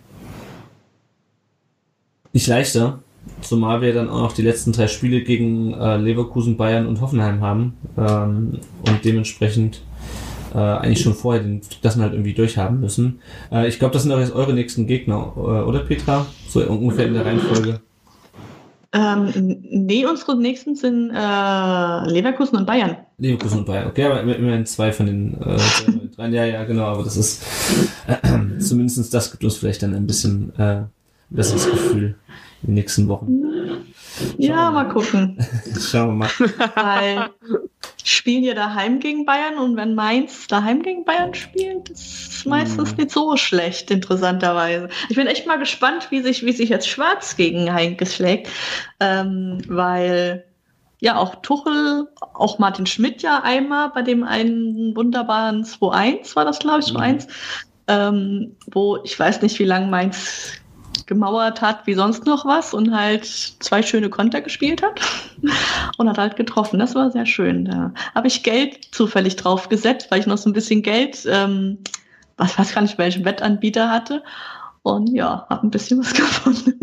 [2.32, 3.00] nicht leichter,
[3.42, 7.42] zumal wir dann auch noch die letzten drei Spiele gegen äh, Leverkusen, Bayern und Hoffenheim
[7.42, 9.82] haben ähm, und dementsprechend
[10.54, 13.20] äh, eigentlich schon vorher den Klassenhalt irgendwie durchhaben müssen.
[13.52, 16.26] Äh, ich glaube, das sind auch jetzt eure nächsten Gegner, äh, oder Petra?
[16.48, 17.80] So ungefähr in der Reihenfolge.
[18.92, 22.96] Ähm, nee, unsere nächsten sind äh, Leverkusen und Bayern.
[23.18, 25.58] Leverkusen und Bayern, okay, aber immerhin zwei von den äh,
[26.16, 26.28] drei.
[26.28, 27.44] Ja, ja, genau, aber das ist
[28.06, 30.84] äh, zumindest das gibt uns vielleicht dann ein bisschen äh,
[31.28, 32.14] besseres Gefühl
[32.62, 33.42] in den nächsten Wochen.
[34.38, 35.38] Ja, mal gucken.
[35.78, 36.30] Schauen wir mal.
[36.74, 37.30] Weil
[38.10, 43.10] spielen ja daheim gegen Bayern und wenn Mainz daheim gegen Bayern spielt, ist meistens nicht
[43.10, 44.88] so schlecht, interessanterweise.
[45.08, 48.48] Ich bin echt mal gespannt, wie sich, wie sich jetzt Schwarz gegen Heinkes schlägt,
[49.00, 50.44] ähm, weil
[51.00, 56.58] ja auch Tuchel, auch Martin Schmidt ja einmal bei dem einen wunderbaren 2-1 war das,
[56.58, 57.28] glaube ich, 2-1,
[57.88, 60.52] ähm, wo ich weiß nicht, wie lange Mainz
[61.06, 65.00] gemauert hat wie sonst noch was und halt zwei schöne Konter gespielt hat
[65.98, 66.78] und hat halt getroffen.
[66.78, 67.64] Das war sehr schön.
[67.64, 71.78] Da habe ich Geld zufällig drauf gesetzt, weil ich noch so ein bisschen Geld, ähm,
[72.36, 74.22] was weiß gar nicht, welchen Wettanbieter hatte.
[74.82, 76.78] Und ja, habe ein bisschen was gefunden.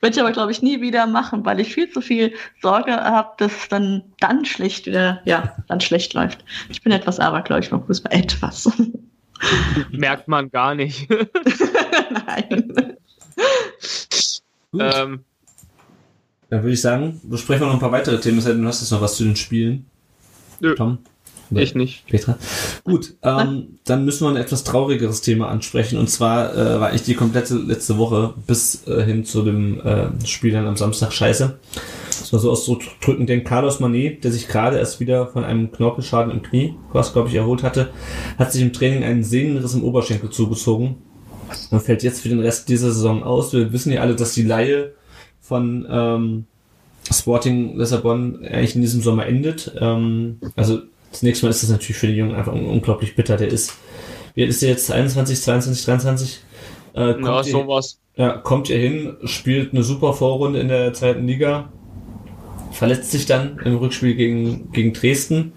[0.00, 2.32] Würde ich aber, glaube ich, nie wieder machen, weil ich viel zu viel
[2.62, 6.44] Sorge habe, dass dann, dann schlecht wieder, ja, dann schlecht läuft.
[6.68, 8.12] Ich bin etwas abergläubig beim Fußball.
[8.12, 8.70] Etwas.
[9.90, 11.08] Merkt man gar nicht.
[12.26, 12.72] Nein.
[14.74, 15.24] ähm,
[16.50, 18.40] Dann würde ich sagen, besprechen wir noch ein paar weitere Themen.
[18.40, 19.86] Du hast jetzt noch was zu den Spielen.
[20.60, 20.74] Nö.
[20.74, 20.98] Tom?
[21.50, 22.06] Ich nicht.
[22.06, 22.36] Petra.
[22.84, 25.98] Gut, ähm, dann müssen wir ein etwas traurigeres Thema ansprechen.
[25.98, 30.08] Und zwar äh, war ich die komplette letzte Woche bis äh, hin zu dem äh,
[30.26, 31.58] Spiel dann am Samstag scheiße.
[32.20, 36.32] Das war so auszudrücken, denn Carlos Manet, der sich gerade erst wieder von einem Knorpelschaden
[36.32, 37.90] im Knie, was glaube ich erholt hatte,
[38.38, 40.96] hat sich im Training einen Sehnenriss im Oberschenkel zugezogen
[41.70, 43.52] und fällt jetzt für den Rest dieser Saison aus.
[43.52, 44.92] Wir wissen ja alle, dass die Laie
[45.40, 46.44] von ähm,
[47.10, 49.72] Sporting Lissabon eigentlich in diesem Sommer endet.
[49.80, 50.80] Ähm, also
[51.10, 53.36] zunächst mal ist das natürlich für den Jungen einfach unglaublich bitter.
[53.36, 53.74] Der ist,
[54.34, 54.90] wie ist der jetzt?
[54.90, 56.40] 21, 22, 23?
[56.94, 57.98] Äh, kommt Ja, ihr- sowas.
[58.16, 61.72] ja, kommt ihr hin, spielt eine super Vorrunde in der zweiten Liga,
[62.72, 65.52] verletzt sich dann im Rückspiel gegen, gegen Dresden.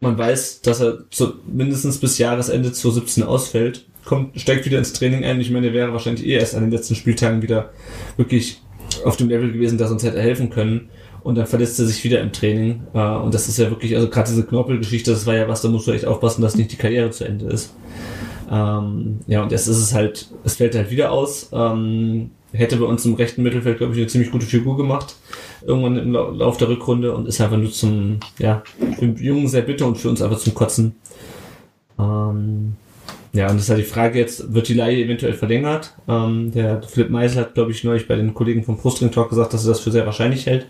[0.00, 5.24] Man weiß, dass er zu, mindestens bis Jahresende 2017 ausfällt, kommt, steigt wieder ins Training
[5.24, 5.40] ein.
[5.40, 7.70] Ich meine, er wäre wahrscheinlich eh erst an den letzten Spieltagen wieder
[8.16, 8.62] wirklich
[9.04, 10.88] auf dem Level gewesen, dass er uns hätte helfen können.
[11.22, 12.82] Und dann verletzt er sich wieder im Training.
[12.94, 15.68] Äh, Und das ist ja wirklich, also gerade diese Knorpelgeschichte, das war ja was, da
[15.68, 17.74] musst du echt aufpassen, dass nicht die Karriere zu Ende ist.
[18.50, 21.50] Ähm, ja, und jetzt ist es halt, es fällt halt wieder aus.
[21.52, 25.16] Ähm, hätte bei uns im rechten Mittelfeld, glaube ich, eine ziemlich gute Figur gemacht.
[25.64, 28.62] Irgendwann im Lau- Lauf der Rückrunde und ist einfach nur zum, ja,
[28.98, 30.96] für den Jungen sehr bitter und für uns einfach zum Kotzen.
[31.98, 32.76] Ähm,
[33.32, 35.94] ja, und das ist halt die Frage jetzt, wird die Leihe eventuell verlängert?
[36.08, 39.54] Ähm, der Philipp Meisel hat, glaube ich, neulich bei den Kollegen vom Brustring Talk gesagt,
[39.54, 40.66] dass er das für sehr wahrscheinlich hält,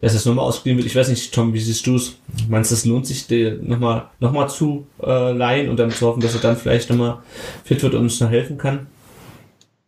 [0.00, 0.86] dass es nochmal ausgeliehen wird.
[0.86, 2.16] Ich weiß nicht, Tom, wie siehst du es?
[2.48, 3.26] Meinst du, es lohnt sich,
[3.60, 7.18] nochmal noch zu äh, leihen und dann zu hoffen, dass er dann vielleicht nochmal
[7.64, 8.86] fit wird und uns noch helfen kann?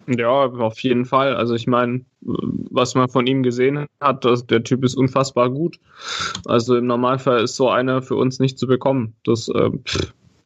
[0.07, 1.35] Ja, auf jeden Fall.
[1.35, 5.79] Also ich meine, was man von ihm gesehen hat, der Typ ist unfassbar gut.
[6.45, 9.15] Also im Normalfall ist so einer für uns nicht zu bekommen.
[9.25, 9.71] Das äh,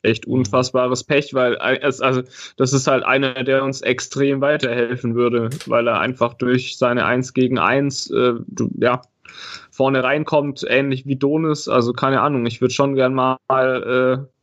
[0.03, 2.23] echt unfassbares Pech, weil es, also
[2.57, 7.35] das ist halt einer, der uns extrem weiterhelfen würde, weil er einfach durch seine 1
[7.35, 8.35] gegen 1 äh,
[8.81, 9.03] ja,
[9.71, 11.69] vorne reinkommt, ähnlich wie Donis.
[11.69, 14.38] Also keine Ahnung, ich würde schon gern mal äh,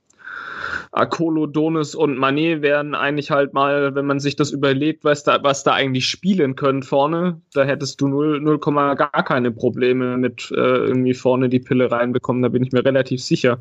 [0.95, 5.43] Akolo, Donis und Manet wären eigentlich halt mal, wenn man sich das überlegt, was da,
[5.43, 10.51] was da eigentlich spielen können vorne, da hättest du 0, 0, gar keine Probleme mit
[10.51, 13.59] äh, irgendwie vorne die Pille reinbekommen, da bin ich mir relativ sicher.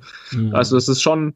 [0.52, 1.34] Also es ist schon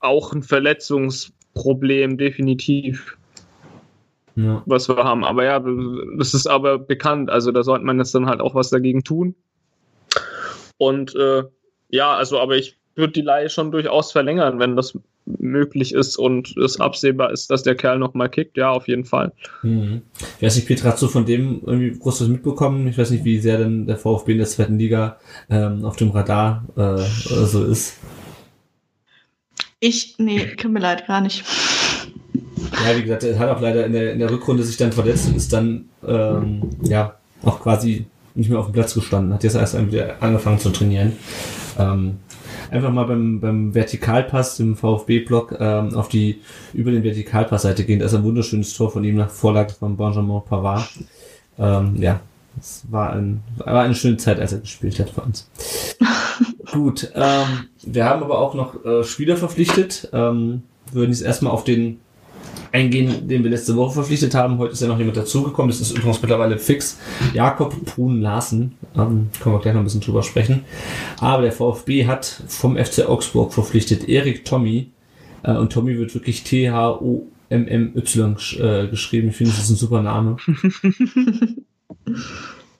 [0.00, 3.16] auch ein Verletzungsproblem, definitiv,
[4.36, 4.62] Ja.
[4.66, 5.24] was wir haben.
[5.24, 5.64] Aber ja,
[6.18, 9.34] das ist aber bekannt, also da sollte man jetzt dann halt auch was dagegen tun.
[10.76, 11.44] Und äh,
[11.88, 16.56] ja, also aber ich würde die Leihe schon durchaus verlängern, wenn das möglich ist und
[16.58, 18.56] es absehbar ist, dass der Kerl noch mal kickt.
[18.56, 19.32] Ja, auf jeden Fall.
[19.62, 20.02] Mhm.
[20.38, 22.86] Ich weiß nicht, Petra, hast du von dem irgendwie groß was mitbekommen?
[22.88, 25.18] Ich weiß nicht, wie sehr denn der VfB in der zweiten Liga
[25.48, 26.98] ähm, auf dem Radar äh,
[27.46, 27.98] so ist.
[29.80, 31.44] Ich, nee, tut mir leid, gar nicht.
[32.84, 35.28] Ja, wie gesagt, er hat auch leider in der, in der Rückrunde sich dann verletzt
[35.28, 39.32] und ist dann ähm, ja auch quasi nicht mehr auf dem Platz gestanden.
[39.32, 41.12] Hat jetzt erst wieder angefangen zu trainieren.
[41.78, 42.18] Ähm,
[42.70, 46.40] einfach mal beim, beim Vertikalpass im VfB-Block ähm, auf die
[46.72, 48.00] über den Vertikalpassseite gehen.
[48.00, 50.88] Da ist ein wunderschönes Tor von ihm nach Vorlage von Benjamin Pavard.
[51.58, 52.20] Ähm, ja,
[52.58, 55.48] es war, ein, war eine schöne Zeit, als er gespielt hat für uns.
[56.72, 60.08] Gut, ähm, wir haben aber auch noch äh, Spieler verpflichtet.
[60.12, 60.62] Ähm,
[60.92, 62.00] würden jetzt erstmal auf den
[62.74, 64.58] eingehen, den wir letzte Woche verpflichtet haben.
[64.58, 65.70] Heute ist ja noch jemand dazugekommen.
[65.70, 66.98] Das ist übrigens mittlerweile fix.
[67.32, 68.74] Jakob Brun Larsen.
[68.96, 70.64] Ähm, können wir gleich noch ein bisschen drüber sprechen.
[71.20, 74.90] Aber der VfB hat vom FC Augsburg verpflichtet Erik Tommy.
[75.44, 79.28] Äh, und Tommy wird wirklich T-H-O-M-M-Y äh, geschrieben.
[79.28, 80.36] Ich finde, das ist ein super Name.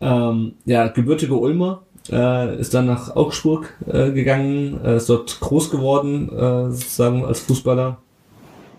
[0.01, 1.83] ähm, ja, gebürtiger Ulmer.
[2.11, 7.41] Äh, ist dann nach Augsburg äh, gegangen, äh, ist dort groß geworden, äh, sozusagen als
[7.41, 7.99] Fußballer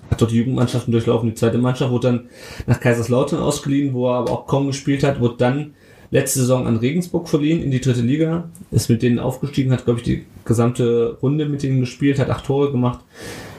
[0.09, 1.29] hat dort die Jugendmannschaften durchlaufen.
[1.29, 2.29] Die zweite Mannschaft wurde dann
[2.67, 5.73] nach Kaiserslautern ausgeliehen, wo er aber auch kaum gespielt hat, wurde dann
[6.11, 9.99] letzte Saison an Regensburg verliehen in die dritte Liga, ist mit denen aufgestiegen, hat, glaube
[9.99, 12.99] ich, die gesamte Runde mit denen gespielt, hat acht Tore gemacht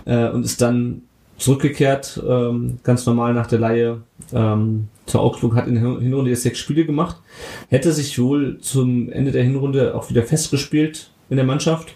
[0.04, 1.02] äh, und ist dann
[1.38, 4.00] zurückgekehrt, ähm, ganz normal nach der Laie
[4.32, 7.16] ähm, zur Augsburg, hat in der Hinrunde jetzt sechs Spiele gemacht,
[7.68, 11.94] hätte sich wohl zum Ende der Hinrunde auch wieder festgespielt in der Mannschaft,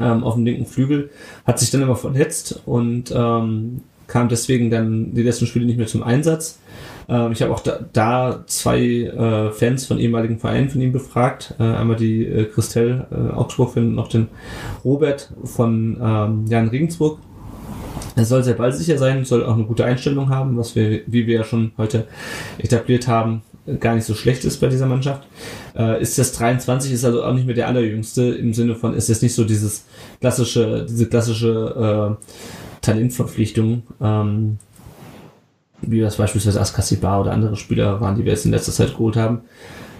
[0.00, 1.10] ähm, auf dem linken Flügel,
[1.46, 5.86] hat sich dann aber verletzt und ähm, kam deswegen dann die letzten Spiele nicht mehr
[5.86, 6.58] zum Einsatz.
[7.08, 11.54] Ähm, ich habe auch da, da zwei äh, Fans von ehemaligen Vereinen von ihm befragt.
[11.58, 14.28] Äh, einmal die äh, Christelle äh, Augsburg und noch den
[14.84, 17.18] Robert von ähm, Jan Regensburg.
[18.16, 21.36] Er soll sehr ballsicher sein, soll auch eine gute Einstellung haben, was wir, wie wir
[21.36, 22.06] ja schon heute
[22.56, 23.42] etabliert haben,
[23.80, 25.26] gar nicht so schlecht ist bei dieser Mannschaft.
[25.76, 29.08] Äh, ist das 23, ist also auch nicht mehr der allerjüngste im Sinne von, ist
[29.08, 29.84] jetzt nicht so dieses
[30.20, 32.26] klassische, diese klassische äh,
[32.80, 34.58] Talentverpflichtung, ähm,
[35.82, 39.16] wie das beispielsweise Askasibar oder andere Spieler waren, die wir jetzt in letzter Zeit geholt
[39.16, 39.42] haben.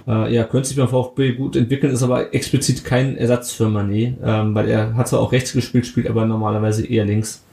[0.07, 4.15] Äh, ja, könnte sich beim VfB gut entwickeln, ist aber explizit kein Ersatz für Manet,
[4.23, 7.45] ähm, weil er hat zwar auch rechts gespielt, spielt aber normalerweise eher links.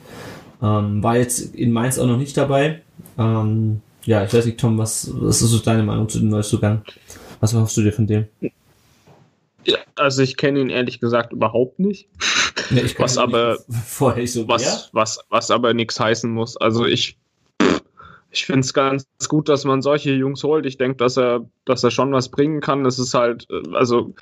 [0.62, 2.82] Ähm, war jetzt in Mainz auch noch nicht dabei.
[3.18, 6.84] Ähm, ja, ich weiß nicht, Tom, was, was ist so deine Meinung zu dem Neuzugang?
[7.40, 8.28] Was hoffst du dir von dem?
[9.66, 12.10] Ja, also ich kenne ihn ehrlich gesagt überhaupt nicht.
[12.70, 13.58] Ja, ich was aber
[13.88, 16.58] vorher so was, was, was aber nichts heißen muss.
[16.58, 17.18] Also ich
[18.34, 20.66] ich finde es ganz gut, dass man solche Jungs holt.
[20.66, 22.84] Ich denke, dass er, dass er schon was bringen kann.
[22.84, 24.16] Das ist halt, äh, also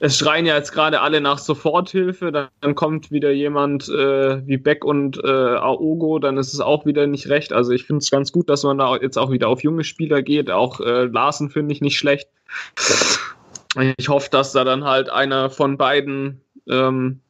[0.00, 2.32] es schreien ja jetzt gerade alle nach Soforthilfe.
[2.32, 7.06] Dann kommt wieder jemand äh, wie Beck und äh, Aogo, dann ist es auch wieder
[7.06, 7.52] nicht recht.
[7.52, 10.22] Also ich finde es ganz gut, dass man da jetzt auch wieder auf junge Spieler
[10.22, 10.50] geht.
[10.50, 12.28] Auch äh, Larsen finde ich nicht schlecht.
[13.98, 17.20] Ich hoffe, dass da dann halt einer von beiden ähm,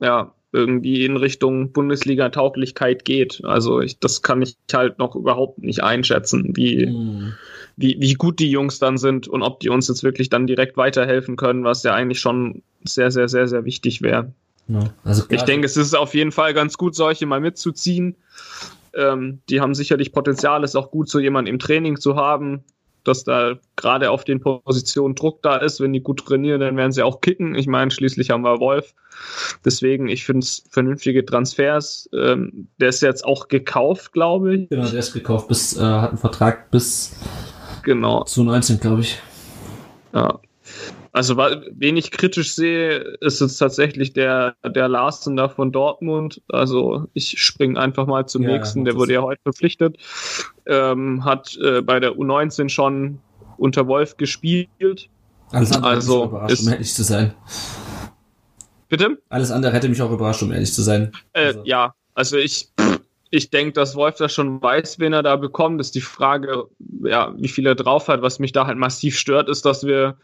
[0.00, 3.40] ja, irgendwie in Richtung Bundesliga-Tauglichkeit geht.
[3.44, 7.34] Also ich, das kann ich halt noch überhaupt nicht einschätzen, wie, mhm.
[7.76, 10.76] Wie, wie gut die Jungs dann sind und ob die uns jetzt wirklich dann direkt
[10.76, 14.32] weiterhelfen können, was ja eigentlich schon sehr, sehr, sehr, sehr wichtig wäre.
[14.68, 14.84] Ja.
[15.04, 18.16] Also ich denke, es ist auf jeden Fall ganz gut, solche mal mitzuziehen.
[18.94, 22.64] Ähm, die haben sicherlich Potenzial, es ist auch gut, so jemanden im Training zu haben,
[23.04, 25.80] dass da gerade auf den Positionen Druck da ist.
[25.80, 27.54] Wenn die gut trainieren, dann werden sie auch kicken.
[27.54, 28.94] Ich meine, schließlich haben wir Wolf.
[29.64, 32.08] Deswegen, ich finde es vernünftige Transfers.
[32.12, 34.68] Ähm, der ist jetzt auch gekauft, glaube ich.
[34.68, 37.16] Genau, der ist gekauft, bis, äh, hat einen Vertrag bis
[37.82, 38.24] genau.
[38.24, 39.18] zu 19, glaube ich.
[40.12, 40.38] Ja.
[41.12, 46.40] Also, wen ich kritisch sehe, ist jetzt tatsächlich der, der Larsen da von Dortmund.
[46.48, 48.84] Also, ich springe einfach mal zum ja, nächsten.
[48.84, 49.96] Der wurde ja heute verpflichtet.
[50.66, 53.18] Ähm, hat äh, bei der U19 schon
[53.56, 55.08] unter Wolf gespielt.
[55.50, 57.34] Alles andere also, überrascht, ist, um ehrlich zu sein.
[58.88, 59.18] Bitte?
[59.28, 61.10] Alles andere hätte mich auch überrascht, um ehrlich zu sein.
[61.32, 61.62] Äh, also.
[61.64, 62.68] Ja, also ich,
[63.30, 65.80] ich denke, dass Wolf das schon weiß, wen er da bekommt.
[65.80, 66.64] Ist die Frage,
[67.04, 68.22] ja, wie viel er drauf hat.
[68.22, 70.16] Was mich da halt massiv stört, ist, dass wir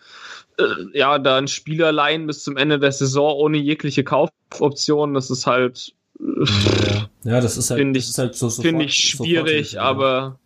[0.58, 0.64] äh,
[0.98, 5.46] ja, da ein Spieler leihen bis zum Ende der Saison ohne jegliche Kaufoption, das ist
[5.46, 5.94] halt.
[6.18, 10.38] Ja, ja das ist halt, finde ich, halt so Finde ich schwierig, sofort, aber.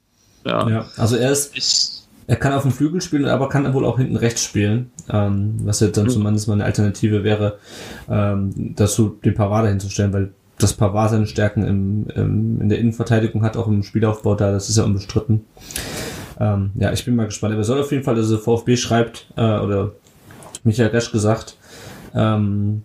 [0.45, 0.69] Ja.
[0.69, 0.89] ja.
[0.97, 1.57] Also er ist.
[1.57, 1.97] Ich,
[2.27, 5.81] er kann auf dem Flügel spielen, aber kann wohl auch hinten rechts spielen, ähm, was
[5.81, 6.11] jetzt dann mhm.
[6.11, 7.59] zumindest mal eine Alternative wäre,
[8.09, 10.33] ähm, dazu den Pavard hinzustellen, weil
[10.63, 14.69] das Pavard seine Stärken im, im, in der Innenverteidigung hat, auch im Spielaufbau da, das
[14.69, 15.45] ist ja unbestritten.
[16.39, 17.55] Ähm, ja, ich bin mal gespannt.
[17.55, 19.93] Aber soll auf jeden Fall, also VfB schreibt, äh, oder
[20.65, 21.57] Michael Resch gesagt,
[22.15, 22.83] ähm,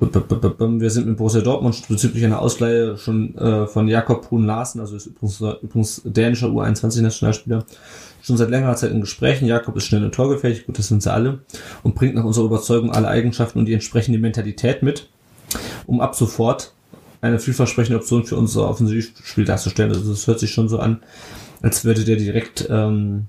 [0.00, 4.96] wir sind mit Borussia Dortmund bezüglich einer Ausleihe schon äh, von Jakob Brun Larsen, also
[4.96, 7.64] ist übrigens, übrigens dänischer U21-Nationalspieler,
[8.20, 9.46] schon seit längerer Zeit in Gesprächen.
[9.46, 11.40] Jakob ist schnell und torgefähig, gut, das sind sie alle,
[11.82, 15.08] und bringt nach unserer Überzeugung alle Eigenschaften und die entsprechende Mentalität mit.
[15.86, 16.72] Um ab sofort
[17.20, 19.92] eine vielversprechende Option für unser Offensivspiel darzustellen.
[19.92, 21.02] Also das hört sich schon so an,
[21.62, 23.26] als würde der direkt ähm,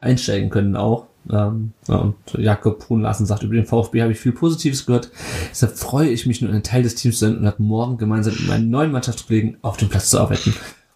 [0.00, 1.06] einsteigen können auch.
[1.30, 5.10] Ähm, ja, und Jakob Hohenlassen sagt, über den VfB habe ich viel Positives gehört.
[5.50, 8.34] Deshalb freue ich mich nur, ein Teil des Teams zu sein und ab morgen gemeinsam
[8.34, 10.54] mit meinen neuen Mannschaftskollegen auf dem Platz zu arbeiten.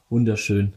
[0.09, 0.73] Wunderschön.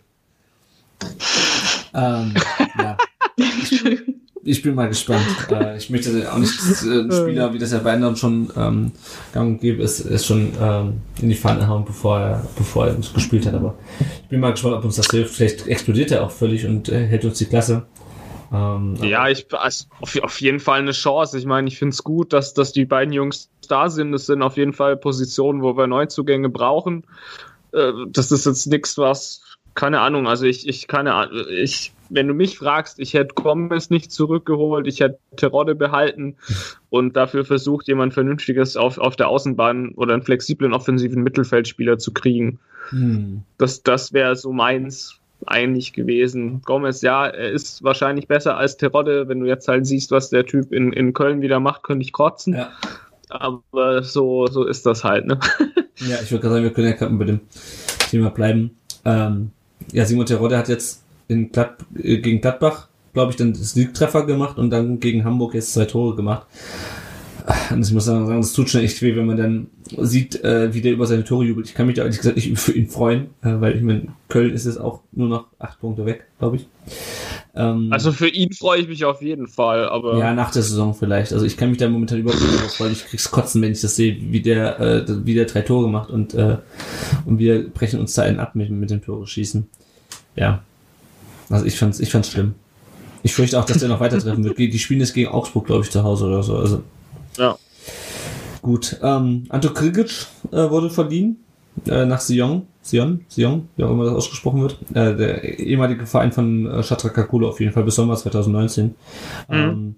[1.93, 2.33] Ähm,
[2.77, 2.97] ja.
[4.47, 5.25] Ich bin mal gespannt.
[5.49, 6.53] Äh, ich möchte auch nicht
[6.83, 8.91] äh, einen Spieler, wie das ja bei anderen schon ähm,
[9.33, 12.95] gang und gäbe ist, ist schon ähm, in die Pfanne hauen, bevor er, bevor er
[12.95, 13.53] uns gespielt hat.
[13.53, 13.75] Aber
[14.23, 15.35] ich bin mal gespannt, ob uns das hilft.
[15.35, 17.85] Vielleicht explodiert er auch völlig und äh, hält uns die Klasse.
[18.53, 21.37] Ähm, ja, ich also auf, auf jeden Fall eine Chance.
[21.37, 24.11] Ich meine, ich finde es gut, dass, dass die beiden Jungs da sind.
[24.11, 27.03] Das sind auf jeden Fall Positionen, wo wir Neuzugänge brauchen.
[27.71, 29.41] Äh, das ist jetzt nichts, was
[29.77, 33.89] keine Ahnung, also ich, ich, keine Ahnung, ich, wenn du mich fragst, ich hätte Gomez
[33.89, 36.35] nicht zurückgeholt, ich hätte Terodde behalten
[36.89, 42.13] und dafür versucht, jemand Vernünftiges auf, auf der Außenbahn oder einen flexiblen offensiven Mittelfeldspieler zu
[42.13, 42.59] kriegen.
[42.89, 43.43] Hm.
[43.57, 46.61] Das, das wäre so meins eigentlich gewesen.
[46.65, 49.27] Gomez, ja, er ist wahrscheinlich besser als Terodde.
[49.27, 52.11] Wenn du jetzt halt siehst, was der Typ in, in Köln wieder macht, könnte ich
[52.11, 52.55] kotzen.
[52.55, 52.71] Ja.
[53.29, 55.39] Aber so, so ist das halt, ne?
[55.97, 57.41] Ja, ich würde gerade sagen, wir können ja gerade bei dem
[58.09, 58.77] Thema bleiben.
[59.03, 59.51] Ähm,
[59.91, 64.25] ja, Simon Terodde hat jetzt in Glad äh, gegen Gladbach, glaube ich, dann das Siegtreffer
[64.25, 66.47] gemacht und dann gegen Hamburg jetzt zwei Tore gemacht.
[67.71, 69.67] Und ich muss sagen, das tut schon echt weh, wenn man dann
[69.97, 71.67] sieht, äh, wie der über seine Tore jubelt.
[71.67, 74.53] Ich kann mich da ehrlich gesagt nicht für ihn freuen, äh, weil ich meine, Köln
[74.53, 76.67] ist jetzt auch nur noch acht Punkte weg, glaube ich.
[77.55, 80.19] Ähm, also für ihn freue ich mich auf jeden Fall, aber.
[80.19, 81.31] Ja, nach der Saison vielleicht.
[81.31, 82.91] Also ich kann mich da momentan überhaupt nicht drauf freuen.
[82.91, 86.09] Ich krieg's kotzen, wenn ich das sehe, wie der, äh, wie der drei Tore macht
[86.09, 86.57] und, äh,
[87.25, 89.67] und wir brechen uns da einen ab mit, mit dem Tore schießen.
[90.35, 90.63] Ja.
[91.49, 92.55] Also ich fand's, ich fand's schlimm.
[93.23, 94.57] Ich fürchte auch, dass der noch weiter treffen wird.
[94.57, 96.57] Die spielen jetzt gegen Augsburg, glaube ich, zu Hause oder so.
[96.57, 96.83] Also.
[97.37, 97.57] Ja.
[98.61, 98.97] Gut.
[99.01, 101.37] Ähm, Anto Krigic äh, wurde verliehen
[101.85, 102.67] äh, nach Sion.
[102.81, 103.25] Sion?
[103.29, 103.67] Sion?
[103.75, 104.77] Wie auch immer das ausgesprochen wird.
[104.93, 108.85] Äh, der ehemalige Verein von äh, Shatra Kakula auf jeden Fall bis Sommer 2019.
[108.85, 108.93] Mhm.
[109.49, 109.95] Ähm,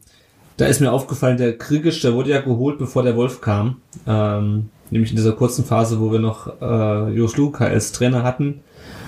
[0.57, 3.77] da ist mir aufgefallen, der Krigic, der wurde ja geholt, bevor der Wolf kam.
[4.05, 8.61] Ähm, nämlich in dieser kurzen Phase, wo wir noch äh, Jos Luca als Trainer hatten,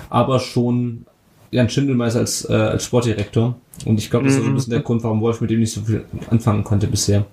[0.08, 1.06] aber schon
[1.52, 3.56] Jan Schindelmeister als, äh, als Sportdirektor.
[3.86, 4.84] Und ich glaube, das ist so ein bisschen der mhm.
[4.84, 7.26] Grund, warum Wolf mit dem nicht so viel anfangen konnte bisher.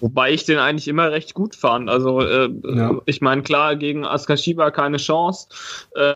[0.00, 1.90] Wobei ich den eigentlich immer recht gut fand.
[1.90, 2.98] Also äh, ja.
[3.04, 5.48] ich meine, klar, gegen Askashiba keine Chance.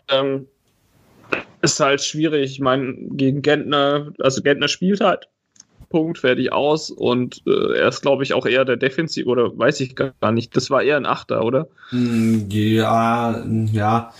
[0.09, 0.47] Ähm,
[1.61, 2.51] ist halt schwierig.
[2.53, 5.27] Ich meine, gegen Gentner, also Gentner spielt halt.
[5.89, 6.89] Punkt, fertig aus.
[6.89, 10.55] Und äh, er ist, glaube ich, auch eher der Defensiv, oder weiß ich gar nicht.
[10.55, 11.67] Das war eher ein Achter, oder?
[11.89, 14.13] Hm, ja, ja.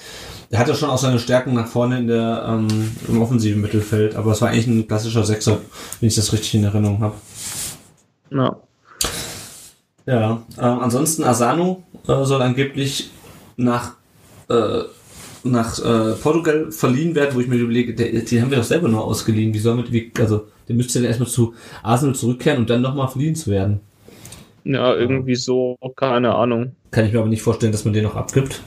[0.50, 2.68] Er hatte schon auch seine Stärken nach vorne in der, ähm,
[3.08, 5.60] im offensiven Mittelfeld, aber es war eigentlich ein klassischer Sechser,
[6.00, 7.16] wenn ich das richtig in Erinnerung habe.
[8.32, 8.58] Ja.
[10.06, 13.10] Ja, ähm, ansonsten Asano äh, soll angeblich
[13.58, 13.94] nach,
[14.50, 14.82] äh,
[15.44, 18.88] nach äh, Portugal verliehen werden, wo ich mir überlege, der, die haben wir doch selber
[18.88, 19.54] nur ausgeliehen.
[19.54, 23.08] Wie soll mit, wie, also der müsste dann erstmal zu Arsenal zurückkehren und dann nochmal
[23.08, 23.80] verliehen zu werden.
[24.64, 26.76] Ja, irgendwie so, keine Ahnung.
[26.92, 28.62] Kann ich mir aber nicht vorstellen, dass man den noch abgibt.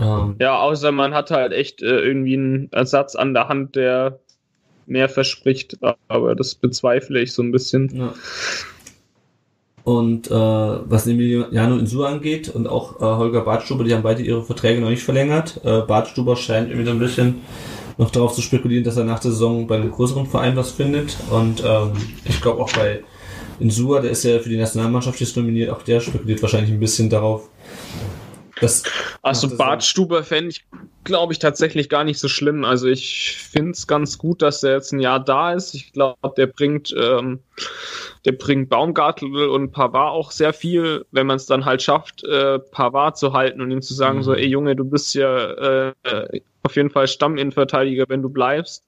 [0.00, 4.18] Ähm, ja, außer man hat halt echt äh, irgendwie einen Ersatz an der Hand, der
[4.86, 5.78] mehr verspricht,
[6.08, 7.94] aber das bezweifle ich so ein bisschen.
[7.94, 8.14] Ja.
[9.84, 14.42] Und äh, was Emiliano Insua angeht und auch äh, Holger Bartstuber, die haben beide ihre
[14.42, 15.60] Verträge noch nicht verlängert.
[15.64, 17.40] Äh, Bartstuber scheint irgendwie so ein bisschen
[17.96, 21.16] noch darauf zu spekulieren, dass er nach der Saison bei einem größeren Verein was findet.
[21.30, 21.92] Und ähm,
[22.24, 23.02] ich glaube auch bei
[23.58, 27.10] Insua, der ist ja für die Nationalmannschaft jetzt nominiert, auch der spekuliert wahrscheinlich ein bisschen
[27.10, 27.48] darauf,
[28.60, 28.84] das
[29.22, 30.64] also Bart Stuber fände ich,
[31.04, 32.64] glaube ich, tatsächlich gar nicht so schlimm.
[32.64, 35.74] Also ich finde es ganz gut, dass er jetzt ein Jahr da ist.
[35.74, 37.40] Ich glaube, der bringt, ähm,
[38.24, 42.58] der bringt Baumgartel und Pavard auch sehr viel, wenn man es dann halt schafft, äh,
[42.58, 44.22] Pavard zu halten und ihm zu sagen, mhm.
[44.22, 48.84] so, ey Junge, du bist ja äh, auf jeden Fall Stamminnenverteidiger, wenn du bleibst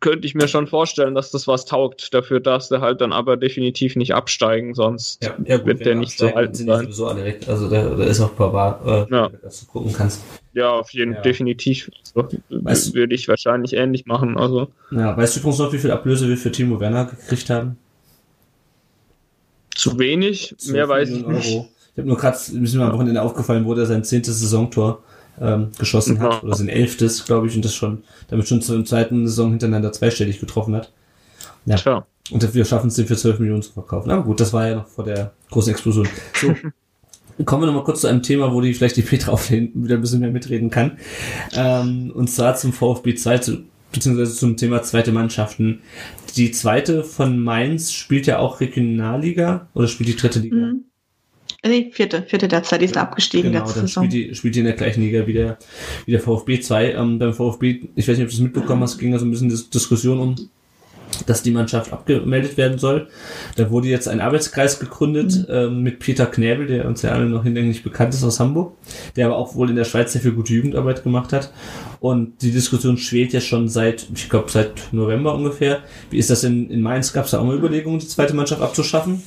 [0.00, 2.12] könnte ich mir schon vorstellen, dass das was taugt.
[2.12, 5.94] Dafür darfst du halt dann aber definitiv nicht absteigen, sonst ja, ja gut, wird der
[5.94, 6.82] nicht so halten sein.
[6.84, 7.48] Sowieso alle recht.
[7.48, 9.30] Also da, da ist auch Pavard, äh, ja.
[9.42, 10.22] dass du gucken kannst.
[10.52, 11.30] Ja, auf jeden Fall, ja.
[11.30, 11.90] definitiv.
[12.02, 14.36] So, weißt, würde ich wahrscheinlich ähnlich machen.
[14.36, 14.68] Also.
[14.90, 17.76] Ja, weißt du übrigens noch, wie viel Ablöse wir für Timo Werner gekriegt haben?
[19.74, 21.54] Zu wenig, mehr weiß ich nicht.
[21.54, 21.68] Euro.
[21.92, 25.02] Ich habe nur gerade, mir am Wochenende aufgefallen, wurde sein zehntes Saisontor
[25.40, 29.26] ähm, geschossen hat, oder sein elftes, glaube ich, und das schon, damit schon zur zweiten
[29.26, 30.92] Saison hintereinander zweistellig getroffen hat.
[31.66, 31.76] Ja.
[31.76, 32.06] Tja.
[32.30, 34.10] Und wir schaffen es, den für 12 Millionen zu verkaufen.
[34.10, 36.08] Aber gut, das war ja noch vor der großen Explosion.
[36.34, 36.54] So.
[37.44, 40.00] Kommen wir nochmal kurz zu einem Thema, wo die vielleicht die Petra auf wieder ein
[40.00, 40.98] bisschen mehr mitreden kann.
[41.52, 45.80] Ähm, und zwar zum VfB 2, zu, beziehungsweise zum Thema zweite Mannschaften.
[46.36, 50.56] Die zweite von Mainz spielt ja auch Regionalliga oder spielt die dritte Liga?
[50.56, 50.84] Mhm.
[51.66, 54.04] Nee, vierte, vierte derzeit, die sind abgestiegen Genau, letzte dann Saison.
[54.04, 55.56] spielt die, spielt die in der gleichen Liga wie der,
[56.04, 56.92] wie der VfB 2.
[56.92, 59.30] Ähm, beim VfB, ich weiß nicht, ob du das mitbekommen hast, ging da so ein
[59.30, 60.34] bisschen Dis Diskussion um,
[61.26, 63.08] dass die Mannschaft abgemeldet werden soll.
[63.56, 67.44] Da wurde jetzt ein Arbeitskreis gegründet ähm, mit Peter Knäbel, der uns ja alle noch
[67.44, 68.74] hinlänglich bekannt ist aus Hamburg,
[69.16, 71.50] der aber auch wohl in der Schweiz sehr viel gute Jugendarbeit gemacht hat.
[72.00, 75.82] Und die Diskussion schwelt ja schon seit, ich glaube, seit November ungefähr.
[76.10, 77.12] Wie ist das in, in Mainz?
[77.14, 79.22] Gab es da auch mal Überlegungen, die zweite Mannschaft abzuschaffen?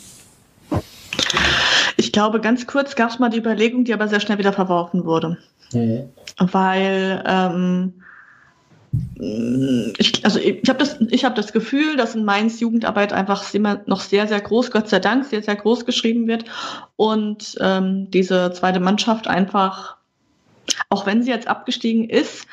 [1.98, 5.06] Ich glaube, ganz kurz gab es mal die Überlegung, die aber sehr schnell wieder verworfen
[5.06, 5.38] wurde.
[6.38, 7.94] Weil ähm,
[9.98, 13.54] ich, also ich, ich habe das, ich hab das Gefühl, dass in Mainz Jugendarbeit einfach
[13.54, 16.46] immer noch sehr, sehr groß, Gott sei Dank, sehr, sehr groß geschrieben wird.
[16.96, 19.97] Und ähm, diese zweite Mannschaft einfach,
[20.90, 22.48] auch wenn sie jetzt abgestiegen ist,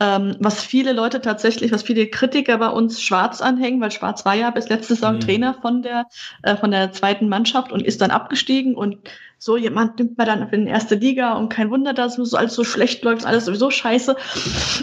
[0.00, 4.34] ähm, was viele Leute tatsächlich, was viele Kritiker bei uns Schwarz anhängen, weil Schwarz war
[4.34, 5.20] ja bis letzte Saison Mhm.
[5.20, 6.06] Trainer von der,
[6.42, 8.98] äh, von der zweiten Mannschaft und ist dann abgestiegen und
[9.38, 12.54] so jemand nimmt man dann in die erste Liga und kein Wunder, dass es alles
[12.54, 14.16] so schlecht läuft, alles sowieso scheiße.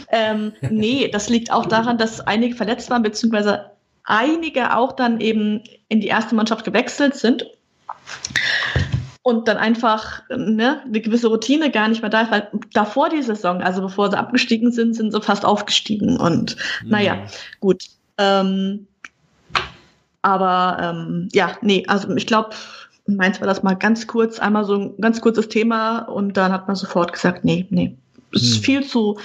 [0.10, 3.72] Ähm, nee, das liegt auch daran, dass einige verletzt waren, beziehungsweise
[4.06, 7.46] einige auch dann eben in die erste Mannschaft gewechselt sind
[9.26, 13.24] und dann einfach ne, eine gewisse Routine gar nicht mehr da ist, weil davor die
[13.24, 17.26] Saison, also bevor sie abgestiegen sind, sind sie fast aufgestiegen und naja,
[17.60, 17.86] gut.
[18.20, 18.86] Ähm,
[20.22, 22.52] aber ähm, ja, nee, also ich glaube,
[23.08, 26.68] meins war das mal ganz kurz, einmal so ein ganz kurzes Thema und dann hat
[26.68, 27.98] man sofort gesagt, nee, nee,
[28.32, 28.64] es ist Hm.
[28.64, 29.18] viel zu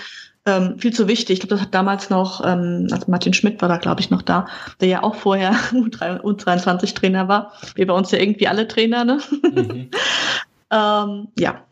[0.46, 1.34] ähm, viel zu wichtig.
[1.34, 4.22] Ich glaube, das hat damals noch, ähm, also Martin Schmidt war da, glaube ich, noch
[4.22, 4.46] da,
[4.80, 7.52] der ja auch vorher U23-Trainer war.
[7.74, 9.20] Wie bei uns ja irgendwie alle Trainer, ne?
[9.42, 9.90] Mhm.
[10.70, 11.62] ähm, ja.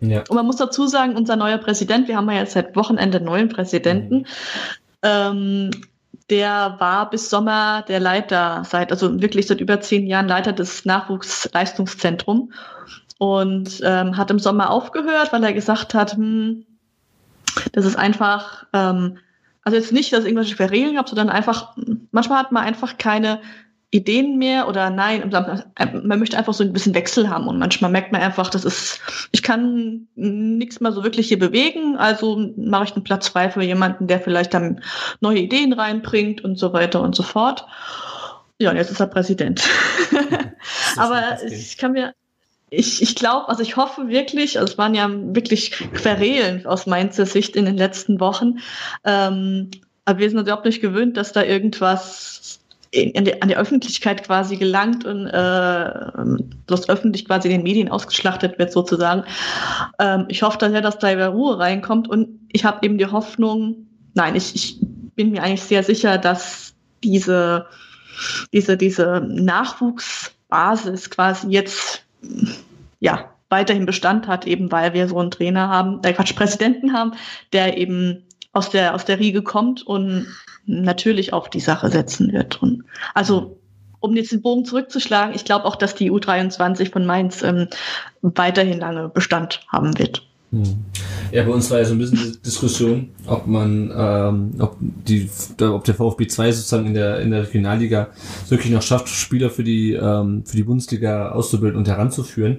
[0.00, 0.24] Ja.
[0.28, 3.26] Und man muss dazu sagen, unser neuer Präsident, wir haben ja jetzt seit Wochenende einen
[3.26, 4.26] neuen Präsidenten,
[5.02, 5.70] ähm,
[6.28, 10.84] der war bis Sommer der Leiter seit, also wirklich seit über zehn Jahren Leiter des
[10.84, 12.52] Nachwuchsleistungszentrums
[13.18, 16.64] und ähm, hat im Sommer aufgehört, weil er gesagt hat, hm,
[17.72, 19.18] das ist einfach, ähm,
[19.62, 21.76] also jetzt nicht, dass es irgendwelche Verregelungen gab, sondern einfach,
[22.10, 23.40] manchmal hat man einfach keine
[23.94, 28.10] Ideen mehr oder nein, man möchte einfach so ein bisschen Wechsel haben und manchmal merkt
[28.10, 29.00] man einfach, das ist,
[29.32, 33.62] ich kann nichts mehr so wirklich hier bewegen, also mache ich einen Platz frei für
[33.62, 34.80] jemanden, der vielleicht dann
[35.20, 37.66] neue Ideen reinbringt und so weiter und so fort.
[38.58, 39.62] Ja, und jetzt ist er Präsident.
[40.96, 42.14] Aber ich kann mir,
[42.72, 47.26] ich, ich glaube, also ich hoffe wirklich, also es waren ja wirklich Querelen aus Mainzer
[47.26, 48.60] Sicht in den letzten Wochen,
[49.04, 49.70] ähm,
[50.06, 54.24] aber wir sind uns überhaupt nicht gewöhnt, dass da irgendwas in die, an die Öffentlichkeit
[54.24, 55.90] quasi gelangt und äh,
[56.66, 59.24] bloß öffentlich quasi in den Medien ausgeschlachtet wird sozusagen.
[59.98, 63.86] Ähm, ich hoffe daher, dass da wieder Ruhe reinkommt und ich habe eben die Hoffnung,
[64.14, 64.78] nein, ich, ich
[65.14, 66.74] bin mir eigentlich sehr sicher, dass
[67.04, 67.66] diese,
[68.52, 72.04] diese, diese Nachwuchsbasis quasi jetzt
[73.00, 77.12] ja weiterhin Bestand hat, eben weil wir so einen Trainer haben, äh Quatsch, Präsidenten haben,
[77.52, 80.26] der eben aus der, aus der Riege kommt und
[80.66, 82.62] natürlich auf die Sache setzen wird.
[82.62, 82.84] Und
[83.14, 83.58] also,
[84.00, 87.68] um jetzt den Bogen zurückzuschlagen, ich glaube auch, dass die U23 von Mainz ähm,
[88.22, 90.26] weiterhin lange Bestand haben wird.
[91.30, 95.30] Ja, bei uns war ja so ein bisschen die Diskussion, ob man, ähm, ob die,
[95.62, 98.08] ob der VfB 2 sozusagen in der in der Regionalliga
[98.50, 102.58] wirklich noch schafft, Spieler für die ähm, für die Bundesliga auszubilden und heranzuführen.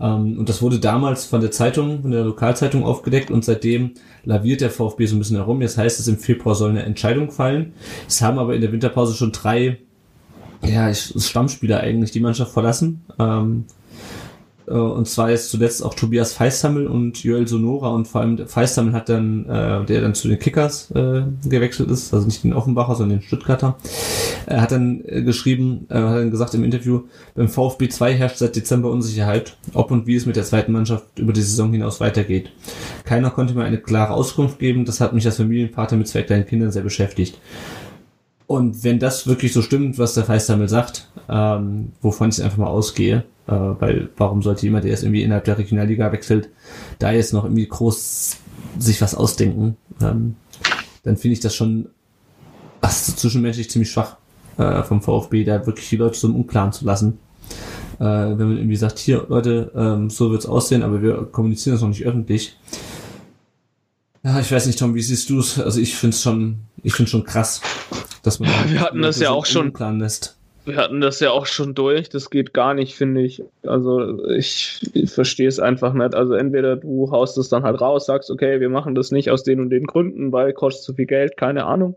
[0.00, 3.92] Ähm, und das wurde damals von der Zeitung, von der Lokalzeitung aufgedeckt und seitdem
[4.24, 5.60] laviert der VfB so ein bisschen herum.
[5.60, 7.74] Jetzt heißt es, im Februar soll eine Entscheidung fallen.
[8.08, 9.80] Es haben aber in der Winterpause schon drei
[10.62, 13.02] ja, Stammspieler eigentlich die Mannschaft verlassen.
[13.18, 13.64] Ähm,
[14.72, 19.08] und zwar jetzt zuletzt auch Tobias Feisthammel und Joel Sonora und vor allem Feisthammel hat
[19.08, 23.18] dann, äh, der dann zu den Kickers äh, gewechselt ist, also nicht den Offenbacher, sondern
[23.18, 23.76] den Stuttgarter,
[24.46, 27.02] er hat dann äh, geschrieben, äh, hat dann gesagt im Interview,
[27.34, 31.18] beim VfB 2 herrscht seit Dezember Unsicherheit, ob und wie es mit der zweiten Mannschaft
[31.18, 32.50] über die Saison hinaus weitergeht.
[33.04, 36.46] Keiner konnte mir eine klare Auskunft geben, das hat mich als Familienvater mit zwei kleinen
[36.46, 37.38] Kindern sehr beschäftigt.
[38.46, 42.66] Und wenn das wirklich so stimmt, was der Feisthammel sagt, ähm, wovon ich einfach mal
[42.66, 46.48] ausgehe, äh, weil warum sollte jemand, der jetzt irgendwie innerhalb der Regionalliga wechselt,
[46.98, 48.36] da jetzt noch irgendwie groß
[48.78, 50.36] sich was ausdenken, ähm,
[51.02, 51.88] dann finde ich das schon
[52.80, 54.16] ach, zwischenmenschlich ziemlich schwach
[54.56, 57.18] äh, vom VfB, da wirklich die Leute so im Unklaren zu lassen.
[57.98, 61.82] Äh, wenn man irgendwie sagt, hier Leute, ähm, so wird's aussehen, aber wir kommunizieren das
[61.82, 62.56] noch nicht öffentlich.
[64.24, 65.60] Ja, ich weiß nicht, Tom, wie siehst du es?
[65.60, 67.60] Also ich finde es schon, ich finde schon krass,
[68.22, 70.36] dass man wir hatten das ja auch schon lässt.
[70.64, 72.08] Wir hatten das ja auch schon durch.
[72.08, 73.42] Das geht gar nicht, finde ich.
[73.64, 76.14] Also ich, ich verstehe es einfach nicht.
[76.14, 79.42] Also entweder du haust es dann halt raus, sagst, okay, wir machen das nicht aus
[79.42, 81.96] den und den Gründen, weil kostet zu viel Geld, keine Ahnung.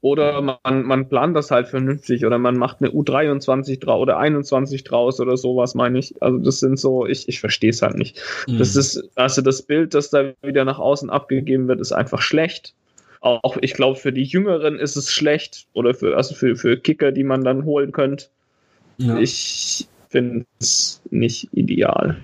[0.00, 4.84] Oder man, man plant das halt vernünftig oder man macht eine U23 draus oder 21
[4.84, 6.22] draus oder sowas, meine ich.
[6.22, 8.20] Also das sind so, ich, ich verstehe es halt nicht.
[8.46, 8.58] Mhm.
[8.58, 12.74] Das ist, also das Bild, das da wieder nach außen abgegeben wird, ist einfach schlecht.
[13.20, 17.12] Auch ich glaube, für die Jüngeren ist es schlecht oder für, also für, für Kicker,
[17.12, 18.26] die man dann holen könnte.
[18.96, 19.18] Ja.
[19.18, 22.16] Ich finde es nicht ideal.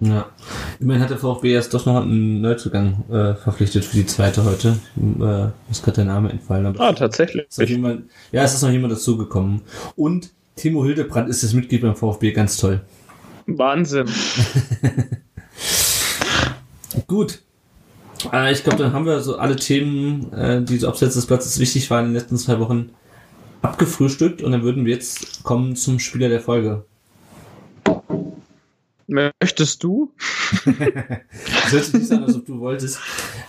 [0.00, 0.28] Ja.
[0.78, 4.78] Immerhin hat der VfB jetzt doch noch einen Neuzugang äh, verpflichtet für die zweite heute.
[4.96, 6.66] Äh, ist gerade der Name entfallen.
[6.66, 7.46] Aber Ah, tatsächlich.
[7.56, 9.62] jemand, ja, es ist noch jemand dazugekommen.
[9.94, 12.80] Und Timo Hildebrand ist das Mitglied beim VfB, ganz toll.
[13.46, 14.06] Wahnsinn.
[17.06, 17.42] Gut.
[18.32, 21.58] Äh, ich glaube, dann haben wir so alle Themen, äh, die so abseits des Platzes
[21.58, 22.90] wichtig waren in den letzten zwei Wochen,
[23.62, 24.42] abgefrühstückt.
[24.42, 26.84] Und dann würden wir jetzt kommen zum Spieler der Folge.
[29.08, 30.12] Möchtest du?
[30.64, 32.98] Das hört sich nicht an, als ob du wolltest.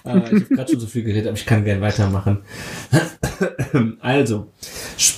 [0.03, 2.39] Äh, ich habe gerade schon so viel geredet, aber ich kann gerne weitermachen.
[3.99, 4.47] Also,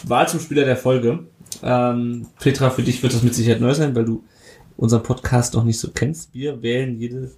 [0.07, 1.27] Wahl zum Spieler der Folge.
[1.63, 4.23] Ähm, Petra, für dich wird das mit Sicherheit neu sein, weil du
[4.75, 6.33] unseren Podcast noch nicht so kennst.
[6.33, 7.31] Wir wählen jede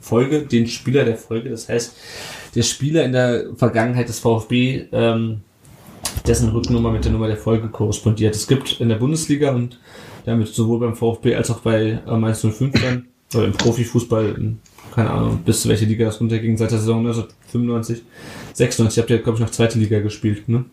[0.00, 1.50] Folge den Spieler der Folge.
[1.50, 1.96] Das heißt,
[2.54, 5.40] der Spieler in der Vergangenheit des VfB, ähm,
[6.26, 8.34] dessen Rücknummer mit der Nummer der Folge korrespondiert.
[8.34, 9.78] Es gibt in der Bundesliga und
[10.24, 14.58] damit sowohl beim VfB als auch bei äh, Mainz 05 dann, oder im Profifußball, in,
[14.94, 18.02] keine Ahnung, bis zu welche Liga das runterging seit der Saison 1995,
[18.54, 20.64] 96 habt ihr, glaube ich, noch zweite Liga gespielt, ne?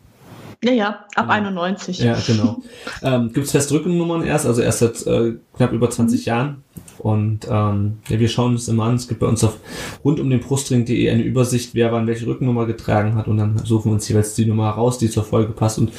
[0.63, 1.29] Ja, ja, ab Genau.
[1.29, 1.99] 91.
[1.99, 2.61] Ja, genau.
[3.03, 6.63] ähm, Gibt es fest Rückennummern erst, also erst seit äh, knapp über 20 Jahren.
[6.99, 8.95] Und ähm, ja, wir schauen uns immer an.
[8.95, 9.57] Es gibt bei uns auf
[10.03, 13.27] rund um den Brustring.de eine Übersicht, wer wann welche Rückennummer getragen hat.
[13.27, 15.77] Und dann suchen wir uns jeweils die Nummer raus, die zur Folge passt.
[15.77, 15.91] Und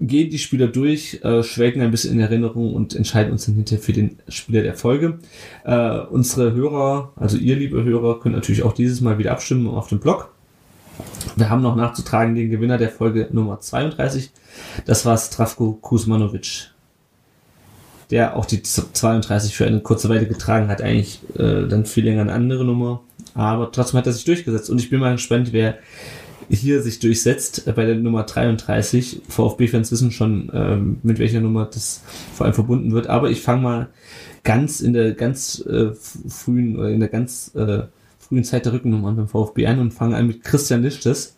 [0.00, 3.82] gehen die Spieler durch, äh, schwelgen ein bisschen in Erinnerung und entscheiden uns dann hinterher
[3.82, 5.18] für den Spieler der Folge.
[5.64, 9.88] Äh, unsere Hörer, also ihr liebe Hörer, könnt natürlich auch dieses Mal wieder abstimmen auf
[9.88, 10.35] dem Blog.
[11.36, 14.30] Wir haben noch nachzutragen den Gewinner der Folge Nummer 32.
[14.84, 16.70] Das war Stravko Kuzmanovic.
[18.10, 20.80] Der auch die 32 für eine kurze Weile getragen hat.
[20.80, 23.02] Eigentlich äh, dann viel länger eine andere Nummer.
[23.34, 24.70] Aber trotzdem hat er sich durchgesetzt.
[24.70, 25.78] Und ich bin mal gespannt, wer
[26.48, 29.22] hier sich durchsetzt äh, bei der Nummer 33.
[29.28, 32.02] VfB-Fans wissen schon, ähm, mit welcher Nummer das
[32.34, 33.08] vor allem verbunden wird.
[33.08, 33.88] Aber ich fange mal
[34.44, 35.92] ganz in der ganz äh,
[36.28, 37.82] frühen oder in der ganz äh,
[38.28, 41.36] frühen Zeit der Rückennummern beim VfB an und fange an mit Christian Lichtes.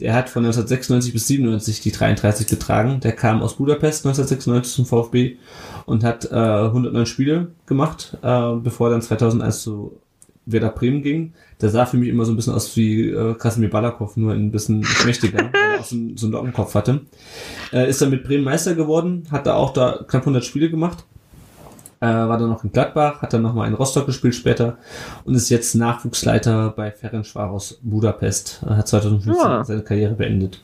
[0.00, 3.00] Der hat von 1996 bis 97 die 33 getragen.
[3.00, 5.36] Der kam aus Budapest 1996 zum VfB
[5.86, 9.98] und hat äh, 109 Spiele gemacht, äh, bevor er dann 2001 zu
[10.46, 11.32] Werder Bremen ging.
[11.60, 14.52] Der sah für mich immer so ein bisschen aus wie äh, Krasimir Balakov, nur ein
[14.52, 17.00] bisschen mächtiger, weil er auch so, einen- so einen Lockenkopf hatte.
[17.72, 21.04] Äh, ist dann mit Bremen Meister geworden, hat da auch da knapp 100 Spiele gemacht.
[22.00, 24.78] Äh, war dann noch in Gladbach, hat dann nochmal in Rostock gespielt später
[25.24, 28.62] und ist jetzt Nachwuchsleiter bei Ferencvaros Budapest.
[28.68, 29.64] Er hat 2015 Ja.
[29.64, 30.62] seine Karriere beendet.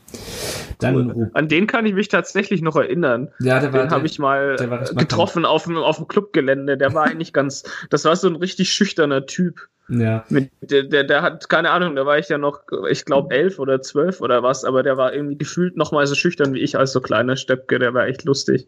[0.78, 1.30] Dann, Cool.
[1.34, 3.30] An den kann ich mich tatsächlich noch erinnern.
[3.40, 6.76] ja, der war, Den habe ich mal recht getroffen auf dem, auf dem Clubgelände.
[6.78, 9.68] Der war eigentlich ganz, das war so ein richtig schüchterner Typ.
[9.88, 13.34] Ja, Mit, der, der, der hat, keine Ahnung, da war ich ja noch, ich glaube,
[13.34, 16.60] elf oder zwölf oder was, aber der war irgendwie gefühlt noch mal so schüchtern wie
[16.60, 18.66] ich als so kleiner Steppke, der war echt lustig.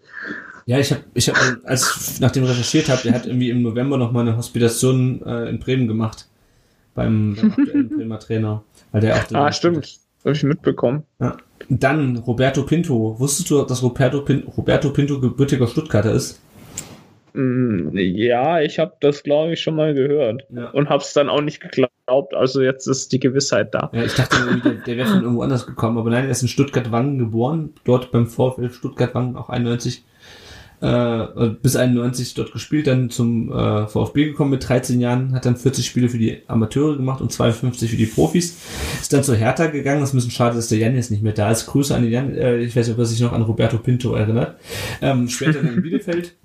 [0.66, 3.62] Ja, ich habe, ich hab, als ich nach dem recherchiert habe, der hat irgendwie im
[3.62, 6.26] November noch mal eine Hospitation äh, in Bremen gemacht.
[6.94, 8.64] Beim, beim aktuellen Bremer Trainer.
[8.90, 9.98] Weil der auch Ah, stimmt.
[10.24, 11.05] Habe ich mitbekommen.
[11.20, 11.36] Ja.
[11.68, 13.16] Dann Roberto Pinto.
[13.18, 16.40] Wusstest du, dass Roberto, Pin Roberto Pinto gebürtiger Stuttgarter ist?
[17.36, 20.44] Mm, Ja, ich habe das, glaube ich, schon mal gehört.
[20.50, 20.70] Ja.
[20.70, 22.34] Und habe es dann auch nicht geglaubt.
[22.34, 23.90] Also jetzt ist die Gewissheit da.
[23.92, 26.48] Ja, ich dachte, der, der wäre von irgendwo anders gekommen, aber nein, er ist in
[26.48, 30.04] Stuttgart-Wangen geboren, dort beim VfL Stuttgart-Wangen auch 91,
[30.80, 35.56] äh, bis 91 dort gespielt, dann zum äh, VfB gekommen mit 13 Jahren, hat dann
[35.56, 38.58] 40 Spiele für die Amateure gemacht und 52 für die Profis,
[39.00, 41.22] ist dann zur Hertha gegangen, das ist ein bisschen schade, dass der Jan jetzt nicht
[41.22, 43.32] mehr da ist, Grüße an den Jan, äh, ich weiß nicht, ob er sich noch
[43.32, 44.58] an Roberto Pinto erinnert,
[45.00, 46.36] ähm, später dann in Bielefeld,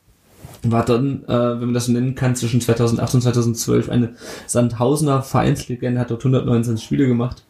[0.64, 4.16] war dann, äh, wenn man das so nennen kann, zwischen 2008 und 2012 eine
[4.48, 7.44] Sandhausener Vereinslegende, hat dort 129 Spiele gemacht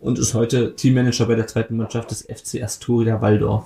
[0.00, 3.64] und ist heute Teammanager bei der zweiten Mannschaft des FC Astoria Waldorf.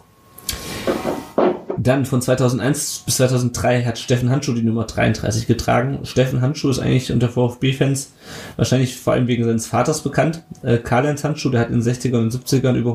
[1.79, 6.01] Dann von 2001 bis 2003 hat Steffen Handschuh die Nummer 33 getragen.
[6.05, 8.13] Steffen Handschuh ist eigentlich unter VfB-Fans
[8.57, 10.45] wahrscheinlich vor allem wegen seines Vaters bekannt.
[10.63, 12.95] Äh, Karl-Heinz Handschuh, der hat in den 60ern und 70ern über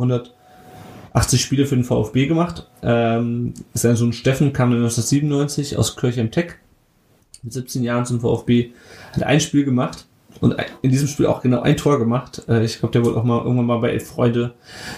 [1.18, 2.70] 180 Spiele für den VfB gemacht.
[2.84, 6.54] Ähm, sein Sohn Steffen kam dann 1997 aus Kirch am Tech
[7.44, 8.72] mit 17 Jahren zum VfB,
[9.14, 10.06] hat ein Spiel gemacht
[10.42, 12.44] und in diesem Spiel auch genau ein Tor gemacht.
[12.48, 14.54] Äh, Ich glaube, der wurde auch mal irgendwann mal bei Elf Freunde,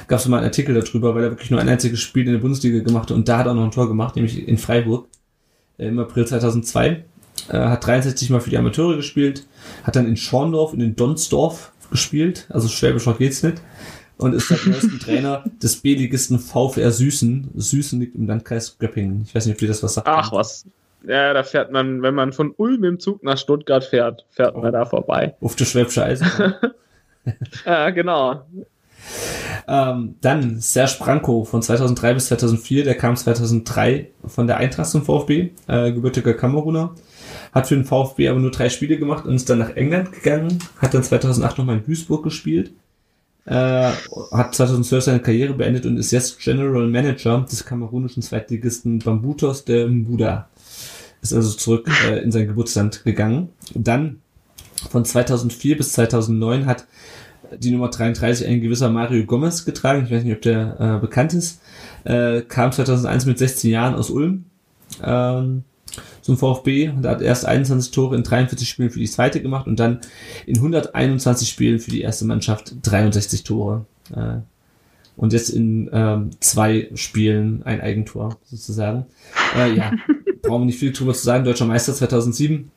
[0.07, 2.39] gab es mal einen Artikel darüber, weil er wirklich nur ein einziges Spiel in der
[2.39, 5.07] Bundesliga gemacht hat und da hat er auch noch ein Tor gemacht, nämlich in Freiburg
[5.77, 7.03] äh, im April 2002.
[7.47, 9.45] Äh, Hat 63 Mal für die Amateure gespielt,
[9.83, 13.61] hat dann in Schorndorf in Donsdorf gespielt, also schwäbischer geht's nicht.
[14.19, 17.51] Und ist seit neuestem Trainer des B-Ligisten VfR Süßen.
[17.55, 19.23] Süßen liegt im Landkreis Göppingen.
[19.25, 20.07] Ich weiß nicht, ob dir das was sagt.
[20.07, 20.65] Ach was.
[21.07, 24.73] Ja, da fährt man, wenn man von Ulm im Zug nach Stuttgart fährt, fährt man
[24.73, 25.35] da vorbei.
[25.39, 26.55] Auf der Schwäbische Eisenbahn.
[27.63, 28.43] Ja, genau.
[29.67, 32.85] ähm, dann Serge Branko von 2003 bis 2004.
[32.85, 36.95] Der kam 2003 von der Eintracht zum VfB, äh, gebürtiger Kameruner.
[37.51, 40.57] Hat für den VfB aber nur drei Spiele gemacht und ist dann nach England gegangen.
[40.79, 42.71] Hat dann 2008 nochmal in Duisburg gespielt.
[43.45, 43.91] Äh,
[44.31, 49.87] hat 2012 seine Karriere beendet und ist jetzt General Manager des kamerunischen Zweitligisten Bambutos de
[49.87, 50.49] Mbuda.
[51.21, 53.49] Ist also zurück äh, in sein Geburtsland gegangen.
[53.73, 54.19] Dann
[54.89, 56.85] von 2004 bis 2009 hat
[57.57, 60.03] die Nummer 33 ein gewisser Mario Gomez getragen.
[60.05, 61.61] Ich weiß nicht, ob der äh, bekannt ist.
[62.03, 64.45] Äh, kam 2001 mit 16 Jahren aus Ulm
[65.03, 65.63] ähm,
[66.29, 69.79] zum VfB und hat erst 21 Tore in 43 Spielen für die zweite gemacht und
[69.79, 69.99] dann
[70.45, 73.85] in 121 Spielen für die erste Mannschaft 63 Tore.
[74.15, 74.37] Äh,
[75.17, 79.07] und jetzt in ähm, zwei Spielen ein Eigentor sozusagen.
[79.57, 79.91] Äh, ja,
[80.43, 81.43] brauchen wir nicht viel drüber zu sagen.
[81.43, 82.69] Deutscher Meister 2007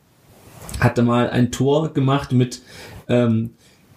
[0.80, 2.62] hatte mal ein Tor gemacht mit
[3.08, 3.50] ähm,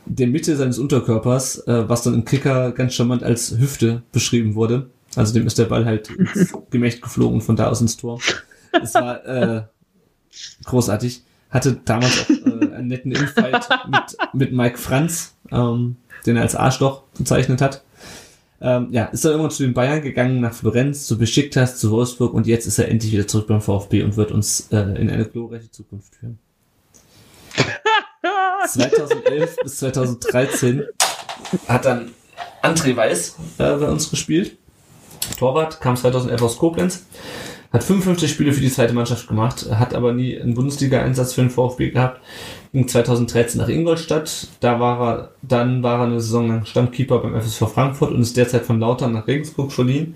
[0.06, 4.90] der Mitte seines Unterkörpers, äh, was dann im Kicker ganz charmant als Hüfte beschrieben wurde.
[5.16, 8.20] Also dem ist der Ball halt ins Gemächt geflogen von da aus ins Tor.
[8.82, 9.64] Es war äh,
[10.66, 11.24] großartig.
[11.50, 16.56] Hatte damals auch äh, einen netten Infight mit, mit Mike Franz, ähm, den er als
[16.56, 17.84] Arschloch bezeichnet hat.
[18.62, 22.34] Ähm, ja, ist dann irgendwann zu den Bayern gegangen, nach Florenz, zu Besiktas, zu Wolfsburg
[22.34, 25.26] und jetzt ist er endlich wieder zurück beim VfB und wird uns äh, in eine
[25.26, 26.40] glorreiche Zukunft führen.
[28.68, 30.84] 2011 bis 2013
[31.68, 32.12] hat dann
[32.62, 34.58] André Weiß äh, bei uns gespielt.
[35.38, 37.06] Torwart, kam 2011 aus Koblenz,
[37.76, 41.50] hat 55 Spiele für die zweite Mannschaft gemacht, hat aber nie einen Bundesliga-Einsatz für den
[41.50, 42.22] VfB gehabt.
[42.72, 47.40] Ging 2013 nach Ingolstadt, da war er, dann war er eine Saison lang Stammkeeper beim
[47.40, 50.16] FSV Frankfurt und ist derzeit von Lautern nach Regensburg verliehen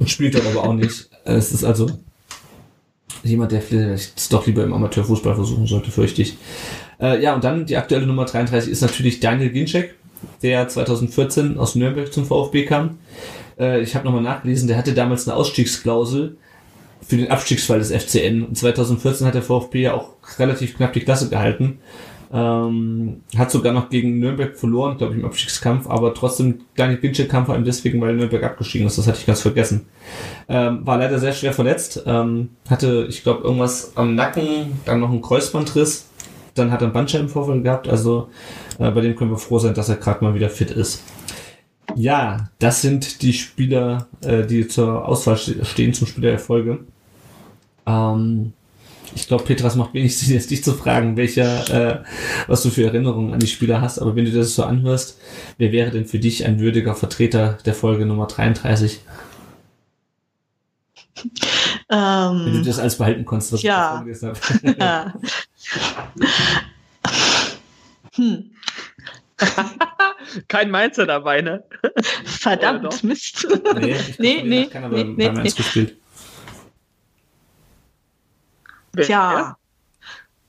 [0.00, 1.08] und spielt dort aber auch nicht.
[1.24, 1.90] Es ist also
[3.22, 6.36] jemand, der vielleicht doch lieber im Amateurfußball versuchen sollte, fürchte ich.
[7.00, 9.94] Äh, ja, und dann die aktuelle Nummer 33 ist natürlich Daniel Ginczek,
[10.42, 12.98] der 2014 aus Nürnberg zum VfB kam.
[13.60, 16.36] Äh, ich habe nochmal nachgelesen, der hatte damals eine Ausstiegsklausel
[17.10, 18.44] für den Abstiegsfall des FCN.
[18.44, 21.80] Und 2014 hat der VfB ja auch relativ knapp die Klasse gehalten.
[22.32, 27.28] Ähm, hat sogar noch gegen Nürnberg verloren, glaube ich, im Abstiegskampf, aber trotzdem, Daniel Ginczek
[27.28, 29.86] kam vor allem deswegen, weil Nürnberg abgestiegen ist, das hatte ich ganz vergessen.
[30.48, 35.10] Ähm, war leider sehr schwer verletzt, ähm, hatte, ich glaube, irgendwas am Nacken, dann noch
[35.10, 36.06] einen Kreuzbandriss,
[36.54, 38.28] dann hat er einen Bandscheibenvorfall gehabt, also
[38.78, 41.02] äh, bei dem können wir froh sein, dass er gerade mal wieder fit ist.
[41.96, 46.78] Ja, das sind die Spieler, äh, die zur Auswahl ste- stehen zum Spieler der Folge.
[47.90, 48.52] Ähm,
[49.14, 52.04] ich glaube, Petras macht wenig Sinn, jetzt dich zu fragen, welcher, äh,
[52.46, 55.18] was du für Erinnerungen an die Spieler hast, aber wenn du das so anhörst,
[55.58, 59.00] wer wäre denn für dich ein würdiger Vertreter der Folge Nummer 33?
[61.88, 63.96] Wenn du Ähm, das alles behalten konntest, was Ja.
[63.98, 65.12] ich gelesen habe.
[68.14, 68.50] hm,
[70.48, 71.64] Kein Mainzer dabei, ne?
[72.24, 73.02] Verdammt?
[73.02, 73.46] Mist.
[73.80, 75.42] nee, ich Nee, nee, nee, nee, nee.
[75.42, 75.96] gespielt.
[78.96, 79.56] Tja,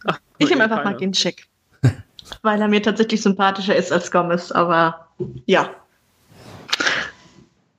[0.05, 0.97] Ach, ich nehme eh einfach mal keiner.
[0.97, 1.47] Ginczek.
[2.41, 5.07] Weil er mir tatsächlich sympathischer ist als Gomez, aber
[5.45, 5.69] ja.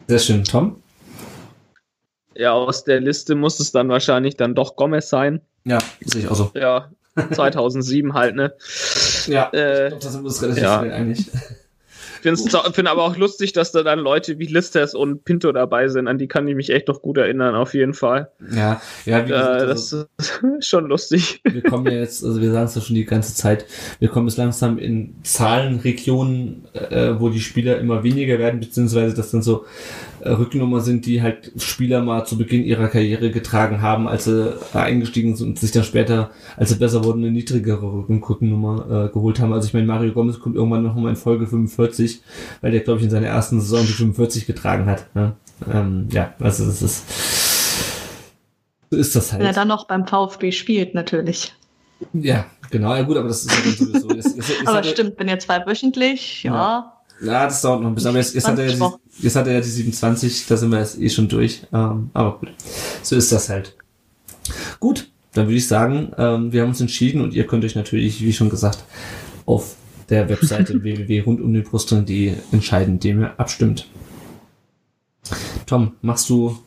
[0.06, 0.44] Sehr schön.
[0.44, 0.82] Tom?
[2.34, 5.40] Ja, aus der Liste muss es dann wahrscheinlich dann doch Gomez sein.
[5.64, 6.50] Ja, sehe ich auch so.
[6.54, 6.90] Ja,
[7.32, 8.54] 2007 halt, ne?
[9.26, 10.78] Ja, Äh, ich glaube, da sind wir uns relativ ja.
[10.78, 11.30] schnell einig.
[12.22, 12.40] Finde
[12.72, 16.06] find aber auch lustig, dass da dann Leute wie Listes und Pinto dabei sind.
[16.06, 18.30] An die kann ich mich echt noch gut erinnern, auf jeden Fall.
[18.54, 21.40] Ja, ja, wie gesagt, Äh, also, das ist schon lustig.
[21.42, 23.66] wir kommen ja jetzt, also wir sagen es ja schon die ganze Zeit,
[23.98, 29.32] wir kommen jetzt langsam in Zahlenregionen, äh, wo die Spieler immer weniger werden, beziehungsweise das
[29.32, 29.64] dann so
[30.22, 34.56] äh, Rückennummer sind, die halt Spieler mal zu Beginn ihrer Karriere getragen haben, als sie
[34.72, 39.12] eingestiegen sind und sich dann später, als sie besser wurden, eine niedrigere Rücken Rückennummer äh,
[39.12, 39.52] geholt haben.
[39.52, 42.22] Also ich meine, Mario Gomez kommt irgendwann noch mal in Folge 45,
[42.60, 45.14] weil der, glaube ich, in seiner ersten Saison die 45 getragen hat.
[45.14, 45.34] Ne?
[45.72, 47.04] Ähm, ja, also das ist
[48.90, 49.40] so ist das halt.
[49.40, 51.54] Wenn er dann noch beim VfB spielt, natürlich.
[52.12, 54.10] Ja, genau, ja gut, aber das ist ja sowieso.
[54.10, 56.52] Jetzt, jetzt, jetzt aber er- stimmt, wenn ihr zwei wöchentlich, ja.
[56.54, 57.01] Ja.
[57.22, 58.10] Ja, das dauert noch ein bisschen.
[58.10, 60.56] Aber jetzt, jetzt, hat er ja 20 die, jetzt hat er ja die 27, da
[60.56, 61.62] sind wir jetzt eh schon durch.
[61.72, 62.50] Ähm, aber gut,
[63.02, 63.76] so ist das halt.
[64.80, 68.22] Gut, dann würde ich sagen, ähm, wir haben uns entschieden und ihr könnt euch natürlich,
[68.22, 68.84] wie schon gesagt,
[69.46, 69.76] auf
[70.08, 73.86] der Webseite www.rundumdenbrustring.de entscheiden, indem ihr abstimmt.
[75.66, 76.58] Tom, machst du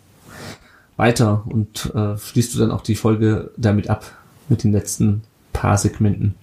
[0.95, 4.05] weiter und äh, schließt du dann auch die Folge damit ab,
[4.47, 6.35] mit den letzten paar Segmenten?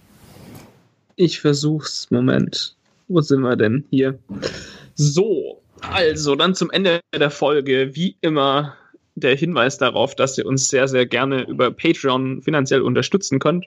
[1.17, 2.11] Ich versuch's.
[2.11, 2.77] Moment.
[3.13, 3.85] Wo sind wir denn?
[3.91, 4.19] Hier.
[4.95, 8.75] So, also dann zum Ende der Folge, wie immer
[9.15, 13.67] der Hinweis darauf, dass ihr uns sehr, sehr gerne über Patreon finanziell unterstützen könnt.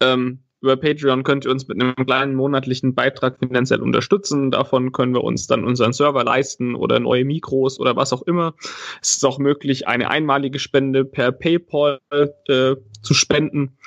[0.00, 4.50] Ähm, über Patreon könnt ihr uns mit einem kleinen monatlichen Beitrag finanziell unterstützen.
[4.50, 8.54] Davon können wir uns dann unseren Server leisten oder neue Mikros oder was auch immer.
[9.00, 13.78] Es ist auch möglich, eine einmalige Spende per PayPal äh, zu spenden.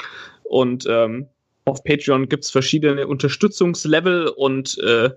[0.43, 1.27] Und ähm,
[1.65, 5.09] auf Patreon gibt's verschiedene Unterstützungslevel und äh,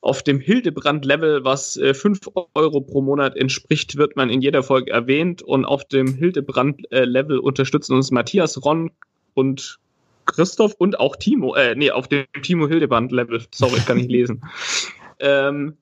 [0.00, 4.90] auf dem Hildebrand-Level, was äh, 5 Euro pro Monat entspricht, wird man in jeder Folge
[4.90, 5.42] erwähnt.
[5.42, 8.90] Und auf dem Hildebrand-Level unterstützen uns Matthias, Ron
[9.34, 9.78] und
[10.26, 14.42] Christoph und auch Timo, äh, nee, auf dem Timo Hildeband-Level, sorry, ich kann nicht lesen.
[15.24, 15.76] Ähm,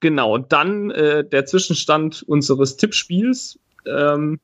[0.00, 3.60] genau, dann äh, der Zwischenstand unseres Tippspiels.
[3.86, 4.40] Ähm,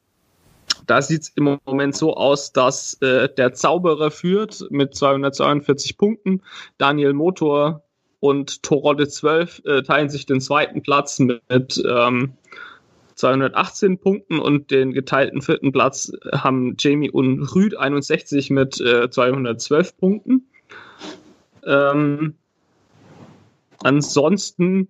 [0.89, 6.43] da sieht es im Moment so aus, dass äh, der Zauberer führt mit 242 Punkten,
[6.78, 7.82] Daniel Motor
[8.20, 12.32] und Torodde 12 äh, teilen sich den zweiten Platz mit ähm,
[13.15, 19.98] 218 Punkten und den geteilten vierten Platz haben Jamie und Rüd 61 mit äh, 212
[19.98, 20.48] Punkten.
[21.66, 22.35] Ähm,
[23.82, 24.89] ansonsten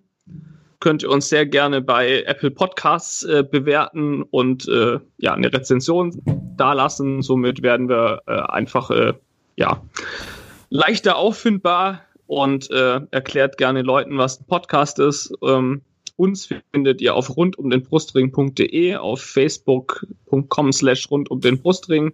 [0.79, 6.21] könnt ihr uns sehr gerne bei Apple Podcasts äh, bewerten und äh, ja eine Rezension
[6.55, 7.21] dalassen.
[7.21, 9.13] Somit werden wir äh, einfach äh,
[9.55, 9.81] ja
[10.69, 15.33] leichter auffindbar und äh, erklärt gerne Leuten, was ein Podcast ist.
[15.41, 15.81] Ähm,
[16.15, 22.13] uns findet ihr auf rundumdenbrustring.de, auf facebook.com slash rund um den Brustring,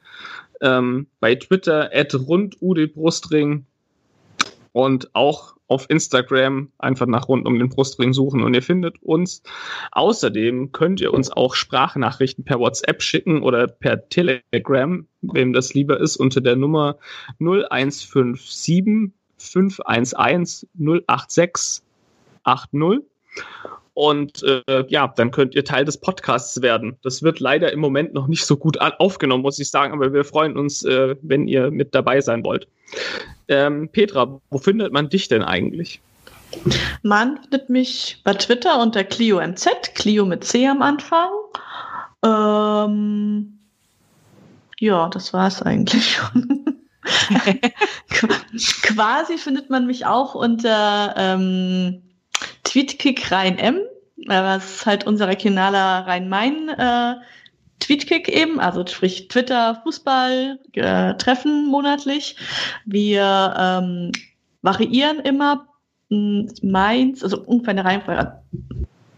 [0.61, 3.65] ähm, bei Twitter at rundudbrustring
[4.73, 9.41] und auch auf Instagram einfach nach rund um den Brustring suchen und ihr findet uns.
[9.91, 15.99] Außerdem könnt ihr uns auch Sprachnachrichten per WhatsApp schicken oder per Telegram, wem das lieber
[15.99, 16.97] ist, unter der Nummer
[17.39, 21.83] 0157 511 086
[22.45, 23.01] 80.
[23.93, 26.97] Und äh, ja, dann könnt ihr Teil des Podcasts werden.
[27.01, 30.25] Das wird leider im Moment noch nicht so gut aufgenommen, muss ich sagen, aber wir
[30.25, 32.67] freuen uns, äh, wenn ihr mit dabei sein wollt.
[33.47, 36.01] Ähm, Petra, wo findet man dich denn eigentlich?
[37.03, 41.29] Man findet mich bei Twitter unter ClioMZ, Clio mit C am Anfang.
[42.23, 43.59] Ähm,
[44.79, 46.65] ja, das war es eigentlich schon.
[48.81, 52.01] Quasi findet man mich auch unter ähm,
[52.63, 53.79] Tweetkick Rhein M,
[54.25, 57.15] was ist halt unser regionaler Rhein-Main äh,
[57.79, 62.35] Tweetkick eben, also sprich Twitter, Fußball, äh, Treffen monatlich.
[62.85, 64.11] Wir ähm,
[64.61, 65.67] variieren immer
[66.09, 68.39] Mainz, also ungefähr eine Reihenfolge.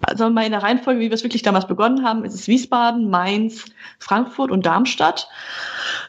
[0.02, 3.10] Also mal in der Reihenfolge, wie wir es wirklich damals begonnen haben, ist es Wiesbaden,
[3.10, 3.66] Mainz,
[4.00, 5.28] Frankfurt und Darmstadt.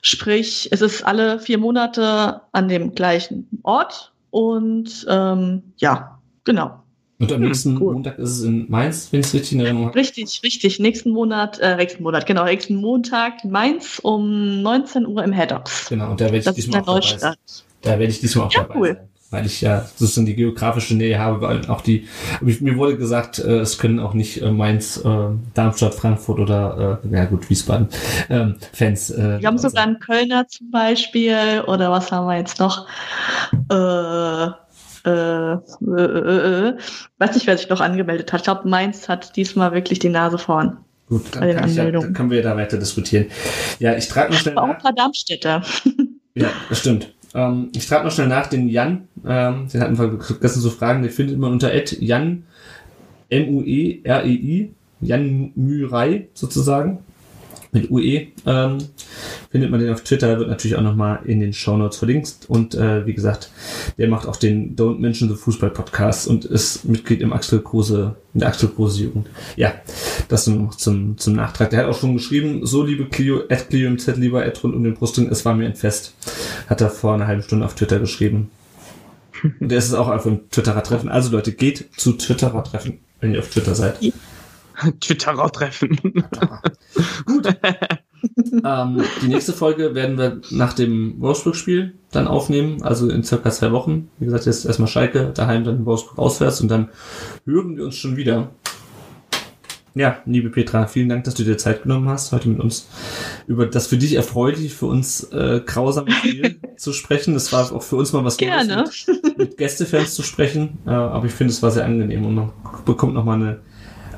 [0.02, 6.82] Sprich, es ist alle vier Monate an dem gleichen Ort und ähm, ja, genau.
[7.20, 7.94] Und am hm, nächsten cool.
[7.94, 9.98] Montag ist es in Mainz, wenn ich es richtig in Erinnerung habe.
[9.98, 10.78] Richtig, richtig.
[10.78, 15.88] Nächsten Monat, äh, nächsten Monat, genau, nächsten Montag Mainz um 19 Uhr im Head-Ups.
[15.88, 17.34] Genau, und da werde ich das diesmal auch dabei sein.
[17.82, 18.88] Da werde ich diesmal auch ja, dabei cool.
[18.94, 19.08] sein.
[19.30, 22.08] Weil ich ja sozusagen die geografische Nähe habe, weil auch die,
[22.40, 27.14] mir wurde gesagt, äh, es können auch nicht äh, Mainz, äh, Darmstadt, Frankfurt oder, äh,
[27.14, 27.88] ja gut, Wiesbaden,
[28.30, 29.10] ähm, Fans.
[29.10, 32.86] Äh, wir haben sogar einen Kölner zum Beispiel, oder was haben wir jetzt noch?
[33.70, 34.67] Äh,
[35.04, 36.76] äh, äh, äh,
[37.18, 38.40] weiß nicht, wer sich noch angemeldet hat.
[38.40, 40.78] Ich glaube, Mainz hat diesmal wirklich die Nase vorn.
[41.08, 43.26] Gut, dann, kann ja, dann können wir da weiter diskutieren.
[43.78, 44.64] Ja, ich trage noch schnell nach.
[44.64, 45.62] Auch ein paar Darmstädter.
[46.34, 47.14] ja, das stimmt.
[47.34, 49.08] Ähm, ich trage noch schnell nach den Jan.
[49.26, 51.02] Ähm, den hatten wir vergessen zu fragen.
[51.02, 51.72] Den findet man unter
[52.02, 52.44] Jan
[53.30, 54.74] M-U-E-R-E-I.
[55.00, 56.98] Jan Mürei sozusagen
[57.72, 58.28] mit UE.
[58.46, 58.78] Ähm,
[59.50, 62.46] findet man den auf Twitter, wird natürlich auch nochmal in den Show Notes verlinkt.
[62.48, 63.50] Und äh, wie gesagt,
[63.98, 68.16] der macht auch den Don't Mention the Fußball Podcast und ist Mitglied im Axel Kruse,
[68.34, 69.28] in der Axel Kruse Jugend.
[69.56, 69.74] Ja,
[70.28, 71.70] das noch zum, zum Nachtrag.
[71.70, 74.74] Der hat auch schon geschrieben, so liebe Clio, at Clio im Z, lieber at rund
[74.74, 76.14] um den Brustring, es war mir ein Fest.
[76.68, 78.50] Hat er vor einer halben Stunde auf Twitter geschrieben.
[79.60, 81.08] Und der ist es auch auf einem Twitterer Treffen.
[81.08, 83.96] Also Leute, geht zu Twitterer Treffen, wenn ihr auf Twitter seid.
[85.00, 85.98] Twitterer treffen.
[87.26, 87.46] Gut.
[88.64, 93.72] ähm, die nächste Folge werden wir nach dem Wolfsburg-Spiel dann aufnehmen, also in circa zwei
[93.72, 94.10] Wochen.
[94.18, 96.88] Wie gesagt, jetzt erstmal Schalke, daheim dann Wolfsburg auswärts und dann
[97.44, 98.50] hören wir uns schon wieder.
[99.94, 102.88] Ja, liebe Petra, vielen Dank, dass du dir Zeit genommen hast, heute mit uns
[103.48, 107.34] über das für dich erfreulich, für uns äh, grausame Spiel zu sprechen.
[107.34, 108.76] Das war auch für uns mal was Gerne.
[108.76, 110.78] Neues, mit, mit Gästefans zu sprechen.
[110.86, 112.52] Äh, aber ich finde, es war sehr angenehm und man
[112.84, 113.60] bekommt nochmal eine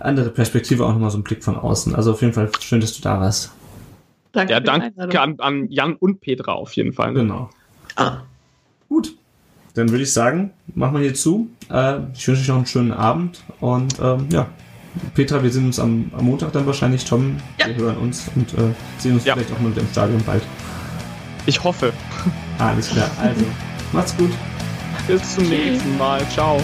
[0.01, 1.95] andere Perspektive, auch nochmal so einen Blick von außen.
[1.95, 3.53] Also auf jeden Fall schön, dass du da warst.
[4.33, 4.53] Danke.
[4.53, 7.13] Ja, danke an, an, Jan und Petra auf jeden Fall.
[7.13, 7.21] Ne?
[7.21, 7.51] Genau.
[7.97, 8.19] Ah.
[8.89, 9.15] Gut.
[9.75, 11.49] dann würde ich sagen, machen wir hier zu.
[11.71, 14.47] Äh, ich wünsche euch noch einen schönen Abend und ähm, ja.
[15.15, 17.05] Petra, wir sehen uns am, am Montag dann wahrscheinlich.
[17.05, 17.67] Tom, Ja.
[17.69, 19.35] wir hören uns und äh, sehen uns Ja.
[19.35, 20.43] vielleicht auch mal wieder im Stadion bald.
[21.47, 21.93] Ich hoffe.
[22.59, 23.09] Alles klar.
[23.21, 23.45] Also,
[23.93, 24.31] macht's gut.
[25.07, 26.21] Bis zum nächsten Mal.
[26.29, 26.61] Ciao.